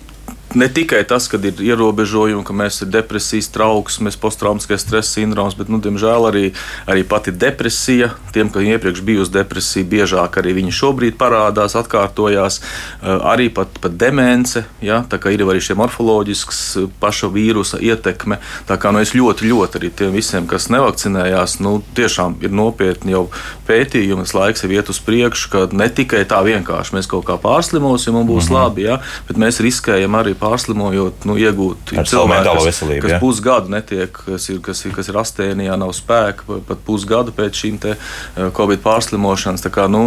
ne 0.55 0.67
tikai 0.71 1.03
tas, 1.07 1.27
ka 1.27 1.37
ir 1.37 1.59
ierobežojumi, 1.61 2.43
ka 2.45 2.53
mēs 2.55 2.79
esam 2.79 2.91
depresijas, 2.93 3.49
trauksmes, 3.53 4.17
posttraumatiskais 4.19 4.85
stresa 4.85 5.17
sindroms, 5.17 5.55
bet, 5.57 5.69
nu, 5.71 5.79
diemžēl, 5.83 6.29
arī, 6.29 6.45
arī 6.89 7.03
pati 7.07 7.33
depresija. 7.35 8.13
Tiem, 8.35 8.49
kam 8.53 8.65
iepriekš 8.67 9.03
bijusi 9.05 9.33
depresija, 9.35 9.87
biežāk 9.87 10.39
arī 10.41 10.55
viņi 10.59 10.73
šobrīd 10.75 11.17
parādās, 11.19 11.75
atkārtojās. 11.79 12.59
Eh, 12.61 13.09
arī 13.31 13.49
pat, 13.53 13.79
pat 13.81 13.97
demence, 13.99 14.65
ja, 14.83 15.03
tā 15.09 15.19
kā 15.21 15.33
ir 15.33 15.45
arī 15.45 15.61
šie 15.63 15.77
morfoloģisks 15.79 16.61
eh, 16.81 16.87
paša 16.99 17.31
vīrusa 17.33 17.81
ietekme. 17.83 18.39
Tā 18.69 18.79
kā 18.81 18.93
nu, 18.95 19.03
es 19.03 19.15
ļoti, 19.15 19.49
ļoti 19.51 19.81
arī 19.81 19.91
tiem 19.91 20.15
visiem, 20.15 20.47
kas 20.49 20.69
nevakcinējās, 20.73 21.59
nu, 21.63 21.77
tiešām 21.97 22.39
ir 22.45 22.55
nopietni 22.55 23.15
jau 23.15 23.27
pētījumi, 23.67 24.27
laiks 24.35 24.65
ir 24.65 24.75
iet 24.77 24.89
uz 24.91 24.99
priekšu, 25.03 25.51
ka 25.51 25.65
ne 25.75 25.87
tikai 25.89 26.23
tā 26.29 26.41
vienkārši 26.45 26.95
mēs 26.97 27.09
kaut 27.09 27.25
kā 27.27 27.37
pārslimosim 27.41 28.15
un 28.15 28.27
būs 28.27 28.49
mm 28.49 28.55
-hmm. 28.55 28.59
labi, 28.59 28.87
ja, 28.89 28.99
bet 29.27 29.37
mēs 29.37 29.61
riskējam 29.63 30.15
arī 30.19 30.35
pārslimojot, 30.45 31.25
nu, 31.29 31.37
iegūt 31.41 31.93
cilvēku, 31.95 32.45
kas, 32.45 32.67
veselību, 32.69 33.03
kas 33.05 33.15
ja? 33.15 33.19
pusgadu 33.21 33.73
netiek, 33.73 34.13
kas 34.13 34.49
ir, 34.53 34.61
kas 34.65 34.83
ir, 34.85 34.93
kas 34.95 35.09
ir 35.11 35.19
astēnijā, 35.21 35.77
nav 35.79 35.93
spēka, 35.97 36.59
pat 36.67 36.81
pusgadu 36.85 37.33
pēc 37.35 37.61
šīm 37.63 37.79
te 37.81 37.95
eh, 37.95 38.49
Covid 38.55 38.83
pārslimošanas. 38.85 39.63
Tā 39.65 39.71
kā, 39.73 39.87
nu, 39.91 40.03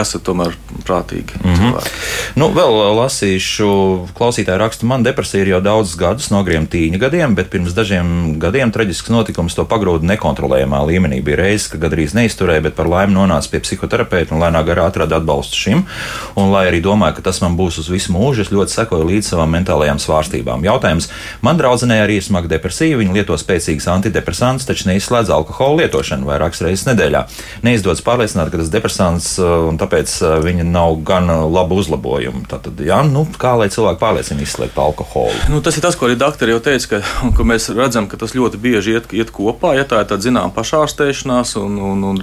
esat 0.00 0.24
tomēr 0.26 0.54
prātīgi. 0.86 1.40
Mm 1.42 1.50
-hmm. 1.50 1.58
Cilvēki. 1.60 1.90
Nu, 2.40 2.50
vēl 2.54 2.78
lasīšu, 3.00 3.70
klausītāji 4.16 4.60
raksta, 4.60 4.86
man 4.86 5.02
depresija 5.06 5.42
ir 5.44 5.54
jau 5.54 5.60
daudzus 5.64 5.96
gadus, 5.98 6.30
nogriem 6.30 6.68
tīņa 6.70 7.00
gadiem, 7.02 7.34
bet 7.34 7.50
pirms 7.50 7.74
dažiem 7.74 8.38
gadiem 8.38 8.70
traģisks 8.72 9.10
notikums 9.10 9.54
to 9.58 9.64
pagrūda 9.64 10.06
nekontrolējamā 10.12 10.84
līmenī. 10.86 11.22
Bija 11.24 11.40
reizes, 11.42 11.68
ka 11.72 11.80
gandrīz 11.82 12.14
neizturēja, 12.14 12.62
bet 12.68 12.78
par 12.78 12.88
laimi 12.90 13.16
nonāca 13.16 13.50
pie 13.50 13.60
psihoterapeita 13.64 14.34
un 14.34 14.42
lēnā 14.44 14.62
garā 14.66 14.86
atrada 14.86 15.16
atbalstu 15.16 15.56
šim. 15.56 15.84
Un, 16.36 16.50
lai 16.54 16.68
arī 16.70 16.82
domāju, 16.84 17.18
ka 17.18 17.22
tas 17.30 17.40
man 17.42 17.56
būs 17.58 17.80
uz 17.82 17.90
visu 17.90 18.14
mūžu, 18.14 18.44
es 18.44 18.52
ļoti 18.54 18.76
sekoju 18.78 19.08
līdz 19.10 19.32
savām 19.32 19.50
mentālajām 19.50 19.79
mentālajām 19.80 20.00
svārstībām. 20.00 20.64
Jautājums. 20.64 21.08
Man 21.42 21.58
draudzenei 21.58 22.00
arī 22.02 22.18
ir 22.20 22.24
smaga 22.24 22.48
depresija, 22.50 22.98
viņa 22.98 23.14
lieto 23.14 23.36
spēcīgas 23.36 23.88
antidepresantus, 23.88 24.66
taču 24.68 24.88
neizslēdz 24.90 25.32
alkohola 25.32 25.84
lietošanu 25.84 26.28
vairākas 26.28 26.62
reizes 26.64 26.86
nedēļā. 26.88 27.24
Neizdodas 27.64 28.02
pārliecināt, 28.04 28.50
ka 28.50 28.60
tas 28.60 28.70
depresants 28.72 29.38
uh, 29.40 29.68
un 29.68 29.78
tāpēc 29.80 30.12
uh, 30.22 30.36
viņa 30.44 30.66
nav 30.68 31.00
gan 31.06 31.30
uh, 31.30 31.46
laba 31.48 31.78
uzlabojuma. 31.80 32.44
Tātad, 32.50 32.80
jā, 32.84 33.00
nu, 33.06 33.24
kā 33.40 33.54
lai 33.56 33.70
cilvēki 33.72 34.00
pārliecina 34.02 34.44
izslēgt 34.44 34.78
alkoholu? 34.80 35.36
Nu, 35.52 35.62
tas 35.64 35.78
ir 35.78 35.84
tas, 35.84 35.96
ko 35.96 36.08
arī 36.08 36.18
doktori 36.20 36.54
jau 36.54 36.62
teica, 36.64 36.98
ka, 36.98 37.30
ka 37.36 37.46
mēs 37.46 37.70
redzam, 37.72 38.08
ka 38.10 38.20
tas 38.20 38.36
ļoti 38.36 38.60
bieži 38.60 38.98
iet, 38.98 39.10
iet 39.16 39.32
kopā, 39.34 39.74
ja 39.78 39.86
tā 39.88 40.02
ir 40.04 40.10
tāda 40.10 40.28
zināmā 40.28 40.52
pašārstēšanās, 40.56 41.56
un, 41.60 41.78
un, 41.90 42.06
un, 42.12 42.22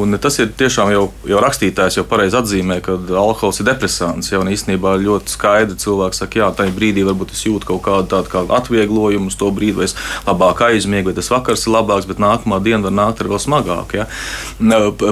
un 0.00 0.20
tas 0.22 0.40
ir 0.42 0.50
tiešām 0.58 0.92
jau, 0.94 1.06
jau 1.28 1.42
rakstītājs 1.44 2.00
jau 2.00 2.06
pareizi 2.08 2.38
atzīmē, 2.40 2.80
ka 2.84 2.96
alkohols 3.20 3.62
ir 3.62 3.70
depresants. 3.70 4.32
Jau 4.32 4.42
īstenībā 4.50 4.96
ļoti 5.02 5.34
skaidri 5.34 5.78
cilvēks 5.80 6.22
saka, 6.22 6.40
jā, 6.40 6.48
tā 6.56 6.69
ir 6.70 6.76
brīdī 6.76 7.04
varbūt 7.06 7.34
es 7.34 7.44
jūtu 7.46 7.68
kaut 7.72 7.82
kādu 7.86 8.08
tādu 8.14 8.32
kā 8.32 8.44
atvieglojumu, 8.60 9.30
uz 9.30 9.38
to 9.38 9.50
brīdi, 9.54 9.76
vai 9.80 9.88
es 9.88 9.96
labāk 10.26 10.62
aizmiegu, 10.70 11.10
vai 11.10 11.16
tas 11.18 11.30
vakars 11.32 11.66
ir 11.66 11.74
labāks, 11.74 12.08
bet 12.08 12.22
nākamā 12.22 12.60
diena 12.64 12.86
var 12.86 12.96
nākt 12.96 13.22
ar 13.22 13.30
vēl 13.32 13.42
smagāk. 13.42 13.96
Ja? 13.98 14.06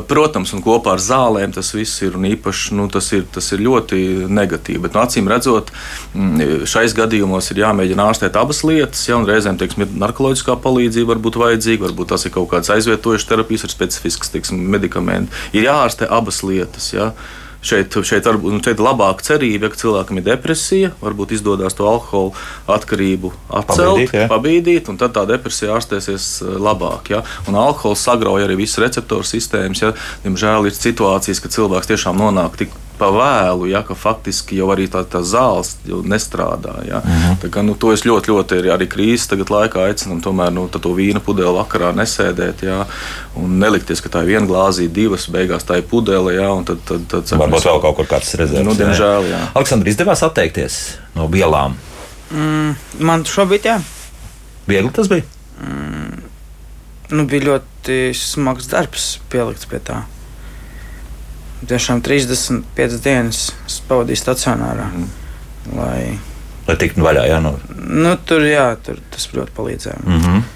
Protams, 0.08 0.54
un 0.56 0.64
kopā 0.64 0.94
ar 0.96 1.02
zālēm 1.02 1.54
tas 1.56 1.72
viss 1.76 2.02
ir 2.06 2.16
īpaši, 2.16 2.76
nu, 2.78 2.88
tas 2.92 3.10
ir, 3.16 3.26
tas 3.34 3.50
ir 3.54 3.64
ļoti 3.66 4.28
negatīvi. 4.30 4.82
Bet, 4.86 4.96
nu, 4.96 5.02
acīm 5.04 5.30
redzot, 5.30 5.72
šais 6.68 6.94
gadījumos 6.98 7.50
ir 7.52 7.62
jāmēģina 7.64 8.08
ārstēt 8.10 8.38
abas 8.40 8.62
lietas, 8.66 9.04
ja, 9.08 9.18
un 9.18 9.28
reizēm, 9.28 9.58
teiksim, 9.60 9.84
ir 9.84 9.98
narkotiskā 10.04 10.58
palīdzība 10.62 11.14
varbūt 11.14 11.40
vajadzīga, 11.40 11.88
varbūt 11.88 12.12
tas 12.14 12.26
ir 12.28 12.34
kaut 12.34 12.50
kāds 12.52 12.72
aizvietojušs 12.74 13.28
terapijas 13.28 13.66
ar 13.66 13.74
specifisks, 13.74 14.32
teiksim, 14.34 14.62
medikamenti. 14.72 15.34
Ir 15.56 15.68
jāārstē 15.68 16.08
abas 16.18 16.42
lietas. 16.46 16.92
Ja. 16.94 17.12
Šeit, 17.58 17.94
šeit, 18.06 18.26
varbūt, 18.28 18.52
nu, 18.54 18.60
šeit 18.62 18.78
ir 18.78 18.84
labāka 18.86 19.24
cerība, 19.26 19.66
ja 19.66 19.80
cilvēkam 19.80 20.20
ir 20.20 20.26
depresija, 20.28 20.92
varbūt 21.02 21.34
izdodas 21.34 21.74
to 21.74 21.88
alkohola 21.90 22.36
atkarību 22.70 23.32
atcelt, 23.48 23.80
pabīdīt, 23.80 24.14
ja. 24.14 24.26
pabīdīt 24.30 24.90
un 24.92 25.00
tad 25.00 25.16
tā 25.16 25.24
depresija 25.26 25.74
ārstēsies 25.74 26.28
eh, 26.44 26.58
labāk. 26.62 27.10
Ja? 27.16 27.24
Un 27.50 27.58
alkohols 27.58 28.04
sagrauj 28.06 28.46
arī 28.46 28.60
visas 28.62 28.78
receptoru 28.84 29.26
sistēmas. 29.26 29.82
Ja? 29.82 29.94
Diemžēl 30.22 30.70
ir 30.70 30.78
situācijas, 30.78 31.42
ka 31.42 31.50
cilvēks 31.50 31.90
tiešām 31.90 32.22
nonāk 32.22 32.60
tik 32.62 32.78
pa 32.98 33.08
vēlu, 33.14 33.68
ja, 33.70 33.80
ka 33.86 33.94
faktiski 33.98 34.58
jau 34.58 34.68
arī 34.74 34.88
tā, 34.90 35.04
tā 35.08 35.20
zāles 35.26 35.76
nestrādā. 35.86 36.74
Ja. 36.88 37.00
Mm 37.04 37.18
-hmm. 37.20 37.36
tā 37.42 37.50
kā, 37.54 37.62
nu, 37.62 37.74
to 37.74 37.92
es 37.92 38.04
ļoti, 38.04 38.32
ļoti 38.32 38.58
arī, 38.58 38.72
arī 38.74 38.88
krīzes 38.88 39.28
laikā 39.50 39.86
aicinu, 39.86 40.20
tomēr 40.20 40.50
nu, 40.50 40.68
to 40.68 40.90
vīna 40.94 41.20
pudeli 41.20 41.54
vakarā 41.54 41.92
nesēdēt 41.94 42.62
ja, 42.62 42.86
un 43.36 43.58
nelikties, 43.58 44.00
ka 44.00 44.08
tā 44.08 44.22
ir 44.22 44.26
viena 44.26 44.46
glāzīte, 44.46 44.92
divas, 44.92 45.28
beigās 45.30 45.64
tā 45.64 45.78
ir 45.78 45.82
pudele. 45.82 46.34
Ja, 46.34 46.50
tad, 46.64 46.78
tad, 46.84 47.06
tad, 47.08 47.26
saka, 47.26 47.42
Varbūt 47.42 47.64
vēl 47.64 47.80
kaut 47.80 47.96
kur 47.96 48.06
kāds 48.06 48.34
rezerves. 48.34 48.66
Nu, 48.66 48.74
diemžēl, 48.74 49.30
jā. 49.30 49.40
Aleksandrs, 49.54 49.90
izdevās 49.90 50.22
atteikties 50.22 50.98
no 51.14 51.28
vielām? 51.28 51.76
Mm, 52.30 52.74
man 52.98 53.24
šobrīd 53.24 53.64
jā. 53.64 53.80
Viegli 54.66 54.90
tas 54.90 55.08
bija? 55.08 55.22
Mm, 55.62 56.22
nu, 57.10 57.26
bija 57.26 57.42
ļoti 57.42 58.12
smags 58.14 58.66
darbs 58.68 59.18
pielikt 59.30 59.68
pie 59.68 59.78
tā 59.78 60.04
tiešām 61.66 62.02
35 62.04 63.00
dienas 63.02 63.48
pavadīju 63.88 64.20
stacionārā. 64.20 64.90
Mm. 64.94 65.08
Lai, 65.78 66.02
lai 66.68 66.76
tiktu 66.80 67.02
vaļā, 67.04 67.26
jā, 67.28 67.40
nu. 67.44 67.56
Nu, 67.76 68.14
tur, 68.28 68.46
jā, 68.46 68.70
tur 68.84 69.00
tas 69.12 69.28
ļoti 69.34 69.54
palīdzēja. 69.56 70.04
Mm 70.04 70.22
-hmm. 70.22 70.46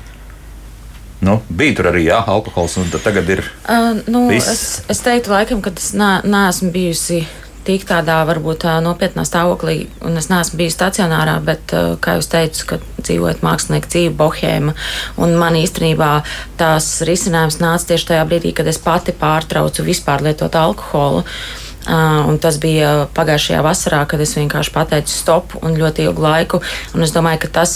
Nu, 1.23 1.41
bija 1.49 1.75
tur 1.79 1.87
arī 1.93 2.07
jā, 2.09 2.19
alkohols, 2.27 2.77
un 2.77 2.89
tagad 3.05 3.29
ir. 3.31 3.45
Uh, 3.69 4.01
nu, 4.07 4.29
viss. 4.29 4.49
es, 4.49 4.83
es 4.89 5.01
teiktu, 5.01 5.31
laikam, 5.31 5.61
ka 5.63 5.71
es 5.77 5.93
neesmu 6.25 6.71
bijusi 6.71 7.27
tik 7.67 7.87
tādā 7.89 8.21
varbūt 8.29 8.67
nopietnā 8.85 9.25
stāvoklī, 9.29 9.87
un 10.05 10.19
es 10.21 10.29
neesmu 10.33 10.61
bijis 10.61 10.77
stacionārā, 10.77 11.39
bet, 11.45 11.75
kā 12.03 12.17
jūs 12.19 12.31
teicu, 12.33 12.69
ka 12.73 12.81
dzīvojot 13.01 13.43
mākslinieka 13.47 13.91
dzīvi, 13.93 14.15
bohēma, 14.19 14.77
un 15.23 15.35
man 15.41 15.59
īstenībā 15.61 16.13
tās 16.61 16.95
risinājums 17.09 17.61
nāca 17.63 17.93
tieši 17.93 18.13
tajā 18.13 18.29
brīdī, 18.29 18.55
kad 18.57 18.71
es 18.71 18.81
pati 18.83 19.15
pārtraucu 19.17 19.87
vispār 19.87 20.25
lietot 20.29 20.59
alkoholu. 20.59 21.23
Uh, 21.23 21.63
tas 22.39 22.61
bija 22.63 23.09
pagājušajā 23.15 23.63
vasarā, 23.67 24.05
kad 24.07 24.21
es 24.23 24.37
vienkārši 24.37 24.71
pateicu 24.71 25.11
stop 25.11 25.57
un 25.63 25.75
ļoti 25.75 26.07
ilgu 26.07 26.23
laiku. 26.23 26.61
Un 26.95 27.03
es 27.03 27.11
domāju, 27.11 27.43
ka 27.43 27.49
tas 27.59 27.73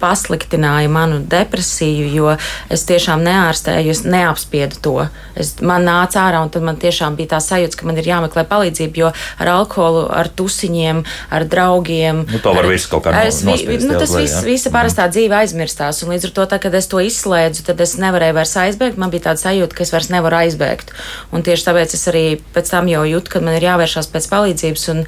pasliktināja 0.00 0.90
manu 0.92 1.20
depresiju, 1.30 2.08
jo 2.14 2.34
es 2.72 2.84
tiešām 2.88 3.22
neārstēju, 3.26 3.92
es 3.92 4.02
neapspiedu 4.06 4.80
to. 4.82 4.96
Es, 5.38 5.54
man 5.64 5.84
nāca 5.86 6.24
ārā, 6.24 6.42
un 6.44 6.52
tad 6.52 6.64
man 6.66 6.78
tiešām 6.80 7.16
bija 7.18 7.34
tā 7.34 7.40
sajūta, 7.44 7.78
ka 7.80 7.88
man 7.88 8.00
ir 8.00 8.08
jāmeklē 8.08 8.44
palīdzība, 8.50 9.02
jo 9.02 9.12
ar 9.12 9.52
alkoholu, 9.54 10.06
ar 10.14 10.30
tusiņiem, 10.36 11.02
ar 11.30 11.46
draugiem. 11.50 12.24
Nu, 12.30 12.42
to 12.42 12.54
var 12.56 12.66
ar, 12.66 12.72
visu 12.72 12.90
kaut 12.92 13.06
kā 13.06 13.14
es, 13.26 13.42
nospiest, 13.46 13.86
nu, 13.88 13.98
tas 14.00 14.14
viss, 14.16 14.40
visa 14.46 14.72
parastā 14.74 15.06
mm. 15.06 15.14
dzīve 15.16 15.38
aizmirstās, 15.40 16.02
un 16.04 16.14
līdz 16.14 16.28
ar 16.30 16.34
to, 16.38 16.46
tā, 16.54 16.60
kad 16.62 16.76
es 16.78 16.88
to 16.90 17.02
izslēdzu, 17.04 17.64
tad 17.68 17.82
es 17.84 17.96
nevarēju 18.00 18.38
vairs 18.40 18.56
aizbēgt, 18.64 19.00
man 19.00 19.12
bija 19.12 19.30
tāda 19.30 19.44
sajūta, 19.44 19.76
ka 19.76 19.86
es 19.86 19.94
vairs 19.94 20.10
nevaru 20.12 20.40
aizbēgt. 20.42 20.94
Un 21.34 21.44
tieši 21.46 21.68
tāpēc 21.68 21.96
es 21.98 22.06
arī 22.10 22.24
pēc 22.54 22.72
tam 22.72 22.88
jau 22.90 23.04
jūtu, 23.08 23.34
ka 23.34 23.44
man 23.44 23.58
ir 23.58 23.68
jāvēršās 23.68 24.10
pēc 24.12 24.30
palīdzības, 24.32 24.88
un 24.94 25.04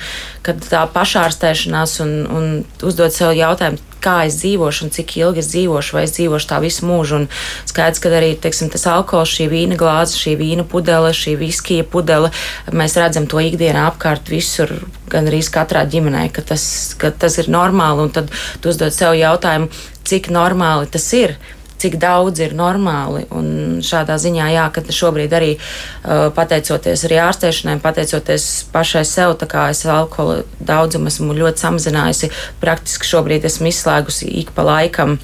kad 0.47 0.61
tā 0.69 0.85
pašārstēšanās 0.95 1.99
un, 2.05 2.15
un 2.29 2.53
uzdot 2.87 3.15
sev 3.15 3.35
jautājumu, 3.39 3.81
kā 4.03 4.17
es 4.27 4.39
dzīvošu 4.41 4.87
un 4.87 4.93
cik 4.95 5.17
ilgi 5.21 5.43
es 5.43 5.51
dzīvošu, 5.53 5.97
vai 5.97 6.05
es 6.09 6.15
dzīvošu 6.17 6.51
tā 6.51 6.59
visu 6.65 6.89
mūžu. 6.89 7.23
Un 7.23 7.29
skaidrs, 7.71 8.03
ka 8.03 8.13
arī 8.19 8.33
teiksim, 8.41 8.71
tas 8.73 8.87
alkohols, 8.91 9.33
šī 9.37 9.49
vīna 9.53 9.79
glāze, 9.81 10.19
šī 10.19 10.37
vīna 10.41 10.67
pudele, 10.69 11.15
šī 11.17 11.37
viskija 11.41 11.87
pudele, 11.89 12.33
mēs 12.73 12.99
redzam 13.01 13.29
to 13.31 13.41
ikdienā 13.43 13.87
apkārt 13.93 14.33
visur, 14.33 14.75
gan 15.13 15.31
arī 15.31 15.43
katrā 15.53 15.87
ģimenē, 15.89 16.29
ka 16.35 16.45
tas, 16.53 16.65
ka 16.99 17.11
tas 17.11 17.39
ir 17.43 17.51
normāli. 17.53 18.07
Un 18.07 18.15
tad 18.15 18.31
tu 18.61 18.73
uzdod 18.73 18.95
sev 18.95 19.17
jautājumu, 19.19 19.71
cik 20.09 20.33
normāli 20.35 20.91
tas 20.91 21.09
ir 21.17 21.37
cik 21.83 21.99
daudz 22.03 22.43
ir 22.45 22.55
normāli. 22.59 23.25
Un 23.35 23.81
šādā 23.85 24.19
ziņā, 24.23 24.49
jā, 24.55 24.67
ka 24.75 24.85
šobrīd 24.87 25.35
arī 25.37 25.53
uh, 25.57 26.29
pateicoties 26.37 27.07
arī 27.09 27.21
ārstēšanai, 27.25 27.79
pateicoties 27.83 28.49
pašai 28.75 29.05
sev, 29.09 29.37
tā 29.41 29.49
kā 29.51 29.69
es 29.75 29.85
alkohola 29.87 30.43
daudzumu 30.63 31.11
esmu 31.13 31.37
ļoti 31.39 31.67
samazinājusi, 31.67 32.33
praktiski 32.63 33.09
šobrīd 33.09 33.49
esmu 33.49 33.73
izslēgusi 33.73 34.31
ik 34.43 34.55
pa 34.57 34.67
laikam. 34.67 35.19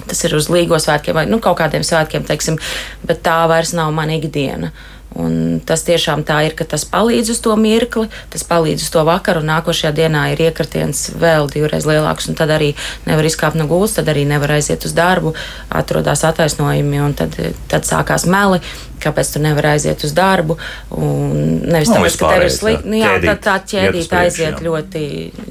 Tas 0.00 0.24
ir 0.24 0.32
uz 0.32 0.48
līgo 0.48 0.78
svētkiem 0.80 1.14
vai 1.14 1.26
nu, 1.28 1.42
kaut 1.44 1.58
kādiem 1.58 1.84
svētkiem, 1.84 2.24
teiksim, 2.26 2.56
bet 3.04 3.20
tā 3.26 3.42
vairs 3.50 3.74
nav 3.76 3.92
mana 3.92 4.16
ikdiena. 4.16 4.70
Uh, 4.72 4.99
Un 5.18 5.58
tas 5.66 5.82
tiešām 5.82 6.22
tā 6.26 6.36
ir, 6.46 6.54
ka 6.54 6.64
tas 6.68 6.84
palīdz 6.86 7.32
uz 7.34 7.40
to 7.42 7.56
mirkli, 7.58 8.06
tas 8.30 8.44
palīdz 8.46 8.84
uz 8.84 8.92
to 8.94 9.02
vakaru, 9.06 9.42
un 9.42 9.50
nākošajā 9.50 9.90
dienā 9.96 10.28
ir 10.32 10.44
iekritiens 10.46 11.08
vēl 11.18 11.50
divreiz 11.50 11.88
lielāks, 11.88 12.28
un 12.30 12.38
tad 12.38 12.52
arī 12.54 12.70
nevar 13.08 13.26
izkāpt 13.26 13.58
no 13.58 13.66
gultas, 13.70 13.96
tad 13.98 14.12
arī 14.12 14.22
nevar 14.28 14.54
aiziet 14.58 14.86
uz 14.86 14.94
darbu, 14.94 15.34
atrodas 15.68 16.22
attaisnojumi, 16.28 17.02
un 17.02 17.16
tad, 17.18 17.34
tad 17.72 17.88
sākās 17.88 18.28
meli, 18.30 18.62
kāpēc 19.02 19.34
tu 19.34 19.42
nevari 19.42 19.74
aiziet 19.74 20.06
uz 20.06 20.14
darbu. 20.14 20.58
Nevis 20.94 21.90
no, 21.90 21.98
nu, 21.98 22.06
tāpēc, 22.06 22.18
ka 22.20 22.32
tev 22.36 22.46
ir 22.46 22.54
slikti, 22.54 22.92
nu, 22.92 22.98
jā, 23.00 23.12
ķēdīt, 23.16 23.30
tā, 23.30 23.36
tā 23.48 23.58
ķēdīte 23.74 24.20
aiziet 24.22 24.54
jā. 24.54 24.64
ļoti, 24.68 25.04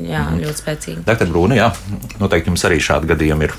jā, 0.07 0.25
mm. 0.25 0.41
ļoti 0.45 0.63
spēcīgi. 0.63 1.05
Dr. 1.09 1.31
Brūna, 1.33 1.59
jā, 1.59 1.71
noteikti 2.21 2.53
jums 2.53 2.67
arī 2.69 2.79
šādi 2.83 3.11
gadījumi 3.11 3.49
ir. 3.49 3.57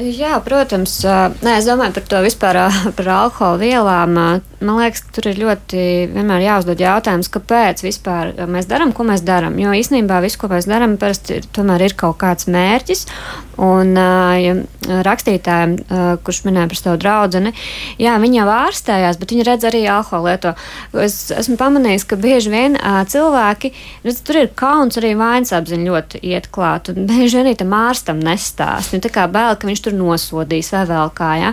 Jā, 0.00 0.38
protams. 0.44 0.94
Nē, 1.44 1.58
es 1.58 1.66
domāju 1.68 1.96
par 1.98 2.06
to 2.08 2.20
vispār 2.24 2.58
par 2.96 3.10
alkohola 3.16 3.58
vielām. 3.60 4.16
Man 4.60 4.76
liekas, 4.76 5.02
ka 5.04 5.16
tur 5.16 5.30
ir 5.30 5.40
ļoti 5.40 5.82
vienmēr 6.12 6.44
jāuzdod 6.44 6.80
jautājums, 6.80 7.30
kāpēc 7.32 7.82
vispār 7.84 8.34
mēs 8.48 8.68
darām, 8.68 8.94
ko 8.96 9.06
mēs 9.08 9.24
darām. 9.24 9.56
Jo 9.60 9.72
īstenībā 9.76 10.20
viss, 10.24 10.40
ko 10.40 10.50
mēs 10.52 10.68
darām, 10.68 10.98
parasti 11.00 11.40
tomēr 11.56 11.88
ir 11.88 11.96
kaut 12.00 12.18
kāds 12.20 12.48
mērķis. 12.52 13.06
Un 13.60 13.92
ja 13.96 14.54
rakstītājiem, 15.04 15.74
kurš 16.24 16.42
minēja 16.46 16.68
par 16.70 16.78
savu 16.78 17.00
draugu, 17.00 17.52
jā, 18.00 18.14
viņi 18.22 18.38
jau 18.38 18.46
ārstējās, 18.54 19.18
bet 19.20 19.34
viņi 19.34 19.44
redz 19.48 19.66
arī 19.68 19.82
alkoholu 19.92 20.30
lieto. 20.30 20.54
Es 21.04 21.18
esmu 21.36 21.58
pamanījis, 21.60 22.06
ka 22.08 22.16
bieži 22.20 22.52
vien 22.52 22.78
cilvēki, 22.80 23.72
nu, 24.06 24.14
tur 24.24 24.40
ir 24.40 24.52
kauns 24.56 24.96
arī 25.00 25.12
vainas 25.18 25.52
apziņa 25.56 25.88
ļoti 25.90 26.22
iet 26.30 26.48
klāt. 26.54 26.88
Bieži 26.96 27.40
vien 27.40 27.50
arī 27.50 27.58
tam 27.60 27.76
ārstam 27.76 28.22
nestāst. 28.24 28.94
Nu, 28.96 29.02
tā 29.04 29.12
kā 29.12 29.26
bail, 29.28 29.58
ka 29.60 29.68
viņš 29.68 29.80
viņš 29.80 29.89
tur 29.90 29.98
nosodīs 29.98 30.70
vai 30.74 30.84
vēl 30.88 31.12
kā. 31.16 31.30
Ja? 31.40 31.52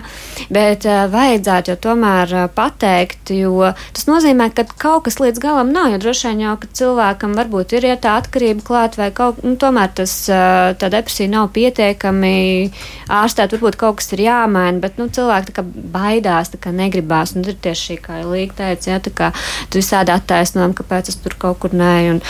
Bet 0.54 0.86
uh, 0.88 1.06
vajadzētu 1.10 1.72
jau 1.72 1.78
tomēr 1.88 2.34
uh, 2.34 2.46
pateikt, 2.54 3.32
jo 3.34 3.72
tas 3.96 4.06
nozīmē, 4.08 4.50
ka 4.54 4.66
kaut 4.78 5.06
kas 5.08 5.18
līdz 5.22 5.42
galam 5.42 5.72
nav. 5.74 5.90
Jo 5.92 6.00
droši 6.02 6.30
vien 6.30 6.44
jau, 6.46 6.54
ka 6.62 6.70
cilvēkam 6.80 7.34
varbūt 7.38 7.76
ir 7.78 7.88
ja 7.90 7.98
tā 8.00 8.18
atkarība 8.20 8.64
klāt, 8.66 8.98
vai 9.00 9.10
kaut, 9.14 9.42
nu, 9.44 9.56
tomēr 9.60 9.92
tas, 9.98 10.14
uh, 10.30 10.72
tā 10.78 10.90
depresija 10.92 11.30
nav 11.32 11.50
pietiekami 11.56 12.70
ārstēt. 13.08 13.56
Varbūt 13.56 13.78
kaut 13.80 14.00
kas 14.00 14.12
ir 14.16 14.24
jāmaina, 14.28 14.78
bet 14.82 15.00
nu, 15.00 15.08
cilvēki 15.12 15.50
tā 15.50 15.58
kā 15.58 15.66
baidās, 15.66 16.52
tā 16.54 16.62
kā 16.62 16.74
negribās. 16.74 17.34
Un 17.36 17.46
ir 17.46 17.58
tieši 17.58 17.92
šī, 17.92 17.98
kā 18.04 18.20
Līga 18.28 18.58
teica, 18.58 18.90
ja, 18.92 19.00
tā 19.02 19.12
kā 19.14 19.30
tu 19.72 19.80
visādi 19.80 20.12
attaisnojumi, 20.12 20.76
kāpēc 20.76 21.12
es 21.12 21.18
tur 21.22 21.34
kaut 21.40 21.60
kur 21.62 21.74
nē. 21.76 21.94
Un, 22.12 22.20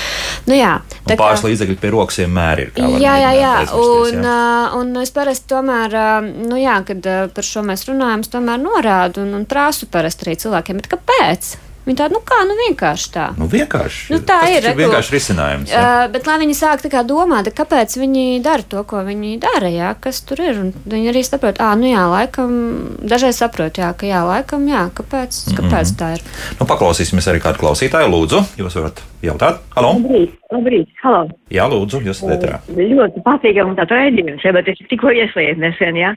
nu, 0.47 0.57
jā, 0.57 0.79
un 1.05 1.19
pāris 1.19 1.43
kā, 1.43 1.51
līdzekļi 1.51 1.79
pie 1.81 1.91
rokas 1.93 2.21
vienmēr 2.23 2.63
ir. 2.63 2.73
Jā, 2.79 3.15
jā, 3.23 3.33
jā. 3.35 3.55
Un, 3.75 4.21
jā. 4.23 4.37
Un 4.79 4.93
es 5.03 5.13
parasti 5.15 5.49
tomēr 5.51 5.88
tomēr, 5.93 6.09
nu 6.23 6.59
jā, 6.61 6.77
kad 6.89 7.07
par 7.35 7.47
šo 7.47 7.65
mēs 7.67 7.87
runājam, 7.89 8.25
es 8.27 8.33
tomēr 8.33 8.61
norādu 8.63 9.25
un, 9.25 9.35
un 9.41 9.49
prāsu 9.49 9.89
parasti 9.91 10.27
arī 10.27 10.37
cilvēkiem, 10.45 10.83
bet 10.83 10.93
kāpēc? 10.97 11.55
Viņi 11.89 11.97
tādi, 11.97 12.13
nu 12.13 12.21
kā, 12.21 12.43
nu 12.45 12.55
vienkārši 12.59 13.07
tā. 13.15 13.27
Nu 13.41 13.47
vienkārši. 13.49 14.11
Nu, 14.13 14.19
tā 14.29 14.43
ir. 14.53 14.61
ir 14.61 14.77
vienkārši 14.77 15.15
risinājums. 15.15 15.71
Jā. 15.73 15.81
Uh, 15.81 16.11
bet 16.13 16.29
lai 16.29 16.37
viņi 16.43 16.57
sāk 16.59 16.83
tā 16.85 16.91
kā 16.93 17.01
domāt, 17.09 17.49
kāpēc 17.57 17.95
viņi 17.97 18.43
dara 18.45 18.67
to, 18.69 18.83
ko 18.85 19.01
viņi 19.07 19.39
dara, 19.41 19.71
jā, 19.73 19.95
kas 19.97 20.21
tur 20.29 20.43
ir. 20.45 20.61
Un 20.61 20.75
viņi 20.85 21.09
arī 21.15 21.25
saprot, 21.25 21.63
ah, 21.65 21.73
nu 21.81 21.89
jā, 21.89 22.05
laikam, 22.13 22.53
dažreiz 23.01 23.41
saprot, 23.41 23.81
jā, 23.81 23.89
ka 23.97 24.05
jā, 24.05 24.21
laikam, 24.29 24.69
jā, 24.69 24.85
kāpēc, 25.01 25.41
kāpēc 25.57 25.65
mm 25.65 25.97
-hmm. 25.97 25.99
tā 26.03 26.13
ir. 26.19 26.25
Nu, 26.61 26.69
paklausīsimies 26.69 27.33
arī 27.33 27.41
kādu 27.41 27.65
klausītāju. 27.65 28.13
Lūdzu, 28.13 28.45
jūs 28.61 28.77
varat 28.77 29.01
jautāt. 29.25 29.65
Halo! 29.73 29.97
Labrīt, 29.97 30.37
labrīt, 30.53 30.89
halo! 31.03 31.29
Jā, 31.49 31.65
lūdzu, 31.73 32.05
jūs 32.05 32.21
esat 32.21 32.37
ētrā. 32.37 32.61
Ļoti 32.69 33.25
patīkami 33.25 33.77
tā 33.81 33.89
raidījums, 33.89 34.45
ja, 34.45 34.53
bet 34.53 34.69
es 34.69 34.79
tikko 34.91 35.09
ieslēdzu 35.09 35.61
nesen, 35.65 35.97
jā. 35.97 36.13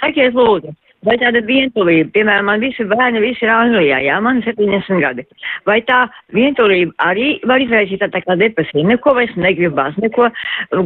Sakiet, 0.00 0.32
lūdzu. 0.32 0.72
Vai 1.08 1.14
tāda 1.16 1.40
vientulība, 1.48 2.10
piemēram, 2.12 2.44
man 2.50 2.60
visi 2.60 2.84
bērni, 2.84 3.22
visi 3.24 3.46
ir 3.46 3.52
Anglijā, 3.54 4.02
jā, 4.04 4.18
man 4.20 4.42
70 4.44 5.00
gadi. 5.00 5.24
Vai 5.68 5.78
tā 5.88 6.02
vientulība 6.36 6.92
arī 7.06 7.30
var 7.48 7.62
izraisīt 7.64 8.04
tā 8.04 8.20
kā 8.20 8.36
depresiju? 8.36 8.84
Neko 8.90 9.14
vairs 9.16 9.32
negribās, 9.40 9.96
neko 10.02 10.28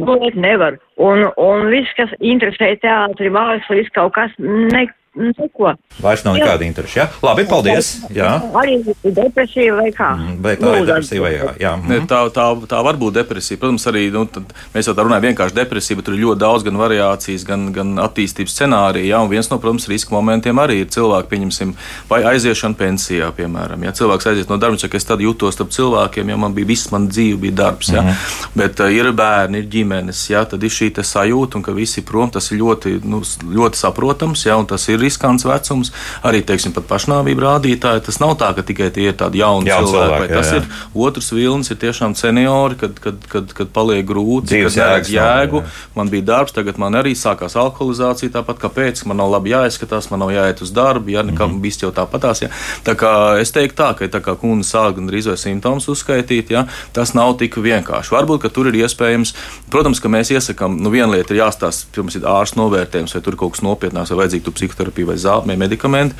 gulēt 0.07 0.37
nevar. 0.39 0.79
Un, 1.03 1.27
un 1.35 1.67
viss, 1.73 1.91
kas 1.99 2.15
interesē 2.23 2.71
teātri, 2.79 3.33
mākslu, 3.35 3.81
viss 3.81 3.91
kaut 3.97 4.15
kas, 4.15 4.31
ne, 4.39 4.85
Neko. 5.15 5.73
Vairs 6.03 6.25
nav 6.25 6.35
nekāda 6.35 6.65
interesa. 6.67 6.99
Ja? 6.99 7.05
Labi, 7.23 7.45
paldies. 7.47 7.91
Jā. 8.13 8.33
Arī 8.59 8.77
depresija 9.03 9.75
vai 9.77 9.87
kā? 9.95 10.09
Vai 10.43 10.55
tā 10.59 10.73
ir 10.75 10.87
depresija 10.89 11.23
vai 11.23 11.31
jā? 11.33 11.51
jā. 11.61 11.71
Ne, 11.87 12.01
tā, 12.09 12.19
tā, 12.35 12.47
tā 12.67 12.81
var 12.83 12.99
būt 12.99 13.15
depresija. 13.21 13.59
Protams, 13.61 13.85
arī 13.91 14.09
nu, 14.11 14.25
mēs 14.73 14.89
jau 14.89 14.95
tā 14.97 15.05
runājam 15.05 15.29
vienkārši 15.29 15.55
depresija, 15.55 15.99
bet 15.99 16.09
tur 16.09 16.17
ir 16.17 16.25
ļoti 16.25 16.41
daudz 16.43 16.67
gan 16.67 16.79
variācijas, 16.81 17.45
gan, 17.47 17.69
gan 17.75 17.95
attīstības 18.03 18.57
scenāriju. 18.57 19.07
Jā, 19.07 19.21
un 19.23 19.31
viens 19.31 19.49
no, 19.51 19.59
protams, 19.63 19.87
riska 19.91 20.11
momentiem 20.15 20.59
arī 20.59 20.81
ir 20.83 20.91
cilvēki, 20.91 21.31
pieņemsim, 21.31 21.71
vai 22.11 22.21
aiziešana 22.33 22.79
pensijā, 22.79 23.31
piemēram. 23.39 23.87
Ja 23.87 23.95
cilvēks 23.95 24.29
aiziet 24.31 24.51
no 24.51 24.59
darba, 24.59 24.75
ka 24.75 24.99
es 24.99 25.07
tad 25.07 25.23
jutos 25.23 25.55
starp 25.55 25.71
cilvēkiem, 25.75 26.33
jo 26.33 26.39
man 26.43 26.55
bija 26.57 26.69
viss, 26.73 26.91
man 26.91 27.07
dzīve 27.07 27.39
bija 27.47 27.59
darbs. 27.63 27.93
Ja? 27.93 28.01
Mm 28.01 28.09
-hmm. 28.09 28.51
Bet 28.59 28.79
uh, 28.83 28.91
ir 28.91 29.11
bērni, 29.11 29.63
ir 29.63 29.71
ģimenes, 29.71 30.29
ja? 30.29 30.43
tad 30.45 30.63
ir 30.63 30.69
šī 30.69 30.91
sajūta, 30.95 31.55
un 31.55 31.63
ka 31.63 31.71
visi 31.71 32.01
prom 32.01 32.29
tas 32.29 32.51
ir 32.51 32.59
ļoti, 32.59 32.99
nu, 33.03 33.21
ļoti 33.57 33.75
saprotams, 33.75 34.45
ja? 34.45 34.57
un 34.57 34.65
tas 34.65 34.87
ir 34.89 34.99
riskants 35.05 35.45
vecums, 35.47 35.93
arī 36.25 36.41
teiksim, 36.45 36.75
pašnāvību 36.75 37.45
rādītāji. 37.45 38.03
Tas 38.09 38.19
nav 38.23 38.35
tā, 38.41 38.51
ka 38.57 38.65
tikai 38.65 38.91
tie 38.95 39.09
ir 39.11 39.17
tādi 39.19 39.41
jauni 39.41 39.69
Jaun 39.69 39.85
cilvēki. 39.85 40.05
cilvēki 40.05 40.33
jā, 40.33 40.39
tas 40.39 40.51
jā. 40.51 40.59
ir 40.59 41.05
otrs 41.07 41.31
vilnis, 41.35 41.71
ir 41.71 41.79
tiešām 41.81 42.15
seniori, 42.17 42.77
kad, 42.79 42.99
kad, 43.01 43.27
kad, 43.31 43.53
kad 43.55 43.71
paliek 43.75 44.05
grūti, 44.07 44.51
Dzīves 44.51 44.75
kad 44.75 44.81
neredz 44.83 45.11
jēgu. 45.13 45.61
jā. 45.63 45.73
Man 45.95 46.11
bija 46.11 46.27
darbs, 46.31 46.55
tagad 46.55 46.79
man 46.81 46.97
arī 46.99 47.15
sākās 47.17 47.57
alkoholizācija. 47.59 48.33
Tāpat 48.35 48.61
kāpēc 48.63 49.05
man 49.09 49.21
nav 49.21 49.31
labi 49.35 49.53
jāizskatās, 49.53 50.09
man 50.11 50.23
nav 50.25 50.33
jāiet 50.35 50.61
uz 50.65 50.73
darbu, 50.75 51.13
ja 51.13 51.23
nekam 51.23 51.49
mm 51.49 51.57
-hmm. 51.57 51.61
bijis 51.61 51.81
jau 51.83 51.91
tāpatās. 51.91 52.41
Ja. 52.41 52.49
Tā 52.83 52.95
kā 52.95 53.39
es 53.41 53.51
teiktu 53.51 53.81
tā, 53.81 53.93
ka 53.97 54.05
tā 54.05 54.21
kā 54.21 54.35
kundze 54.39 54.69
sāk 54.69 54.95
gandrīz 54.97 55.27
vai 55.27 55.37
simptomus 55.37 55.87
uzskaitīt, 55.87 56.51
ja, 56.51 56.65
tas 56.93 57.13
nav 57.13 57.37
tik 57.37 57.57
vienkārši. 57.57 58.11
Varbūt, 58.11 58.41
ka 58.41 58.49
tur 58.49 58.67
ir 58.67 58.73
iespējams, 58.73 59.33
protams, 59.69 59.99
ka 59.99 60.09
mēs 60.09 60.31
iesakām, 60.31 60.77
nu 60.81 60.89
viena 60.89 61.11
lieta 61.11 61.33
ir 61.33 61.41
jāstāsta, 61.41 61.85
pirms 61.95 62.15
ir 62.15 62.21
ārsts 62.21 62.57
novērtējums, 62.57 63.13
vai 63.13 63.21
tur 63.21 63.35
kaut 63.35 63.51
kas 63.51 63.61
nopietnāks, 63.61 64.09
vai 64.09 64.17
vajadzīga 64.23 64.51
psihoterapija 64.51 64.94
vai 65.03 65.15
zāle 65.15 65.45
vai 65.45 65.57
medikamenti. 65.57 66.15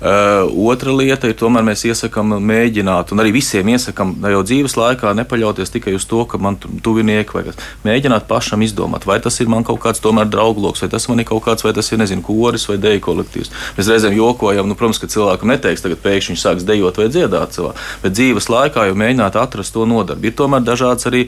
Uh, 0.00 0.48
otra 0.70 0.94
lieta 0.96 1.28
ir, 1.28 1.34
tomēr 1.36 1.60
mēs 1.66 1.82
iesakām 1.84 2.30
mēģināt, 2.40 3.10
un 3.12 3.20
arī 3.20 3.34
visiem 3.36 3.68
iesakām 3.68 4.14
jau 4.32 4.38
dzīves 4.48 4.72
laikā 4.80 5.10
nepaļauties 5.18 5.74
tikai 5.74 5.92
uz 5.98 6.06
to, 6.08 6.22
ka 6.24 6.38
man 6.40 6.56
tu- 6.56 6.70
tuvinieki 6.80 7.34
vai 7.36 7.42
kas. 7.44 7.58
Mēģināt 7.84 8.24
pašam 8.24 8.64
izdomāt, 8.64 9.04
vai 9.04 9.18
tas 9.20 9.36
ir 9.44 9.50
man 9.52 9.60
kaut 9.60 9.82
kāds 9.82 10.00
tomēr 10.00 10.24
draugloks, 10.32 10.80
vai 10.80 10.88
tas 10.88 11.04
man 11.10 11.20
ir 11.20 11.28
kaut 11.28 11.44
kāds, 11.44 11.66
vai 11.66 11.74
tas 11.76 11.92
ir, 11.92 12.00
nezinu, 12.00 12.24
koris 12.24 12.64
vai 12.70 12.78
deju 12.80 13.02
kolektīvs. 13.10 13.52
Mēs 13.76 13.90
reizēm 13.92 14.16
jokojam, 14.16 14.70
nu, 14.70 14.74
protams, 14.74 15.02
ka 15.02 15.10
cilvēkam 15.12 15.52
neteiks, 15.52 15.84
tagad 15.84 16.00
pēkšņi 16.00 16.32
viņš 16.32 16.46
sāks 16.46 16.64
dejot 16.64 16.96
vai 16.96 17.10
dziedāt 17.12 17.52
cilvēku, 17.58 17.84
bet 18.00 18.16
dzīves 18.16 18.48
laikā 18.48 18.86
jau 18.88 18.96
mēģināt 18.96 19.36
atrast 19.36 19.76
to 19.76 19.84
nodarbi. 19.84 20.32
Ir 20.32 20.36
tomēr 20.40 20.64
dažādas 20.64 21.10
arī 21.12 21.26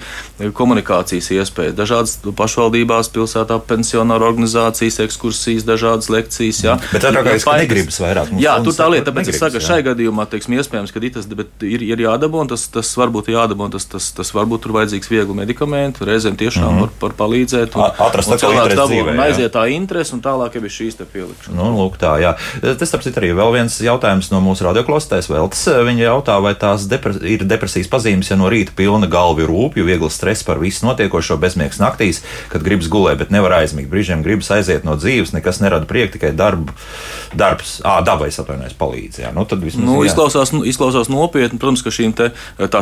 komunikācijas 0.57 1.29
iespējas, 1.37 1.77
dažādas 1.77 2.17
pašvaldībās, 2.25 3.13
pilsētā 3.13 3.61
pensionāru 3.69 4.31
organizācijas, 4.33 5.01
ekskursijas, 5.05 5.69
dažādas 5.69 6.09
lekcijas. 6.09 6.65
Jā. 6.65 6.81
Bet 6.89 7.05
tā 7.05 7.13
kā 7.13 7.37
es 7.37 7.45
negribas 7.45 8.01
vairāk. 8.01 8.33
Jā, 8.41 8.62
tur 8.67 8.77
tā 8.77 8.89
lieta, 8.93 9.11
tāpēc 9.11 9.33
es 9.33 9.39
saku, 9.41 9.59
ka 9.59 9.65
šai 9.67 9.81
gadījumā, 9.87 10.27
teiksim, 10.31 10.57
iespējams, 10.59 10.93
ka 10.95 11.03
tas 11.17 11.29
ir, 11.67 11.85
ir 11.87 12.05
jādabū, 12.07 12.43
un 12.45 12.51
tas, 12.53 12.67
tas 12.73 12.91
varbūt 12.99 13.33
jādabū, 13.33 13.67
un 13.69 13.75
tas, 13.75 13.87
tas, 13.91 14.11
tas 14.17 14.33
varbūt 14.35 14.65
tur 14.65 14.77
vajadzīgs 14.79 15.11
viegli 15.13 15.37
medikamenti, 15.37 16.07
reizēm 16.09 16.37
tiešām 16.41 16.69
mm 16.69 16.79
-hmm. 16.79 16.81
var, 16.81 16.91
var 17.01 17.17
palīdzēt. 17.23 17.77
Un, 17.77 17.91
Atrast 18.07 18.33
un 18.33 18.41
cilvēks 18.43 18.77
dabū, 18.79 18.93
dzīvē, 18.93 19.15
un 19.15 19.23
aiziet 19.27 19.53
tā 19.55 19.67
interesi, 19.73 20.15
un 20.17 20.23
tālāk 20.25 20.57
jau 20.57 20.65
ir 20.65 20.75
šīs 20.79 20.99
te 20.99 21.05
pielikšanas. 21.05 21.57
Nu, 21.59 21.71
lūk, 21.77 21.99
tā, 22.01 22.17
jā. 22.23 22.35
Tas, 22.61 22.89
starp 22.89 23.05
citu, 23.05 23.21
arī 23.21 23.33
vēl 23.37 23.53
viens 23.57 23.79
jautājums 23.81 24.31
no 24.33 24.41
mūsu 24.45 24.67
radioklostēs 24.69 25.31
Veltes. 25.31 25.67
Viņa 25.67 26.05
jautā, 26.05 26.39
vai 26.43 26.55
tās 26.55 26.87
depres 26.91 27.21
ir 27.23 27.45
depresijas 27.49 27.91
pazīmes, 27.93 28.31
ja 28.31 28.37
no 28.37 28.51
rīta 28.53 28.75
pilna 28.77 29.07
galva 29.11 29.45
ir 29.45 29.51
rūpju, 29.51 29.87
viegli 29.87 30.11
stress 30.11 30.47
par 30.47 30.61
visu 30.63 30.87
notiekošo 30.87 31.39
bezmiegs 31.43 31.81
naktīs, 31.83 32.23
kad 32.53 32.63
gribas 32.63 32.91
gulēt, 32.93 33.19
bet 33.23 33.31
nevar 33.35 33.59
aizmigt. 33.61 33.91
Brīžiem 33.93 34.25
gribas 34.25 34.51
aiziet 34.55 34.85
no 34.85 34.97
dzīves, 34.97 35.35
nekas 35.37 35.61
nerada 35.65 35.89
prieku, 35.89 36.17
tikai 36.17 36.33
darbu, 36.37 36.75
darbs, 37.39 37.81
ā, 37.85 38.01
dabai 38.07 38.31
atvainojas 38.53 38.77
palīdz. 38.79 39.21
Jā. 39.23 39.31
Nu, 39.35 39.45
nu, 39.83 39.97
izklausās, 40.07 40.53
nu, 40.55 40.63
izklausās 40.69 41.11
nopietni, 41.13 41.59
protams, 41.61 41.83
ka 41.85 41.93
šī 41.93 42.11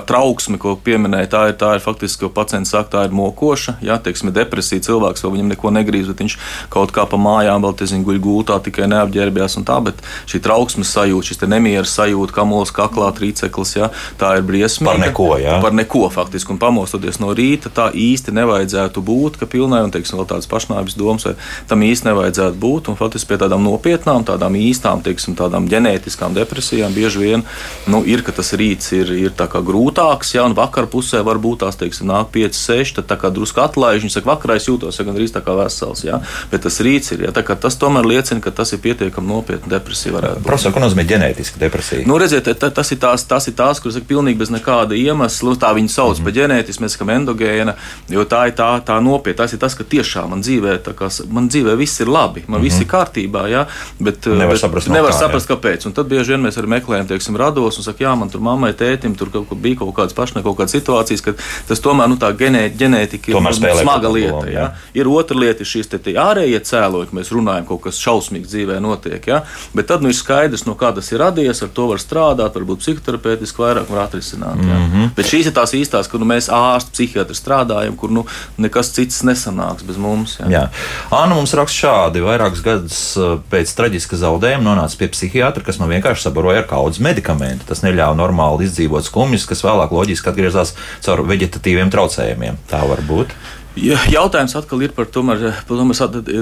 trauksme, 0.07 0.59
ko 0.61 0.77
pieminēja, 0.77 1.31
tā 1.31 1.43
ir, 1.51 1.57
tā 1.61 1.75
ir 1.77 1.85
faktiski, 1.85 2.25
ko 2.25 2.31
pacients 2.35 2.73
saka, 2.75 2.91
tā 2.97 3.05
ir 3.09 3.15
mokoša. 3.15 3.79
Jā, 3.85 3.99
teiksim, 4.03 4.33
depresija 4.35 4.83
cilvēks 4.85 5.25
vēl 5.25 5.37
viņam 5.37 5.53
neko 5.55 5.73
negrīz, 5.77 6.11
bet 6.11 6.23
viņš 6.25 6.37
kaut 6.73 6.95
kā 6.95 7.07
pa 7.09 7.21
mājām 7.21 7.65
vēl, 7.65 7.77
tezinu, 7.81 8.07
guļ 8.09 8.21
gultā, 8.25 8.59
tikai 8.65 8.89
neapģērbjās 8.91 9.59
un 9.61 9.67
tā, 9.69 9.79
bet 9.87 10.03
šī 10.31 10.43
trauksmes 10.45 10.93
sajūta, 10.97 11.31
šis 11.31 11.43
nemieras 11.51 11.95
sajūta, 11.99 12.35
kamols, 12.35 12.73
kaklā, 12.75 13.11
trīceklis, 13.17 13.77
jā, 13.79 13.91
tā 14.21 14.37
ir 14.39 14.47
briesmīga. 14.49 14.97
Par 14.97 15.03
neko, 15.03 15.29
jā. 15.41 15.59
Par 15.63 15.77
neko 15.77 16.07
faktiski, 16.13 16.55
un 16.55 16.61
pamostoties 16.63 17.21
no 17.23 17.35
rīta, 17.37 17.73
tā 17.75 17.91
īsti 17.95 18.35
nevajadzētu 18.37 19.05
būt, 19.05 19.41
ka 19.41 19.51
pilnai, 19.51 19.83
un, 19.87 19.95
teiksim, 19.95 20.21
vēl 20.21 20.29
tādas 20.31 20.51
pašnāvības 20.51 20.99
domas, 20.99 21.29
vai 21.29 21.37
tam 21.71 21.85
īsti 21.87 22.11
nevajadzētu 22.11 22.61
būt, 22.61 22.91
un 22.91 22.99
faktiski 22.99 23.33
pie 23.33 23.41
tādām 23.45 23.65
nopietnām, 23.67 24.27
tādām 24.29 24.57
īstām, 24.59 25.05
teiksim, 25.05 25.37
tādām 25.39 25.60
ģenētiskām 25.69 26.35
depresijām 26.35 26.95
bieži 26.95 27.19
vien 27.19 27.45
nu, 27.87 28.03
ir, 28.07 28.23
ka 28.23 28.33
tas 28.33 28.53
rīts 28.53 28.93
ir, 28.97 29.13
ir 29.13 29.35
grūtāks, 29.41 30.35
ja 30.35 30.47
vakar 30.57 30.87
pusē 30.91 31.23
var 31.27 31.39
būt 31.39 31.63
tās, 31.65 31.77
teiksim, 31.81 32.09
nāk 32.11 32.31
5, 32.35 32.57
6, 32.57 32.95
tad 32.99 33.09
tā 33.11 33.17
kā 33.21 33.31
drusku 33.35 33.61
atlaiž. 33.63 34.05
Viņš 34.05 34.17
saka, 34.19 34.31
vakarā 34.33 34.57
es 34.57 34.69
jūtos 34.69 34.99
ja 34.99 35.07
gandrīz 35.07 35.33
tā 35.35 35.43
kā 35.45 35.55
vesels, 35.59 36.05
ja? 36.05 36.21
bet 36.51 36.65
tas 36.67 36.81
rīts 36.85 37.15
ir. 37.15 37.27
Ja? 37.27 37.33
Tas 37.33 37.79
tomēr 37.81 38.07
liecina, 38.07 38.41
ka 38.45 38.53
tas 38.55 38.73
ir 38.73 38.83
pietiekami 38.85 39.29
nopietna 39.29 39.77
depresija. 39.77 40.37
Profesor, 40.45 40.75
ko 40.75 40.83
nozīmē 40.85 41.07
ģenētiska 41.09 41.61
depresija? 41.61 42.07
Nu, 42.09 42.19
redziet, 42.21 42.49
tas 42.61 42.93
ir 42.93 43.01
tās, 43.03 43.25
tas 43.29 43.49
ir 43.51 43.57
tās 43.59 43.81
kuras 43.83 43.99
ir 44.01 44.07
pilnīgi 44.09 44.41
bez 44.41 44.53
nekāda 44.53 44.97
iemesla. 44.99 45.51
Nu, 45.51 45.59
tā 45.61 45.73
viņi 45.77 45.93
sauc 45.93 46.19
mm 46.19 46.21
-hmm. 46.21 46.25
par 46.25 46.37
ģenētisku, 46.39 46.85
mēs 46.85 46.97
sakām 46.97 47.11
endogēna, 47.17 47.75
jo 48.09 48.25
tā 48.25 48.47
ir 48.49 48.55
tā, 48.59 48.71
tā 48.85 49.01
nopietna. 49.03 49.45
Tas 49.45 49.53
ir 49.53 49.59
tas, 49.59 49.75
ka 49.75 49.85
tiešām 49.85 50.31
man 50.31 50.43
dzīvē, 50.43 50.79
kā, 50.95 51.09
man 51.31 51.49
dzīvē 51.49 51.77
viss 51.77 52.01
ir 52.01 52.09
labi, 52.09 52.45
man 52.47 52.61
mm 52.61 52.61
-hmm. 52.61 52.65
viss 52.65 52.81
ir 52.81 52.87
kārtībā, 52.87 53.47
ja? 53.49 53.67
bet 53.99 54.27
nevar 54.27 54.55
bet 54.55 54.61
saprast, 54.61 54.89
nevar 54.89 55.13
kā, 55.13 55.19
saprast 55.19 55.40
kāpēc. 55.49 55.87
Un 55.87 55.95
tad 55.97 56.09
bieži 56.11 56.35
vien 56.35 56.45
mēs 56.45 56.59
arī 56.61 56.71
meklējam, 56.77 57.09
teiksim, 57.11 57.37
rados 57.41 57.79
un 57.81 57.87
sakām, 57.87 58.07
jā, 58.07 58.15
man 58.21 58.33
tur 58.33 58.43
mammai, 58.45 58.73
tētim, 58.77 59.17
tur 59.19 59.31
kaut, 59.33 59.53
bija 59.61 59.81
kaut 59.81 59.95
kādas 59.97 60.17
pašai, 60.17 60.43
kaut 60.43 60.59
kādas 60.59 60.75
situācijas, 60.77 61.25
ka 61.25 61.35
tas 61.69 61.81
tomēr 61.85 62.11
nu, 62.11 62.19
tā 62.21 62.33
genē, 62.37 62.67
ģenētika 62.81 63.33
tomēr 63.33 63.57
ir 63.57 63.81
smaga 63.83 64.13
lieta. 64.13 64.45
Jā. 64.51 64.61
Jā. 64.61 64.67
Ir 64.95 65.11
otra 65.11 65.39
lieta, 65.39 65.65
ir 65.65 65.71
šīs 65.71 65.91
te, 65.91 66.01
te 66.03 66.15
ārējie 66.21 66.61
cēloņi, 66.71 67.15
mēs 67.17 67.33
runājam, 67.35 67.67
kaut 67.69 67.83
kas 67.87 68.01
šausmīgs 68.03 68.51
dzīvē 68.53 68.79
notiek. 68.83 69.27
Jā. 69.31 69.43
Bet 69.77 69.91
tad 69.91 70.05
nu, 70.05 70.11
ir 70.13 70.19
skaidrs, 70.19 70.67
no 70.69 70.77
kā 70.79 70.93
tas 70.97 71.11
ir 71.13 71.23
radies, 71.23 71.63
ar 71.65 71.73
to 71.77 71.89
var 71.91 72.03
strādāt, 72.03 72.57
varbūt 72.57 72.83
psihoterapeitiski 72.85 73.65
vairāk 73.65 73.91
var 73.91 74.07
atrisināt. 74.07 74.61
Jā. 74.61 74.79
Mm 74.79 74.91
-hmm. 74.93 75.11
Bet 75.17 75.31
šīs 75.31 75.51
ir 75.51 75.57
tās 75.57 75.75
īstās, 75.77 76.11
kur 76.11 76.21
nu, 76.21 76.27
mēs 76.27 76.51
ārsti, 76.51 76.91
psihiatri 76.97 77.37
strādājam, 77.37 77.97
kur 77.97 78.11
nu, 78.11 78.27
nekas 78.59 78.93
cits 78.97 79.23
nesanāks 79.23 79.87
bez 79.87 79.97
mums. 79.97 80.39
Jā. 80.41 80.51
Jā. 80.51 80.69
Anna 81.11 81.35
mums 81.35 81.55
raksta 81.55 81.87
šādi: 81.87 82.21
vairākus 82.21 82.63
gadus 82.63 83.17
uh, 83.17 83.39
pēc 83.51 83.75
traģiska 83.77 84.17
zaudējuma 84.17 84.65
nonāca 84.65 84.97
pie 84.99 85.09
psihiatra, 85.09 85.30
kas 85.67 85.79
man 85.81 85.93
vienkārši 85.93 86.27
sabaroja 86.27 86.65
ar 86.65 86.69
kaudzes 86.71 87.03
medikamentu. 87.05 87.69
Tas 87.69 87.85
neļāva 87.87 88.17
normāli 88.19 88.67
izdzīvot 88.67 89.07
skumjas, 89.07 89.47
kas 89.49 89.65
vēlāk 89.67 89.95
loģiski 89.95 90.33
atgriezās 90.33 90.75
caur 91.05 91.25
veģetatīviem 91.31 91.93
traucējumiem. 91.95 92.59
Tā 92.71 92.83
var 92.91 93.05
būt. 93.07 93.35
Jautājums 93.79 94.57
atkal 94.59 94.81
ir 94.83 94.91
par 94.91 95.07
to, 95.07 95.23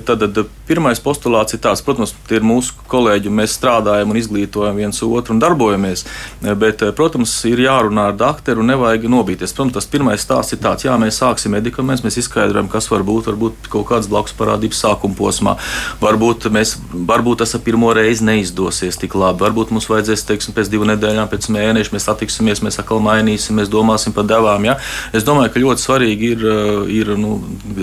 tad 0.09 0.39
pirmais 0.65 1.01
postulāts 1.05 1.53
ir 1.53 1.61
tāds, 1.61 1.83
protams, 1.85 2.15
tie 2.25 2.39
ir 2.41 2.47
mūsu 2.47 2.73
kolēģi, 2.89 3.29
mēs 3.29 3.53
strādājam 3.59 4.15
un 4.15 4.17
izglītojam 4.17 4.79
viens 4.81 5.03
otru 5.05 5.35
un 5.37 5.43
darbojamies, 5.43 6.07
bet, 6.41 6.81
protams, 6.97 7.35
ir 7.45 7.61
jārunā 7.67 8.07
ar 8.09 8.17
doktoru 8.17 8.65
un 8.65 8.73
nevajag 8.73 9.05
nobīties. 9.13 9.53
Protams, 9.53 9.77
tas 9.77 9.91
pirmais 9.93 10.25
stāsts 10.25 10.57
ir 10.57 10.63
tāds, 10.65 10.87
jā, 10.89 10.95
mēs 10.97 11.21
sāksim 11.21 11.53
medikamentus, 11.53 12.07
mēs 12.07 12.17
izskaidrojam, 12.23 12.71
kas 12.73 12.89
var 12.89 13.05
būt, 13.05 13.29
varbūt 13.29 13.69
kaut 13.77 13.91
kādas 13.93 14.09
blakus 14.09 14.33
parādības 14.39 14.81
sākuma 14.87 15.19
posmā, 15.21 15.59
varbūt, 16.01 16.49
mēs, 16.55 16.79
varbūt 17.13 17.45
tas 17.45 17.53
ar 17.59 17.65
pirmo 17.67 17.93
reizi 17.93 18.25
neizdosies 18.25 18.97
tik 19.05 19.19
labi, 19.21 19.45
varbūt 19.45 19.77
mums 19.77 19.91
vajadzēs, 19.93 20.25
teiksim, 20.33 20.57
pēc 20.57 20.73
divu 20.73 20.89
nedēļām, 20.95 21.29
pēc 21.29 21.53
mēneša 21.53 21.93
mēs 21.93 22.09
satiksimies, 22.09 22.65
mēs 22.65 22.81
atkal 22.81 23.05
mainīsim, 23.05 23.61
mēs 23.61 23.69
domāsim 23.69 24.17
par 24.17 24.25
devām. 24.33 24.65
Ja? 24.65 24.79
Es 25.13 25.29
domāju, 25.29 25.53
ka 25.53 25.65
ļoti 25.67 25.85
svarīgi 25.85 26.35
ir, 26.35 26.49
ir 26.89 27.18
nu, 27.19 27.39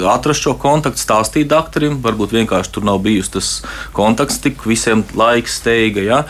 atrast 0.09 0.45
šo 0.45 0.55
kontaktu, 0.61 1.01
stāstīt 1.01 1.49
doktoram. 1.51 1.99
Varbūt 2.03 2.35
vienkārši 2.35 2.71
tur 2.75 2.85
nav 2.87 3.01
bijusi 3.05 3.35
tas 3.35 3.49
kontakts, 3.95 4.39
tik 4.43 4.65
visiem 4.67 5.03
laiks 5.15 5.59
steiga. 5.61 6.03
Ja? 6.05 6.21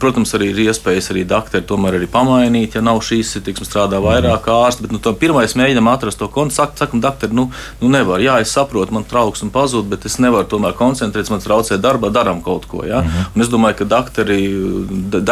Protams, 0.00 0.34
arī 0.36 0.52
ir 0.52 0.62
iespējas 0.66 1.12
arī 1.14 1.24
doktori 1.28 1.66
tomēr 1.66 1.98
arī 1.98 2.08
pamainīt, 2.10 2.76
ja 2.76 2.84
nav 2.84 3.02
šīs, 3.04 3.34
tiksim, 3.44 3.68
strādā 3.68 4.00
vairāk 4.02 4.46
mm. 4.46 4.58
ārsti. 4.66 4.86
Bet 4.86 4.96
nu, 4.96 5.14
pirmais 5.18 5.56
mēģinām 5.58 5.90
atrast 5.92 6.20
to 6.20 6.28
kontaktu. 6.28 6.60
Sak, 6.62 6.76
sakam, 6.78 7.00
doktori, 7.02 7.34
nu, 7.36 7.48
nu 7.80 7.90
nevar. 7.92 8.20
Jā, 8.22 8.38
es 8.42 8.52
saprotu, 8.52 8.94
man 8.94 9.06
trauks 9.08 9.44
un 9.44 9.52
pazūd, 9.54 9.88
bet 9.90 10.06
es 10.08 10.18
nevaru 10.22 10.48
tomēr 10.50 10.76
koncentrēties, 10.78 11.32
man 11.32 11.42
traucē 11.44 11.78
darbā, 11.80 12.12
darām 12.12 12.42
kaut 12.44 12.66
ko. 12.70 12.84
Ja? 12.84 13.00
Mm 13.00 13.08
-hmm. 13.08 13.36
Un 13.36 13.42
es 13.42 13.48
domāju, 13.48 13.78
ka 13.80 13.84
doktori 13.84 14.40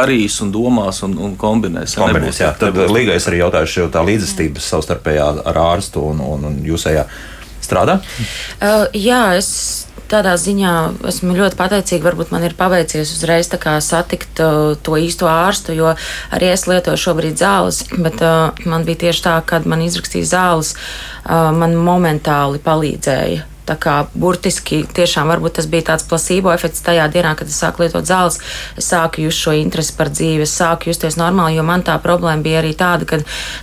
darīs 0.00 0.40
un 0.42 0.52
domās 0.52 1.02
un, 1.02 1.18
un 1.18 1.36
kombinēs. 1.36 1.96
Ja? 1.96 2.06
kombinēs 2.06 2.40
jā, 2.40 2.52
tad 2.58 2.76
līgais 2.76 3.28
arī 3.28 3.42
jautājuši 3.42 3.88
tā 3.92 4.02
līdzestības 4.06 4.68
savstarpējā 4.72 5.28
ar 5.50 5.60
ārstu 5.60 6.02
un, 6.10 6.20
un, 6.20 6.44
un 6.50 6.58
jūsējā 6.66 6.99
strādā? 7.64 8.00
Uh, 8.60 8.86
jā, 8.96 9.22
es 9.38 9.50
tādā 10.10 10.34
ziņā 10.40 10.72
esmu 11.10 11.36
ļoti 11.38 11.58
pateicīga. 11.58 12.08
Varbūt 12.08 12.32
man 12.34 12.44
ir 12.46 12.56
paveicies 12.58 13.12
uzreiz 13.14 13.50
satikt 13.86 14.42
uh, 14.42 14.74
to 14.82 14.98
īsto 14.98 15.28
ārstu, 15.30 15.76
jo 15.76 15.94
arī 16.34 16.50
es 16.54 16.66
lietoju 16.66 16.98
šobrīd 16.98 17.38
zāles, 17.38 17.84
bet 17.96 18.18
uh, 18.24 18.50
man 18.66 18.84
bija 18.88 19.06
tieši 19.06 19.26
tā, 19.28 19.36
kad 19.46 19.66
man 19.70 19.84
izrakstīja 19.86 20.32
zāles, 20.34 20.74
uh, 20.74 21.50
man 21.54 21.78
momentāli 21.78 22.62
palīdzēja 22.64 23.46
Tā 23.70 23.76
kā 23.78 23.94
burtiski 24.18 24.82
tiešām 24.96 25.30
varbūt 25.30 25.60
tas 25.60 25.68
bija 25.70 25.92
tāds 25.92 26.06
placebo 26.10 26.50
efekts 26.50 26.82
tajā 26.82 27.06
dienā, 27.14 27.36
kad 27.38 27.50
es 27.50 27.58
sāku 27.62 27.84
lietot 27.84 28.08
zāles. 28.08 28.40
Es 28.80 28.90
sāku 28.90 29.22
just 29.28 29.38
šo 29.44 29.54
interesi 29.54 29.94
par 29.94 30.10
dzīvi, 30.10 30.42
es 30.42 30.56
sāku 30.58 30.90
justies 30.90 31.18
normāli, 31.20 31.54
jo 31.60 31.66
man 31.66 31.84
tā 31.86 31.94
problēma 32.02 32.42
bija 32.42 32.64
arī 32.64 32.74
tāda, 32.74 33.06
ka 33.06 33.20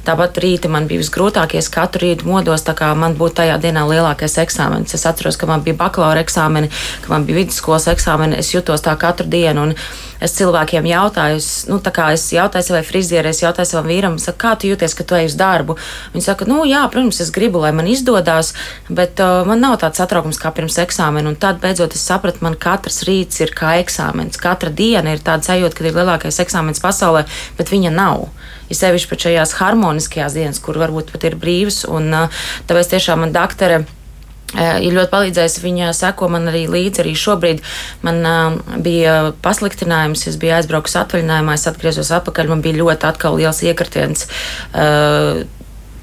tāpat 0.07 0.39
rīta 0.43 0.71
man 0.71 0.87
bija 0.87 1.03
visgrūtākie. 1.03 1.59
Es 1.59 1.71
katru 1.73 2.05
rītu 2.05 2.29
modos, 2.29 2.63
tā 2.63 2.77
kā 2.77 2.93
man 2.95 3.17
būtu 3.19 3.41
tajā 3.41 3.59
dienā 3.67 3.83
lielākais 3.89 4.39
eksāmenis. 4.45 4.95
Es 4.95 5.07
atceros, 5.09 5.39
ka 5.39 5.49
man 5.49 5.65
bija 5.65 5.75
bakalaura 5.79 6.23
eksāmeni, 6.23 6.71
ka 7.03 7.11
man 7.11 7.27
bija 7.27 7.41
vidusskolas 7.41 7.89
eksāmeni. 7.91 8.39
Es 8.39 8.53
jutos 8.55 8.85
tā 8.85 8.95
katru 8.99 9.27
dienu. 9.27 9.67
Un, 9.67 9.75
es 10.24 10.34
cilvēkiem 10.38 10.88
jautāju, 10.89 11.39
es, 11.39 11.49
nu, 11.70 11.80
es 12.13 12.26
jautāju 12.34 12.65
savai 12.70 12.84
frizierei, 12.86 13.34
es 13.36 13.41
jautāju 13.43 13.70
savam 13.70 13.89
vīram, 13.91 14.18
saku, 14.22 14.39
kā 14.41 14.53
tu 14.59 14.72
jūties, 14.72 14.95
ka 14.97 15.05
tu 15.07 15.18
ej 15.18 15.30
uz 15.30 15.38
darbu. 15.39 15.78
Viņi 16.13 16.26
saka, 16.26 16.47
nu, 16.49 16.63
jā, 16.68 16.84
protams, 16.91 17.22
es 17.24 17.32
gribu, 17.34 17.61
lai 17.63 17.74
man 17.76 17.89
izdodas, 17.89 18.53
bet 18.89 19.22
uh, 19.24 19.43
man 19.47 19.61
nav 19.63 19.78
tāds 19.82 20.01
satraukums 20.01 20.39
kā 20.41 20.51
pirms 20.55 20.80
eksāmena. 20.84 21.30
Un 21.32 21.39
tad 21.39 21.61
beidzot 21.63 21.97
es 21.97 22.05
sapratu, 22.05 22.43
man 22.45 22.57
katrs 22.59 23.03
rīts 23.07 23.41
ir 23.43 23.53
kā 23.57 23.78
eksāmenis. 23.82 24.39
Katra 24.41 24.74
diena 24.74 25.13
ir 25.13 25.24
tāda 25.24 25.45
sajūta, 25.47 25.78
ka 25.78 25.86
ir 25.86 25.97
lielākais 25.97 26.41
eksāmenis 26.43 26.84
pasaulē, 26.84 27.28
bet 27.59 27.74
viņa 27.74 27.93
nav. 27.93 28.28
Ir 28.68 28.76
sevišķi 28.76 29.11
pat 29.11 29.28
šajās 29.28 29.53
harmoniskajās 29.61 30.36
dienas, 30.36 30.63
kur 30.63 30.80
varbūt 30.82 31.13
pat 31.13 31.30
ir 31.30 31.38
brīvs. 31.39 31.86
Un, 31.91 32.09
uh, 32.13 32.41
tāpēc 32.70 32.95
tiešām 32.95 33.24
man 33.26 33.36
doktora 33.36 33.84
ir 34.55 34.95
ļoti 34.95 35.11
palīdzējis. 35.11 35.59
Viņa 35.63 35.91
seko 35.97 36.29
man 36.31 36.47
arī 36.51 36.65
līdzi. 36.71 37.03
Arī 37.03 37.13
šobrīd 37.19 37.63
man 38.07 38.21
uh, 38.23 38.77
bija 38.83 39.17
pasliktinājums, 39.43 40.27
es 40.31 40.39
biju 40.39 40.55
aizbraucis 40.59 40.99
atvaļinājumā, 41.03 41.57
es 41.57 41.67
atgriezos 41.69 42.13
atpakaļ. 42.19 42.53
Man 42.53 42.63
bija 42.65 42.79
ļoti 42.79 43.09
atkal 43.11 43.37
liels 43.39 43.63
iekritiens. 43.67 44.27
Uh, 44.71 45.43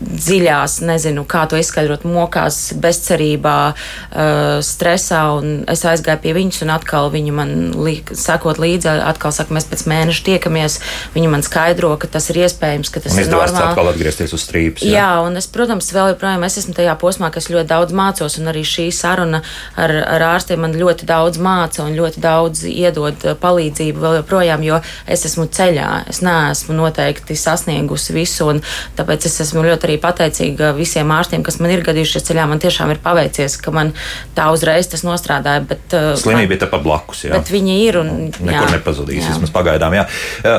dziļās, 0.05 0.79
nezinu, 0.87 1.25
kā 1.29 1.45
to 1.51 1.59
izskaidrot, 1.61 2.05
mokās, 2.09 2.75
bezcerībā, 2.81 3.59
uh, 3.75 4.59
stresā. 4.65 5.23
Es 5.71 5.85
aizgāju 5.89 6.23
pie 6.25 6.35
viņas, 6.37 6.63
un 6.67 6.75
atkal 6.75 7.11
viņa 7.15 7.35
man 7.35 7.55
liek, 7.77 8.13
sakot 8.19 8.61
līdzi, 8.63 8.91
atkal 9.09 9.35
saka, 9.35 9.55
mēs 9.57 9.69
pēc 9.71 9.87
mēneša 9.91 10.25
tiekamies. 10.29 10.79
Viņa 11.15 11.33
man 11.33 11.45
skaidro, 11.47 11.95
ka 12.01 12.11
tas 12.11 12.29
ir 12.33 12.43
iespējams, 12.45 12.93
ka 12.93 13.03
tas 13.05 13.17
un 13.17 13.23
ir 13.25 13.31
normāli. 13.33 13.71
atkal 13.71 13.91
atgriezties 13.93 14.35
uz 14.37 14.45
strīpas. 14.47 14.85
Jā, 14.87 14.99
jā 14.99 15.11
un 15.27 15.39
es, 15.41 15.49
protams, 15.51 15.91
vēl 15.95 16.13
joprojām 16.15 16.47
es 16.47 16.59
esmu 16.63 16.77
tajā 16.77 16.95
posmā, 17.01 17.31
kas 17.35 17.51
ļoti 17.53 17.71
daudz 17.71 17.97
mācos, 17.97 18.39
un 18.41 18.53
arī 18.53 18.65
šī 18.69 18.89
saruna 18.95 19.43
ar, 19.81 19.93
ar 20.17 20.27
ārstiem 20.35 20.63
man 20.65 20.77
ļoti 20.79 21.09
daudz 21.09 21.41
māca 21.43 21.85
un 21.85 21.97
ļoti 21.99 22.23
daudz 22.25 22.65
iedod 22.69 23.27
palīdzību 23.41 24.03
vēl 24.05 24.19
joprojām, 24.21 24.65
jo 24.67 24.81
es 25.07 25.25
esmu 25.29 25.47
ceļā. 25.55 25.91
Es 26.11 26.21
neesmu 26.25 26.77
noteikti 26.77 27.37
sasniegusi 27.39 28.17
visu, 28.17 28.49
un 28.53 28.63
tāpēc 28.99 29.29
es 29.29 29.41
esmu 29.47 29.65
ļoti 29.67 29.89
arī 29.89 29.94
arī 29.95 30.01
pateicīga 30.03 30.73
visiem 30.77 31.11
ārstiem, 31.15 31.43
kas 31.45 31.59
man 31.63 31.73
ir 31.73 31.85
gadījušies 31.87 32.27
ceļā. 32.27 32.47
Man 32.49 32.61
tiešām 32.63 32.91
ir 32.93 33.01
paveicies, 33.03 33.57
ka 33.63 33.73
man 33.75 33.93
tā 34.35 34.51
uzreiz 34.53 34.89
tas 34.91 35.05
nostrādāja. 35.07 35.65
Bet, 35.69 35.95
Slimība 36.21 36.57
ir 36.57 36.63
tepat 36.65 36.83
blakus. 36.85 37.25
Jā. 37.25 37.35
Bet 37.37 37.51
viņi 37.53 37.77
ir 37.87 37.99
un 38.01 38.11
nekur 38.33 38.73
nepazudīs. 38.75 39.29
Vismaz 39.31 39.53
pagaidām. 39.55 39.95
Jā. 39.95 40.07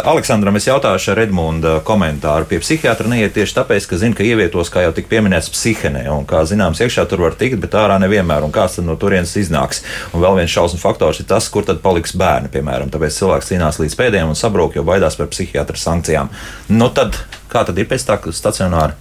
Aleksandram, 0.08 0.56
es 0.60 0.68
jautāšu 0.70 1.16
Redmunda 1.18 1.80
komentāru. 1.86 2.48
Pie 2.50 2.62
psihiatra 2.64 3.10
neiet 3.12 3.36
tieši 3.36 3.58
tāpēc, 3.60 3.90
ka 3.90 4.00
zina, 4.02 4.16
ka 4.18 4.26
ievietos, 4.26 4.72
kā 4.74 4.86
jau 4.86 4.94
tika 4.96 5.12
pieminēts, 5.12 5.52
psihenē. 5.54 6.06
Un, 6.14 6.28
kā 6.30 6.44
zināms, 6.48 6.82
iekšā 6.84 7.08
tur 7.12 7.26
var 7.26 7.38
tikt, 7.40 7.60
bet 7.64 7.76
ārā 7.78 8.00
nevienmēr. 8.04 8.46
Un 8.48 8.56
kāds 8.56 8.80
tad 8.80 8.88
no 8.88 8.98
turienes 9.00 9.36
iznāks? 9.40 9.84
Un 10.14 10.24
vēl 10.24 10.40
viens 10.42 10.54
šausmu 10.54 10.82
faktors 10.82 11.22
ir 11.22 11.30
tas, 11.30 11.50
kur 11.52 11.68
tad 11.68 11.82
paliks 11.84 12.16
bērni, 12.18 12.52
piemēram. 12.54 12.92
Tāpēc 12.94 13.20
cilvēks 13.20 13.52
cīnās 13.52 13.82
līdz 13.82 13.98
pēdējiem 14.00 14.34
un 14.34 14.40
sabrūk, 14.40 14.78
jo 14.80 14.86
baidās 14.88 15.18
par 15.20 15.32
psihiatra 15.34 15.80
sankcijām. 15.80 16.32
Nu, 16.72 16.90
tad, 16.96 17.18
kā 17.52 17.66
tad 17.68 17.80
ir 17.82 17.90
pēc 17.90 18.08
tā 18.08 18.20
stacionāra? 18.36 18.96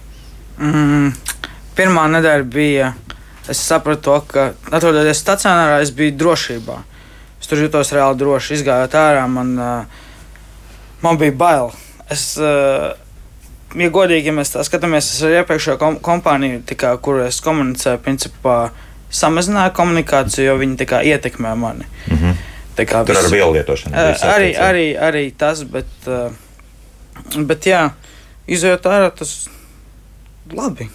Mm, 0.59 1.13
pirmā 1.75 2.07
nedēļa 2.15 2.49
bija. 2.51 2.93
Es 3.49 3.59
sapratu, 3.61 4.01
to, 4.07 4.19
ka 4.31 4.45
atrodoties 4.73 5.19
stacionārā, 5.21 5.81
es 5.85 5.91
biju 5.93 6.15
drošībā. 6.17 6.77
Es 7.41 7.49
tur 7.49 7.61
jutos 7.61 7.91
reāli 7.93 8.17
droši. 8.17 8.55
Izgājot 8.57 8.95
ārā, 8.97 9.27
man, 9.29 9.53
man 11.03 11.19
bija 11.21 11.35
bail. 11.37 11.69
Es, 12.09 12.31
ja 12.39 13.91
godīgi, 13.93 14.31
ja 14.31 14.33
mēs 14.33 14.55
tā 14.55 14.65
skatāmies, 14.65 15.11
es 15.13 15.21
ar 15.25 15.37
iepriekšējo 15.43 15.77
kom 15.81 15.99
kompāniju, 16.01 16.63
kā, 16.73 16.95
kur 16.97 17.21
es 17.27 17.37
komunicēju, 17.45 18.01
principā 18.05 18.57
samazināju 19.13 19.75
komunikāciju, 19.77 20.47
jo 20.49 20.57
viņi 20.61 20.89
ietekmē 21.13 21.55
mani. 21.55 21.85
Mm 22.07 22.17
-hmm. 22.17 22.43
Tur 22.75 23.05
visu, 23.07 23.25
ar 23.25 23.31
vielu 23.31 23.51
lietošanu. 23.53 23.95
Arī, 23.95 24.49
arī, 24.59 24.87
arī 24.99 25.31
tas, 25.37 25.63
bet, 25.63 25.87
bet 27.37 27.65
jā, 27.65 27.89
izjūt 28.47 28.89
ārā 28.91 29.11
tas 29.15 29.49
labi. 30.53 30.89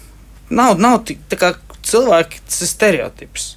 Nav, 0.51 0.77
nav 0.79 1.01
tik 1.07 1.23
tā 1.31 1.39
kā 1.39 1.53
cilvēki, 1.87 2.43
tas 2.47 2.61
ir 2.63 2.71
stereotips. 2.71 3.49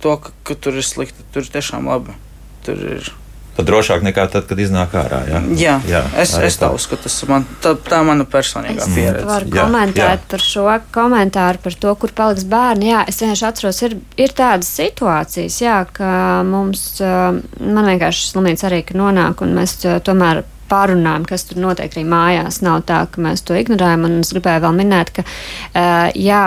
To, 0.00 0.16
ka, 0.16 0.32
ka 0.48 0.56
tur 0.56 0.80
ir 0.80 0.86
slikti, 0.86 1.24
tur 1.32 1.44
ir 1.44 1.52
tiešām 1.52 1.88
labi. 1.90 2.16
Tur 2.64 2.80
ir. 2.96 3.10
Tad 3.56 3.66
drošāk 3.66 4.04
nekā 4.06 4.24
tad, 4.32 4.46
kad 4.48 4.60
iznāk 4.62 4.94
ārā. 4.96 5.18
Jā, 5.28 5.40
jā, 5.58 5.74
jā 5.90 6.00
es, 6.22 6.32
es 6.46 6.56
tā 6.60 6.70
uzskatu. 6.72 7.04
Tas 7.08 7.16
man, 7.28 7.44
tā, 7.60 7.74
tā 7.84 7.98
mana 8.06 8.24
personīgā 8.24 8.86
es 8.86 8.94
pieredze. 8.94 9.24
Es 9.24 9.28
varu 9.28 9.50
jā, 9.50 9.64
komentēt 9.66 10.22
jā. 10.22 10.28
par 10.30 10.44
šo 10.44 10.64
komentāru, 10.94 11.60
par 11.66 11.76
to, 11.82 11.92
kur 12.00 12.14
paliks 12.16 12.46
bērni. 12.48 12.92
Jā, 12.92 13.02
es 13.10 13.20
vienkārši 13.20 13.46
atceros, 13.50 13.82
ir, 13.84 13.98
ir 14.16 14.32
tādas 14.38 14.70
situācijas, 14.78 15.58
jā, 15.60 15.76
ka 15.92 16.12
mums, 16.48 16.86
man 17.02 17.90
vienkārši 17.90 18.30
slimnīca 18.30 18.70
arī 18.70 18.80
nonāk, 18.96 19.44
un 19.44 19.52
mēs 19.58 19.76
tomēr 20.06 20.44
pārunājam, 20.70 21.26
kas 21.28 21.46
tur 21.48 21.60
notiek 21.62 21.92
arī 21.92 22.04
mājās. 22.08 22.60
Nav 22.64 22.84
tā, 22.88 23.02
ka 23.10 23.22
mēs 23.24 23.44
to 23.46 23.56
ignorējam. 23.58 24.06
Un 24.08 24.18
es 24.22 24.32
gribēju 24.34 24.64
vēl 24.64 24.76
minēt, 24.80 25.14
ka 25.16 25.26
uh, 25.26 26.10
jā, 26.16 26.44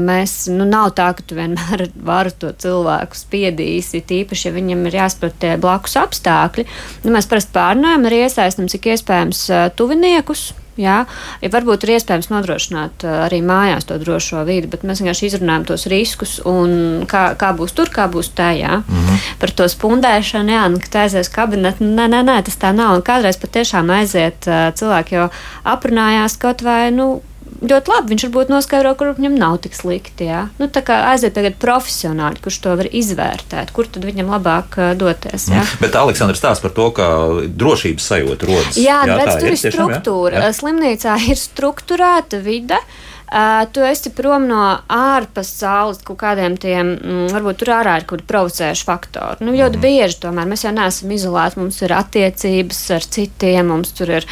mēs, 0.00 0.36
nu, 0.52 0.66
nav 0.68 0.92
tā, 0.98 1.10
ka 1.16 1.24
tu 1.26 1.38
vienmēr 1.38 1.88
vari 2.10 2.34
to 2.38 2.52
cilvēku 2.64 3.18
spiedīsi, 3.18 4.04
tīpaši, 4.08 4.48
ja 4.48 4.56
viņam 4.56 4.84
ir 4.88 4.98
jāsaprot 5.00 5.38
tie 5.42 5.54
blakus 5.60 5.96
apstākļi. 6.00 6.66
Nu, 7.06 7.14
mēs 7.16 7.30
parasti 7.30 7.56
pārunājam, 7.56 8.08
arī 8.08 8.24
iesaistam, 8.26 8.68
cik 8.72 8.92
iespējams, 8.94 9.46
tuviniekus 9.78 10.52
Jā, 10.80 11.04
ja 11.38 11.48
varbūt 11.54 11.84
ir 11.86 11.94
iespējams 11.94 12.30
nodrošināt 12.32 13.04
arī 13.06 13.38
mājās 13.46 13.86
to 13.86 13.98
drošo 14.00 14.42
vidi, 14.48 14.66
bet 14.70 14.82
mēs 14.82 15.02
vienkārši 15.02 15.28
izrunājam 15.28 15.66
tos 15.68 15.86
riskus 15.90 16.40
un 16.50 17.04
kā, 17.10 17.22
kā 17.38 17.52
būs 17.54 17.76
tur, 17.78 17.92
kā 17.94 18.08
būs 18.10 18.32
tajā. 18.34 18.82
Mm 18.82 19.04
-hmm. 19.04 19.20
Par 19.38 19.50
to 19.50 19.68
spundēšanu, 19.68 20.50
jā, 20.50 20.64
nu, 20.70 20.80
ka 20.82 21.04
aizies 21.04 21.28
kabinetā, 21.28 21.84
nē, 21.84 22.08
nē, 22.14 22.22
nē, 22.30 22.42
tas 22.42 22.58
tā 22.58 22.72
nav. 22.74 22.96
Un 22.96 23.02
kādreiz 23.02 23.38
patiešām 23.38 23.90
aiziet 23.90 24.44
cilvēki, 24.74 25.14
jo 25.14 25.28
aprunājās 25.64 26.38
kaut 26.38 26.62
vai, 26.62 26.90
nu, 26.90 27.22
ļoti 27.62 27.92
labi. 27.92 28.12
Viņš 28.14 28.26
varbūt 28.28 28.52
noskaidro, 28.52 28.94
kur 28.98 29.12
viņam 29.16 29.38
nav 29.38 29.58
tik 29.64 29.76
slikti. 29.76 30.28
Jā. 30.30 30.44
Nu, 30.60 30.68
tā 30.72 30.82
kā 30.86 31.00
aiziet 31.12 31.36
tagad 31.36 31.58
profesionāli, 31.62 32.40
kurš 32.44 32.60
to 32.64 32.74
var 32.80 32.90
izvērtēt, 32.90 33.72
kur 33.76 33.88
tad 33.90 34.06
viņam 34.08 34.32
labāk 34.34 34.78
uh, 34.80 34.92
doties. 34.98 35.48
Jā. 35.52 35.62
Mm. 35.62 35.80
Bet 35.84 35.98
Aleksandrs 36.00 36.42
stāsta 36.42 36.66
par 36.66 36.76
to, 36.76 36.90
ka 36.96 37.08
drošības 37.48 38.10
sajūta 38.12 38.50
rodas. 38.50 38.78
Jā, 38.80 39.02
jā 39.08 39.18
bet 39.20 39.34
tur 39.38 39.52
ir 39.52 39.60
struktūra. 39.60 40.46
Jā? 40.46 40.54
Slimnīcā 40.60 41.18
ir 41.30 41.40
struktūrēta 41.40 42.40
vide. 42.44 42.80
Uh, 43.34 43.64
tu 43.72 43.82
esi 43.82 44.12
prom 44.14 44.44
no 44.46 44.60
ārpasaules 44.92 46.04
kaut 46.06 46.20
kādiem 46.20 46.58
tiem, 46.60 46.92
mm, 46.94 47.32
varbūt 47.34 47.62
tur 47.62 47.72
ārā 47.78 47.96
ir 47.98 48.04
kaut 48.06 48.20
kādi 48.20 48.30
provocējuši 48.30 48.86
faktori. 48.86 49.46
Nu, 49.46 49.56
ļoti 49.56 49.80
mm. 49.80 49.82
bieži 49.82 50.20
tomēr 50.22 50.46
mēs 50.50 50.66
jau 50.66 50.74
neesam 50.76 51.14
izolēti, 51.16 51.58
mums 51.62 51.80
ir 51.82 51.96
attiecības 51.96 52.82
ar 52.94 53.08
citiem, 53.16 53.72
mums 53.72 53.94
tur 53.96 54.12
ir. 54.20 54.28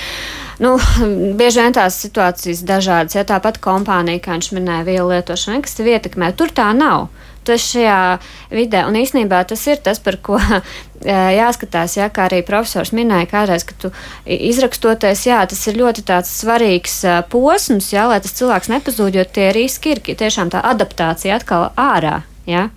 Nu, 0.61 0.77
bieži 1.39 1.63
vien 1.63 1.77
tās 1.77 2.01
situācijas 2.05 2.65
dažādas, 2.69 3.17
ja 3.17 3.25
tāpat 3.29 3.61
kompānija, 3.63 4.21
kā 4.23 4.37
viņš 4.37 4.53
minēja, 4.57 4.89
vielu 4.89 5.09
lietošana, 5.15 5.63
kas 5.65 5.79
tev 5.79 5.93
ietekmē, 5.95 6.35
tur 6.37 6.53
tā 6.55 6.73
nav 6.77 7.09
esi 7.51 7.79
šajā 7.79 8.19
vidē. 8.53 8.85
Un 8.87 8.97
īsnībā 9.01 9.43
tas 9.49 9.65
ir 9.67 9.81
tas, 9.83 9.99
par 9.99 10.19
ko 10.23 10.39
jāskatās, 11.41 11.97
jā, 11.99 12.09
kā 12.13 12.29
arī 12.29 12.43
profesors 12.47 12.93
minēja 12.95 13.27
kādreiz, 13.31 13.65
ka 13.67 13.75
tu 13.79 13.91
izrakstoties, 14.27 15.27
jā, 15.27 15.41
tas 15.47 15.67
ir 15.67 15.81
ļoti 15.81 16.05
tāds 16.07 16.31
svarīgs 16.43 17.03
posms, 17.33 17.93
jā, 17.93 18.07
lai 18.07 18.21
tas 18.23 18.37
cilvēks 18.39 18.71
nepazūd, 18.73 19.19
jo 19.19 19.25
tie 19.25 19.51
riski 19.57 19.97
ir 19.97 20.03
tiešām 20.07 20.53
tā 20.53 20.63
adaptācija 20.73 21.41
atkal 21.41 21.73
ārā. 21.77 22.23
Jā. 22.47 22.69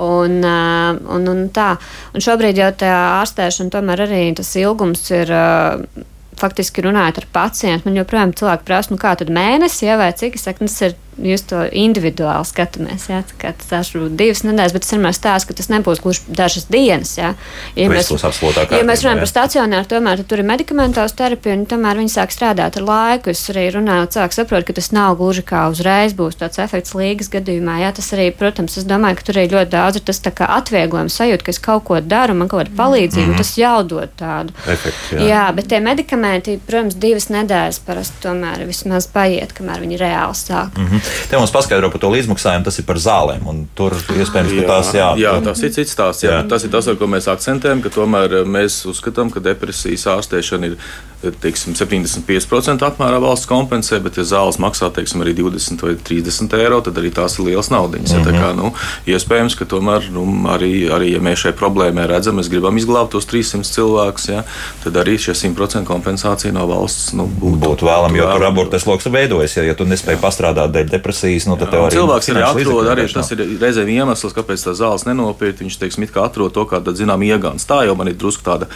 Un, 0.00 0.38
un, 0.40 1.26
un 1.28 1.42
tā. 1.52 1.74
Un 2.14 2.22
šobrīd 2.24 2.56
jau 2.56 2.70
tā 2.72 2.88
ārstēšana, 3.20 3.72
tomēr 3.74 4.06
arī 4.06 4.22
tas 4.38 4.54
ilgums 4.56 5.02
ir 5.12 5.28
faktiski 6.40 6.84
runājot 6.86 7.20
ar 7.22 7.28
pacientu. 7.34 7.88
Man 7.88 8.00
joprojām 8.00 8.34
cilvēki 8.36 8.66
prasa, 8.68 8.94
nu 8.94 9.00
kā 9.00 9.14
tad 9.20 9.32
mēnesis, 9.34 9.84
ja 9.86 9.98
vai 10.00 10.10
cik, 10.16 10.38
es 10.38 10.46
saku, 10.48 10.66
nu, 10.66 10.72
tas 10.72 10.88
ir 10.88 10.96
jūs 11.22 11.44
to 11.50 11.62
individuāli 11.68 12.48
skatāmies. 12.48 13.08
Jā, 13.10 13.22
tas 13.68 13.92
ir 13.94 14.08
divas 14.16 14.42
nedēļas, 14.46 14.74
bet 14.76 14.86
es 14.86 14.94
vienmēr 14.94 15.16
stāstu, 15.16 15.50
ka 15.50 15.58
tas 15.60 15.70
nebūs 15.72 16.02
gluži 16.04 16.36
dažas 16.40 16.66
dienas. 16.72 17.14
Jā. 17.18 17.34
Ja 17.76 17.88
mēs, 17.92 18.10
ja 18.10 18.82
mēs 18.86 19.04
runājam 19.04 19.22
par 19.22 19.30
stacionāru, 19.30 19.88
tomēr 19.90 20.24
tur 20.28 20.42
ir 20.42 20.48
medikamentos 20.48 21.14
terapija, 21.18 21.56
un 21.58 21.66
tomēr 21.70 22.00
viņi 22.00 22.14
sāk 22.14 22.34
strādāt 22.34 22.78
ar 22.80 22.86
laiku. 22.86 23.34
Es 23.34 23.44
arī 23.52 23.68
runāju, 23.74 24.08
cilvēki 24.16 24.38
saprot, 24.38 24.66
ka 24.68 24.76
tas 24.76 24.90
nav 24.96 25.18
gluži 25.20 25.44
kā 25.46 25.66
uzreiz 25.72 26.14
būs 26.16 26.38
tāds 26.40 26.60
efekts 26.62 26.94
līgas 26.98 27.30
gadījumā. 27.32 27.80
Jā, 27.84 27.92
tas 27.96 28.12
arī, 28.16 28.30
protams, 28.36 28.78
es 28.80 28.88
domāju, 28.88 29.20
ka 29.20 29.28
tur 29.28 29.40
arī 29.40 29.52
ļoti 29.54 29.74
daudz 29.74 30.00
ir 30.00 30.06
tas 30.08 30.22
atvieglojums 30.60 31.16
sajūta, 31.20 31.46
ka 31.46 31.54
es 31.54 31.62
kaut 31.62 31.86
ko 31.88 32.00
daru, 32.00 32.36
man 32.38 32.50
kaut 32.50 32.64
kāda 32.64 32.76
palīdzība, 32.78 33.26
mm 33.26 33.32
-hmm. 33.34 33.42
tas 33.42 33.58
jau 33.58 33.82
dod 33.82 34.14
tādu 34.18 34.54
efektu. 34.66 35.16
Jā. 35.16 35.26
jā, 35.28 35.44
bet 35.54 35.68
tie 35.68 35.80
medikamenti, 35.80 36.58
protams, 36.66 36.94
divas 36.94 37.28
nedēļas 37.30 37.80
parasti 37.86 38.22
tomēr 38.24 38.66
vismaz 38.66 39.06
paiet, 39.06 39.52
kamēr 39.56 39.84
viņi 39.84 40.00
reāli 40.00 40.36
sāk. 40.36 40.78
Mm 40.78 40.86
-hmm. 40.86 41.09
Te 41.30 41.40
mums 41.40 41.54
paskaidro 41.54 41.90
par 41.92 42.02
to 42.02 42.10
līdzmaksājumu, 42.14 42.66
tas 42.66 42.80
ir 42.80 42.88
par 42.88 43.00
zālēm. 43.02 43.46
Tur 43.78 43.96
iespējams, 43.96 44.56
ka 44.60 44.66
tās 44.72 44.92
jā. 44.96 45.12
Jā, 45.20 45.36
tas 45.44 45.62
ir 45.66 45.74
cits 45.76 45.94
stāsts. 45.96 46.24
Jā. 46.26 46.40
Jā. 46.40 46.48
Tas 46.50 46.66
ir 46.66 46.72
tas, 46.72 46.88
ar 46.90 46.98
ko 47.00 47.10
mēs 47.10 47.30
akcentējam, 47.30 47.84
ka 47.84 47.92
tomēr 47.94 48.42
mēs 48.48 48.82
uzskatām, 48.90 49.32
ka 49.34 49.42
depresijas 49.44 50.08
ārstēšana 50.16 50.72
ir 50.72 50.76
teiksim, 51.20 51.74
75% 51.76 52.84
apmērā 52.86 53.18
valsts 53.20 53.48
kompensē, 53.48 53.98
bet, 54.00 54.16
ja 54.16 54.24
zāles 54.24 54.56
maksā 54.62 54.88
teiksim, 54.94 55.20
arī 55.24 55.34
20 55.36 55.82
vai 55.84 55.92
30 56.08 56.54
eiro, 56.56 56.80
tad 56.84 56.96
arī 57.00 57.10
tās 57.14 57.36
ir 57.36 57.50
liels 57.50 57.68
naudas. 57.72 58.12
Mm 58.12 58.22
-hmm. 58.22 58.34
ja, 58.34 58.40
kā, 58.40 58.52
nu, 58.56 58.72
iespējams, 59.06 59.56
ka 59.58 59.64
tomēr 59.68 60.08
nu, 60.14 60.24
arī, 60.48 60.88
arī, 60.88 61.12
ja 61.12 61.20
mēs 61.20 61.44
šai 61.44 61.52
problēmai 61.52 62.06
redzam, 62.08 62.40
mēs 62.40 62.48
gribam 62.48 62.76
izglābt 62.76 63.12
tos 63.12 63.26
300 63.26 63.68
cilvēkus, 63.68 64.28
ja, 64.28 64.44
tad 64.84 64.96
arī 64.96 65.18
šie 65.18 65.34
100% 65.34 65.84
kompensācija 65.84 66.52
no 66.52 66.66
valsts 66.66 67.12
nu, 67.12 67.28
būtu, 67.40 67.60
būtu 67.68 67.86
vēlama. 67.86 68.16
Jo 68.16 68.32
tur 68.32 68.44
abortes 68.44 68.86
lokus 68.86 69.12
veidojas, 69.12 69.56
ja, 69.56 69.62
ja 69.62 69.74
tu 69.74 69.84
nespēji 69.84 70.16
jā. 70.16 70.22
pastrādāt 70.22 70.72
dēļ 70.72 70.89
depresijas, 70.92 71.46
nu, 71.50 71.58
jā, 71.60 71.68
arī 71.70 71.96
cilvēks 71.96 72.32
arī 72.32 72.46
atrod, 72.46 72.90
arī 72.92 73.06
tas 73.12 73.30
ir 73.34 73.44
reizēm 73.60 73.92
iemesls, 73.96 74.34
kāpēc 74.36 74.66
tā 74.66 74.74
zāles 74.78 75.06
nenopirkt. 75.08 75.62
Viņš, 75.64 75.78
teiksim, 75.80 76.08
atrod 76.22 76.54
to 76.56 76.66
kā 76.66 76.80
tādu, 76.80 76.98
zinām, 77.00 77.22
iegāns. 77.26 77.68
Tā 77.68 77.84
jau 77.88 77.94
man 77.98 78.10
ir 78.10 78.18
drusku 78.18 78.44
tāda 78.46 78.70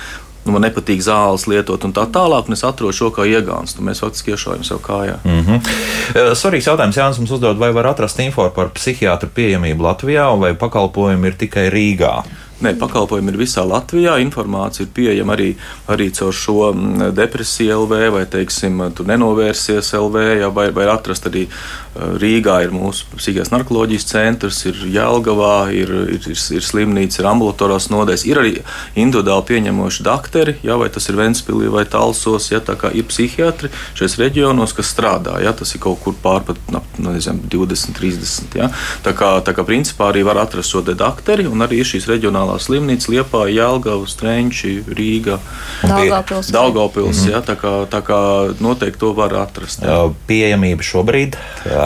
nu, 0.44 0.52
man 0.52 0.64
nepatīk 0.66 1.00
zāles 1.04 1.46
lietot 1.48 1.84
un 1.86 1.94
tā 1.96 2.04
tālāk, 2.12 2.48
un 2.48 2.56
es 2.56 2.64
atrodu 2.66 2.96
šo 2.96 3.10
kā 3.14 3.26
iegānstu. 3.28 3.84
Mēs 3.84 4.02
faktiski 4.04 4.34
iešaujam 4.34 4.64
sev 4.66 4.80
kājā. 4.84 5.18
Mm 5.24 5.40
-hmm. 5.40 6.34
Svarīgs 6.36 6.68
jautājums 6.68 6.96
Jānis 6.96 7.18
mums 7.18 7.30
uzdod, 7.30 7.58
vai 7.58 7.72
var 7.72 7.86
atrast 7.86 8.18
info 8.18 8.50
par 8.50 8.68
psihiatru 8.68 9.28
pieejamību 9.34 9.82
Latvijā, 9.82 10.40
vai 10.40 10.54
pakalpojumi 10.54 11.26
ir 11.26 11.34
tikai 11.34 11.70
Rīgā? 11.70 12.22
Nē, 12.62 12.78
pakalpojumi 12.78 13.32
ir 13.32 13.36
visā 13.36 13.64
Latvijā. 13.66 14.18
Informācija 14.22 14.86
ir 14.86 14.92
pieejama 14.94 15.32
arī, 15.32 15.54
arī 15.88 16.10
caur 16.14 16.32
šo 16.32 16.72
mm, 16.72 17.10
depresiju 17.14 17.80
LV 17.82 18.10
vai, 18.14 18.26
teiksim, 18.30 18.92
tu 18.94 19.04
nenovērsies 19.04 19.92
LV, 19.98 20.22
jā, 20.40 20.48
vai, 20.54 20.70
vai 20.70 20.86
atrast 20.86 21.26
arī 21.26 21.48
Rīgā 21.94 22.58
ir 22.64 22.74
mūsu 22.74 23.06
psihiskās 23.14 23.52
narkoloģijas 23.54 24.08
centrs, 24.10 24.64
ir 24.68 24.80
Jālgavā, 24.94 25.70
ir, 25.74 25.92
ir, 26.16 26.28
ir, 26.32 26.40
ir 26.58 26.66
slimnīca, 26.66 27.20
ir 27.22 27.30
ambulatorās 27.30 27.88
nodeļas, 27.92 28.26
ir 28.28 28.40
arī 28.42 28.54
individuāli 28.98 29.48
pieņemoši 29.52 30.06
dakteri, 30.06 30.56
jā, 30.66 30.78
vai 30.80 30.90
tas 30.90 31.08
ir 31.08 31.18
Ventspilī 31.20 31.70
vai 31.72 31.84
Talsos, 31.86 32.50
jā, 32.52 32.60
tā 32.64 32.76
kā 32.80 32.90
ir 32.94 33.06
psihiatri 33.10 33.70
šajos 33.94 34.18
reģionos, 34.20 34.74
kas 34.74 34.90
strādā, 34.90 35.38
jā, 35.44 35.54
tas 35.54 35.74
ir 35.74 35.82
kaut 35.84 36.02
kur 36.02 36.18
pārpat, 36.22 36.58
nu, 36.74 36.82
nezinu, 36.98 37.46
20, 37.52 37.94
30, 37.96 38.58
jā. 38.58 38.70
Tā 39.06 39.14
kā, 39.16 39.36
tā 39.46 39.54
kā 39.54 39.66
principā 39.66 40.10
arī 40.10 40.24
var 40.26 40.42
atrast 40.42 40.74
šo 40.74 40.82
dakteri 40.84 41.46
un 41.48 41.62
arī 41.64 41.80
šīs 41.86 42.08
reģionālās 42.10 42.24
reģionālā 42.24 42.58
slimnīca 42.62 43.12
Liepā, 43.12 43.44
Jelgava, 43.52 44.06
Strenči, 44.08 44.82
Rīga, 44.86 45.38
Daugavpils. 45.82 46.50
Daugavpils, 46.52 47.16
mm 47.16 47.24
-hmm. 47.24 47.32
jā, 47.32 47.40
tā 47.42 47.56
kā, 47.56 47.72
tā 47.86 48.00
kā 48.02 48.54
noteikti 48.60 48.98
to 48.98 49.12
var 49.12 49.34
atrast. 49.34 49.82
Jā. 49.82 50.12
Pieejamība 50.26 50.82
šobrīd 50.82 51.36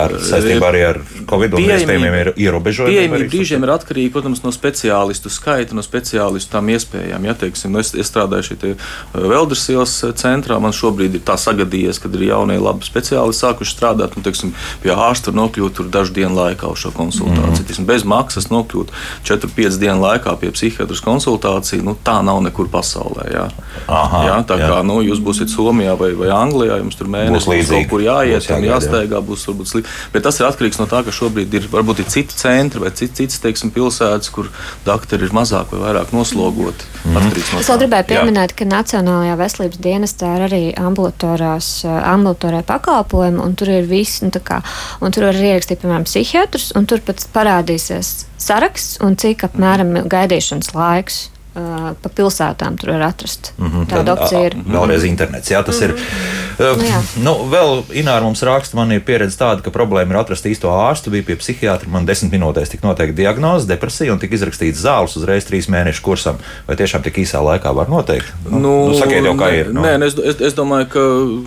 ar, 0.05 0.15
saistībā 0.29 0.69
arī 0.71 0.83
ar 0.87 1.01
Covid 1.29 1.57
un 1.57 1.65
iespējamiem 1.65 2.17
ir 2.19 2.31
ierobežojumi. 2.35 2.95
Pieejamība 2.95 3.29
brīžiem 3.31 3.65
ir 3.65 3.73
atkarīga, 3.75 4.13
protams, 4.17 4.43
no 4.45 4.53
speciālistu 4.55 5.31
skaita, 5.33 5.77
no 5.77 5.85
speciālistu 5.85 6.53
tām 6.55 6.71
iespējām. 6.73 7.27
Ja, 7.29 7.35
teiksim, 7.37 7.73
nu 7.75 7.83
es, 7.83 7.93
es 7.93 8.11
strādāju 8.11 8.51
šeit 8.51 8.67
Velders 9.13 9.65
ielas 9.71 9.95
centrā, 10.19 10.59
man 10.61 10.75
šobrīd 10.75 11.19
ir 11.19 11.25
tā 11.25 11.37
sagadījies, 11.39 12.01
kad 12.03 12.15
ir 12.17 12.27
jaunie 12.29 12.59
labi 12.61 12.87
speciālisti 12.87 13.45
sākuši 13.45 13.75
strādāt, 13.75 14.17
un, 14.17 14.25
teiksim, 14.25 14.53
pie 14.83 14.93
ārsta 14.95 15.33
nokļūt 15.35 15.79
tur 15.79 15.91
dažu 15.93 16.15
dienu 16.17 16.35
laikā 16.37 16.69
uz 16.71 16.85
šo 16.85 16.93
konsultāciju. 16.95 17.63
Mm 17.63 17.67
teiksim, 17.69 17.87
bez 17.87 18.05
maksas 18.07 18.49
nokļūt 18.51 18.91
4-5 19.27 19.77
dienu 19.81 20.01
laikā 20.03 20.35
pie 20.41 20.51
psihiatras 20.55 21.01
konsultāciju, 21.05 21.85
nu, 21.85 21.95
tā 22.03 22.19
nav 22.25 22.41
nekur 22.45 22.69
pasaulē. 22.71 23.27
Jā. 23.33 23.45
Aha, 23.87 24.23
jā, 24.27 24.37
tā 24.49 24.59
jā. 24.59 24.69
kā 24.71 24.81
nu, 24.87 24.99
jūs 25.05 25.21
būsiet 25.23 25.51
Somijā 25.53 25.95
vai, 25.99 26.11
vai 26.17 26.31
Anglijā, 26.33 26.79
jums 26.81 26.97
tur 26.99 27.11
mēnesis 27.11 27.69
kaut 27.69 27.89
kur 27.91 28.03
jāiet 28.03 28.43
būs 28.43 28.55
un 28.57 28.67
jāsteigā, 28.67 29.21
būs 29.25 29.45
varbūt 29.49 29.71
slikti. 29.71 29.88
Bet 30.13 30.25
tas 30.27 30.39
ir 30.39 30.47
atkarīgs 30.47 30.79
no 30.81 30.87
tā, 30.89 31.01
ka 31.05 31.13
šobrīd 31.15 31.53
ir 31.59 31.67
varbūt 31.71 32.03
ir 32.03 32.09
citi 32.11 32.37
centri 32.37 32.81
vai 32.83 32.91
cits, 32.91 33.15
cits 33.19 33.41
teiksim, 33.43 33.71
pilsētas, 33.75 34.31
kur 34.33 34.49
doktori 34.85 35.27
ir 35.27 35.35
mazāk 35.35 35.73
vai 35.73 35.81
vairāk 35.87 36.13
noslogoti. 36.15 36.85
Mm 37.05 37.15
-hmm. 37.15 37.53
no 37.53 37.59
es 37.59 37.69
vēl 37.69 37.81
gribēju 37.83 38.09
pieminēt, 38.11 38.53
jā. 38.53 38.57
ka 38.57 38.69
Nacionālajā 38.75 39.35
veselības 39.37 39.79
dienestā 39.79 40.35
ir 40.37 40.45
arī 40.49 40.63
ambulatorās, 40.77 41.85
ambulatorē 41.85 42.63
pakalpojumi, 42.63 43.39
un 43.39 43.55
tur 43.55 43.69
ir 43.69 43.85
viss, 43.89 44.21
nu, 44.21 44.29
kā, 44.29 44.61
un 45.01 45.11
tur 45.11 45.23
var 45.23 45.35
ierakstīt, 45.35 45.81
piemēram, 45.81 46.03
psihiatrus, 46.03 46.71
un 46.75 46.85
tur 46.85 46.99
pats 47.05 47.27
parādīsies 47.33 48.25
saraksts 48.37 48.99
un 49.03 49.15
cik 49.15 49.43
apmēram 49.43 49.93
gaidīšanas 50.09 50.73
laiks 50.73 51.29
pa 51.53 52.09
pilsētām 52.15 52.77
tur 52.79 52.93
var 52.93 53.07
atrast. 53.09 53.53
Mm 53.57 53.71
-hmm. 53.71 53.87
Tāda 53.89 54.13
opcija 54.13 54.45
ir. 54.45 54.55
Vēlreiz 54.67 55.05
internets, 55.07 55.51
jā, 55.51 55.63
tas 55.65 55.81
mm 55.81 55.87
-hmm. 55.87 55.89
ir. 55.89 56.39
Uh, 56.59 56.77
nu, 56.77 56.83
jā. 56.83 56.99
nu, 57.23 57.33
vēl 57.51 57.83
Ināra 57.95 58.23
mums 58.23 58.41
raksta, 58.43 58.75
man 58.75 58.91
ir 58.91 59.01
pieredze 59.01 59.37
tāda, 59.39 59.61
ka 59.63 59.71
problēma 59.71 60.11
ir 60.11 60.17
atrast 60.19 60.45
īsto 60.45 60.67
ārstu. 60.67 61.09
Bija 61.09 61.23
pie 61.23 61.35
psihiatra, 61.39 61.89
man 61.89 62.05
desmit 62.05 62.33
minūtēs 62.33 62.69
tika 62.69 62.87
noteikta 62.87 63.15
diagnoze, 63.15 63.67
depresija 63.67 64.13
un 64.13 64.19
tika 64.19 64.35
izrakstīts 64.35 64.83
zāles 64.83 65.15
uzreiz 65.15 65.47
trīs 65.47 65.69
mēnešu 65.71 66.01
kursam. 66.01 66.35
Vai 66.67 66.75
tiešām 66.75 67.01
tik 67.01 67.17
īsā 67.17 67.39
laikā 67.39 67.73
var 67.75 67.87
noteikt? 67.89 68.27
Nu, 68.49 68.59
nu, 68.59 68.87
nu, 68.89 68.97
sakiet 68.99 69.23
jau, 69.23 69.37
kā 69.39 69.49
ir. 69.55 69.73
Nu. 69.73 69.81
Nē, 69.81 70.05
es, 70.05 70.17
es, 70.19 70.41
es 70.41 70.53
domāju, 70.53 70.89
ka, 70.91 71.05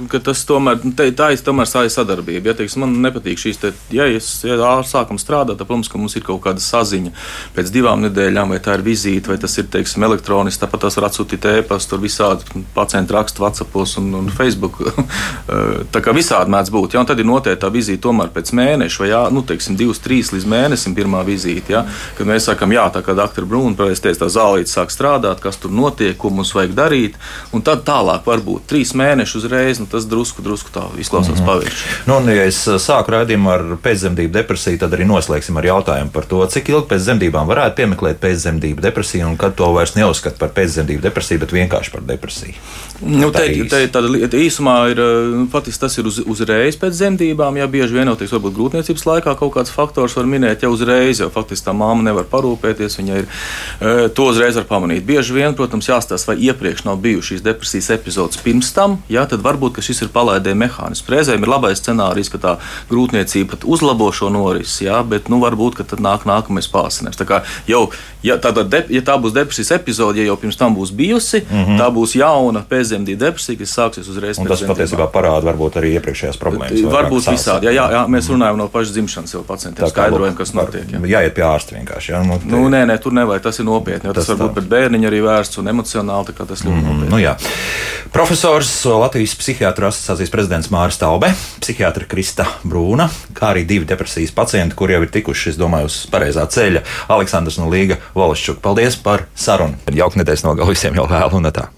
ka 0.08 0.18
tas 0.30 0.44
tomēr, 0.48 0.80
te, 0.96 1.10
tā 1.12 1.32
ir 1.32 1.44
tomēr 1.44 1.84
ir 1.84 1.92
sadarbība. 1.92 2.48
Ja, 2.48 2.54
teiks, 2.54 2.76
man 2.80 2.96
nepatīk 3.04 3.36
šīs, 3.36 3.60
te, 3.60 3.72
ja, 3.90 4.06
es, 4.08 4.40
ja 4.48 4.56
sākam 4.88 5.20
strādāt, 5.20 5.58
tad, 5.58 5.66
protams, 5.66 5.92
ka 5.92 5.98
mums 6.00 6.16
ir 6.16 6.24
kaut 6.24 6.40
kāda 6.40 6.60
saziņa 6.64 7.12
pēc 7.54 7.70
divām 7.74 8.00
nedēļām, 8.08 8.48
vai 8.48 8.60
tā 8.64 8.78
ir 8.78 8.86
vizīte, 8.86 9.28
vai 9.28 9.36
tas 9.36 9.58
ir, 9.60 9.68
teiksim, 9.68 9.91
teiksim, 9.92 10.04
elektroniski, 10.04 10.60
tāpat 10.62 10.86
tās 10.86 10.96
var 10.96 11.08
atsūtīt 11.08 11.44
e-pastu, 11.58 11.92
tur 11.92 12.00
visādi 12.02 12.64
pacienti 12.74 13.12
raksta 13.12 13.42
WhatsAppos 13.42 13.98
un, 13.98 14.14
un 14.14 14.30
Facebook. 14.32 14.80
tā 15.92 16.00
kā 16.00 16.14
visādi 16.14 16.50
mēdz 16.50 16.70
būt. 16.72 16.94
Ja? 16.94 17.02
Un 17.02 17.06
tad 17.06 17.20
ir 17.20 17.26
noteikta 17.28 17.70
vizīte 17.72 18.02
tomēr 18.06 18.30
pēc 18.32 18.52
mēneša, 18.56 19.02
vai 19.02 19.08
jā, 19.10 19.22
nu, 19.32 19.42
teiksim, 19.42 19.76
divas, 19.76 20.00
trīs 20.02 20.32
līdz 20.32 20.46
mēnesim 20.48 20.94
pirmā 20.96 21.22
vizīte. 21.26 21.72
Ja? 21.74 21.84
Kad 22.16 22.28
mēs 22.28 22.48
sakām, 22.48 22.72
jā, 22.72 22.86
tā 22.92 23.02
kā 23.04 23.14
doktor 23.16 23.46
Brūna 23.48 23.76
pareizi 23.76 24.06
teica, 24.06 24.24
tā 24.24 24.30
zālīte 24.32 24.72
sāk 24.72 24.92
strādāt, 24.94 25.42
kas 25.42 25.60
tur 25.60 25.74
notiek, 25.74 26.16
ko 26.16 26.32
mums 26.32 26.54
vajag 26.56 26.74
darīt. 26.76 27.18
Un 27.52 27.64
tad 27.64 27.84
tālāk 27.86 28.26
varbūt 28.26 28.68
trīs 28.70 28.94
mēnešus 28.98 29.42
uzreiz, 29.42 29.82
un 29.82 29.90
tas 29.90 30.06
drusku, 30.08 30.44
drusku 30.44 30.72
tā 30.72 30.86
izklausās 30.98 31.38
mm 31.38 31.42
-hmm. 31.42 31.46
pavirši. 31.46 31.84
Nu, 32.06 32.16
un, 32.16 32.30
ja 32.32 32.46
es 32.48 32.62
sāku 32.64 33.12
raidījumu 33.16 33.50
ar 33.50 33.62
pēcdzemdību 33.82 34.32
depresiju, 34.32 34.78
tad 34.78 34.94
arī 34.94 35.06
noslēgsim 35.08 35.56
ar 35.58 35.64
jautājumu 35.66 36.10
par 36.12 36.24
to, 36.24 36.46
cik 36.46 36.68
ilgi 36.68 36.88
pēc 36.94 37.06
dzemdībām 37.06 37.48
varētu 37.48 37.76
piemeklēt 37.76 38.20
pēcdzemdību 38.22 38.80
depresiju 38.80 39.26
un 39.26 39.36
kad 39.36 39.54
to 39.58 39.68
vairs 39.82 39.96
neuzskata 39.98 40.38
par 40.40 40.54
pēcdzemdību 40.56 41.04
depresiju, 41.04 41.42
bet 41.42 41.54
vienkārši 41.58 41.94
par 41.94 42.06
depresiju. 42.06 42.54
Nu, 43.02 43.30
tā 43.34 43.46
te, 43.50 43.64
te, 43.66 43.80
tāda 43.90 44.10
lieta 44.10 44.38
īsumā 44.38 44.76
ir, 44.92 45.00
nu, 45.34 45.46
patiesībā 45.50 45.82
tas 45.82 45.96
ir 45.98 46.06
uz, 46.06 46.20
uzreiz 46.28 46.76
pēc 46.78 46.94
dzemdībām. 46.94 47.56
Jā, 47.58 47.66
bieži 47.70 47.96
vien 47.96 48.10
jau 48.10 48.14
teiks, 48.18 48.34
varbūt 48.36 48.54
grūtniecības 48.54 49.06
laikā 49.08 49.34
kaut 49.40 49.54
kāds 49.56 49.72
faktors 49.74 50.14
var 50.18 50.28
minēt, 50.30 50.62
ja 50.62 50.70
uzreiz 50.70 51.22
jau 51.22 51.30
faktiski 51.32 51.66
tā 51.66 51.74
māma 51.74 52.04
nevar 52.06 52.28
parūpēties, 52.30 52.98
viņa 53.00 53.18
ir 53.18 53.28
to 54.14 54.28
uzreiz 54.30 54.58
var 54.60 54.68
pamanīt. 54.68 55.02
Bieži 55.08 55.34
vien, 55.34 55.56
protams, 55.58 55.88
jāstāsta, 55.90 56.30
vai 56.30 56.38
iepriekš 56.46 56.84
nav 56.86 57.00
bijušas 57.02 57.42
depresijas 57.42 57.90
epizodes 57.96 58.40
pirms 58.42 58.70
tam, 58.76 59.00
jā, 59.10 59.24
tad 59.28 59.42
varbūt 59.42 59.82
šis 59.82 60.04
ir 60.06 60.12
palaidē 60.14 60.54
mehānisms. 60.58 61.10
Reizēm 61.10 61.42
ir 61.42 61.50
labais 61.50 61.82
scenārijs, 61.82 62.30
ka 62.32 62.38
tā 62.42 62.54
grūtniecība 62.92 63.56
pat 63.56 63.66
uzlabo 63.66 64.12
šo 64.14 64.30
norisi, 64.32 64.86
jā, 64.86 65.00
bet 65.08 65.30
nu, 65.32 65.40
varbūt 65.42 65.82
tad 65.82 66.02
nāk 66.04 66.28
nākamais 66.28 66.70
pārsinājums. 66.70 67.18
Tā 67.18 67.26
kā 67.28 67.42
jau, 67.66 67.88
ja, 68.22 68.38
tā, 68.38 68.54
de, 68.62 68.84
ja 68.94 69.02
tā 69.04 69.18
būs 69.20 69.34
depresijas 69.34 69.74
epizode, 69.80 70.22
ja 70.22 70.30
jau 70.30 70.38
pirms 70.38 70.60
tam 70.60 70.76
būs 70.78 70.94
bijusi, 70.94 71.42
mm 71.42 71.64
-hmm. 71.64 71.80
tā 71.80 71.90
būs 71.94 72.14
jauna 72.18 72.62
pēcdzemdību 72.92 73.20
depresija, 73.20 73.58
kas 73.60 73.72
sāksies 73.76 74.08
uzreiz 74.10 74.38
tam. 74.38 74.48
Tas 74.50 74.62
patiesībā 74.68 75.06
parāda 75.12 75.48
varbūt 75.48 75.78
arī 75.80 75.94
iepriekšējās 75.98 76.38
problēmas. 76.40 76.84
Varbūt 76.92 77.28
visādi. 77.32 77.68
Jā, 77.68 77.74
jā, 77.76 77.86
jā, 77.96 78.02
mēs 78.12 78.28
runājam 78.32 78.60
no 78.60 78.68
pašas 78.72 78.92
dzimšanas 78.96 79.34
jau 79.36 79.42
pacientiem, 79.46 79.88
skaidrojam, 79.90 80.36
kas 80.38 80.54
notiek. 80.56 80.88
Jā. 80.92 81.02
Jāiet 81.16 81.36
pie 81.36 81.46
ārsta 81.46 81.76
vienkārši. 81.76 82.12
Jā, 82.12 82.22
nu, 82.28 82.38
te... 82.42 82.50
nu, 82.52 82.62
nē, 82.72 82.84
nē, 82.90 82.98
tur 83.02 83.16
nevajag, 83.16 83.44
tas 83.48 83.60
ir 83.62 83.68
nopietni. 83.68 84.12
Tas, 84.12 84.28
tas 84.28 84.32
var 84.34 84.46
būt 84.46 84.56
pret 84.60 84.70
bērniņu 84.72 85.10
arī 85.10 85.22
vērsts 85.24 85.60
un 85.62 85.72
emocionāli, 85.72 86.28
tā 86.30 86.36
kā 86.36 86.48
tas 86.48 86.64
ļoti 86.66 86.78
mm, 86.78 86.86
nopietni. 86.88 87.10
Nu, 87.12 87.20
jā. 87.22 87.36
Profesors 88.12 88.72
Latvijas 88.84 89.36
psihiatru 89.40 89.88
asociācijas 89.88 90.32
prezidents 90.32 90.72
Māris 90.72 91.00
Taube, 91.00 91.32
psihiatra 91.62 92.08
Krista 92.08 92.48
Brūna, 92.60 93.08
kā 93.36 93.54
arī 93.54 93.64
divi 93.68 93.88
depresijas 93.88 94.34
pacienti, 94.36 94.76
kuriem 94.76 95.00
jau 95.00 95.08
ir 95.08 95.14
tikuši, 95.14 95.54
es 95.54 95.60
domāju, 95.60 95.88
uz 95.88 96.02
pareizā 96.12 96.44
ceļa- 96.44 96.84
Aleksandrs 97.14 97.56
un 97.62 97.72
Līga 97.72 97.96
Volašķuk. 98.12 98.60
Paldies 98.60 99.00
par 99.00 99.30
sarunu! 99.32 99.80
Jauka 99.96 100.20
nedēļas 100.20 100.44
nogalu 100.44 100.74
visiem 100.76 101.00
jau 101.00 101.08
vēlu 101.08 101.40
un 101.40 101.54
tā! 101.56 101.70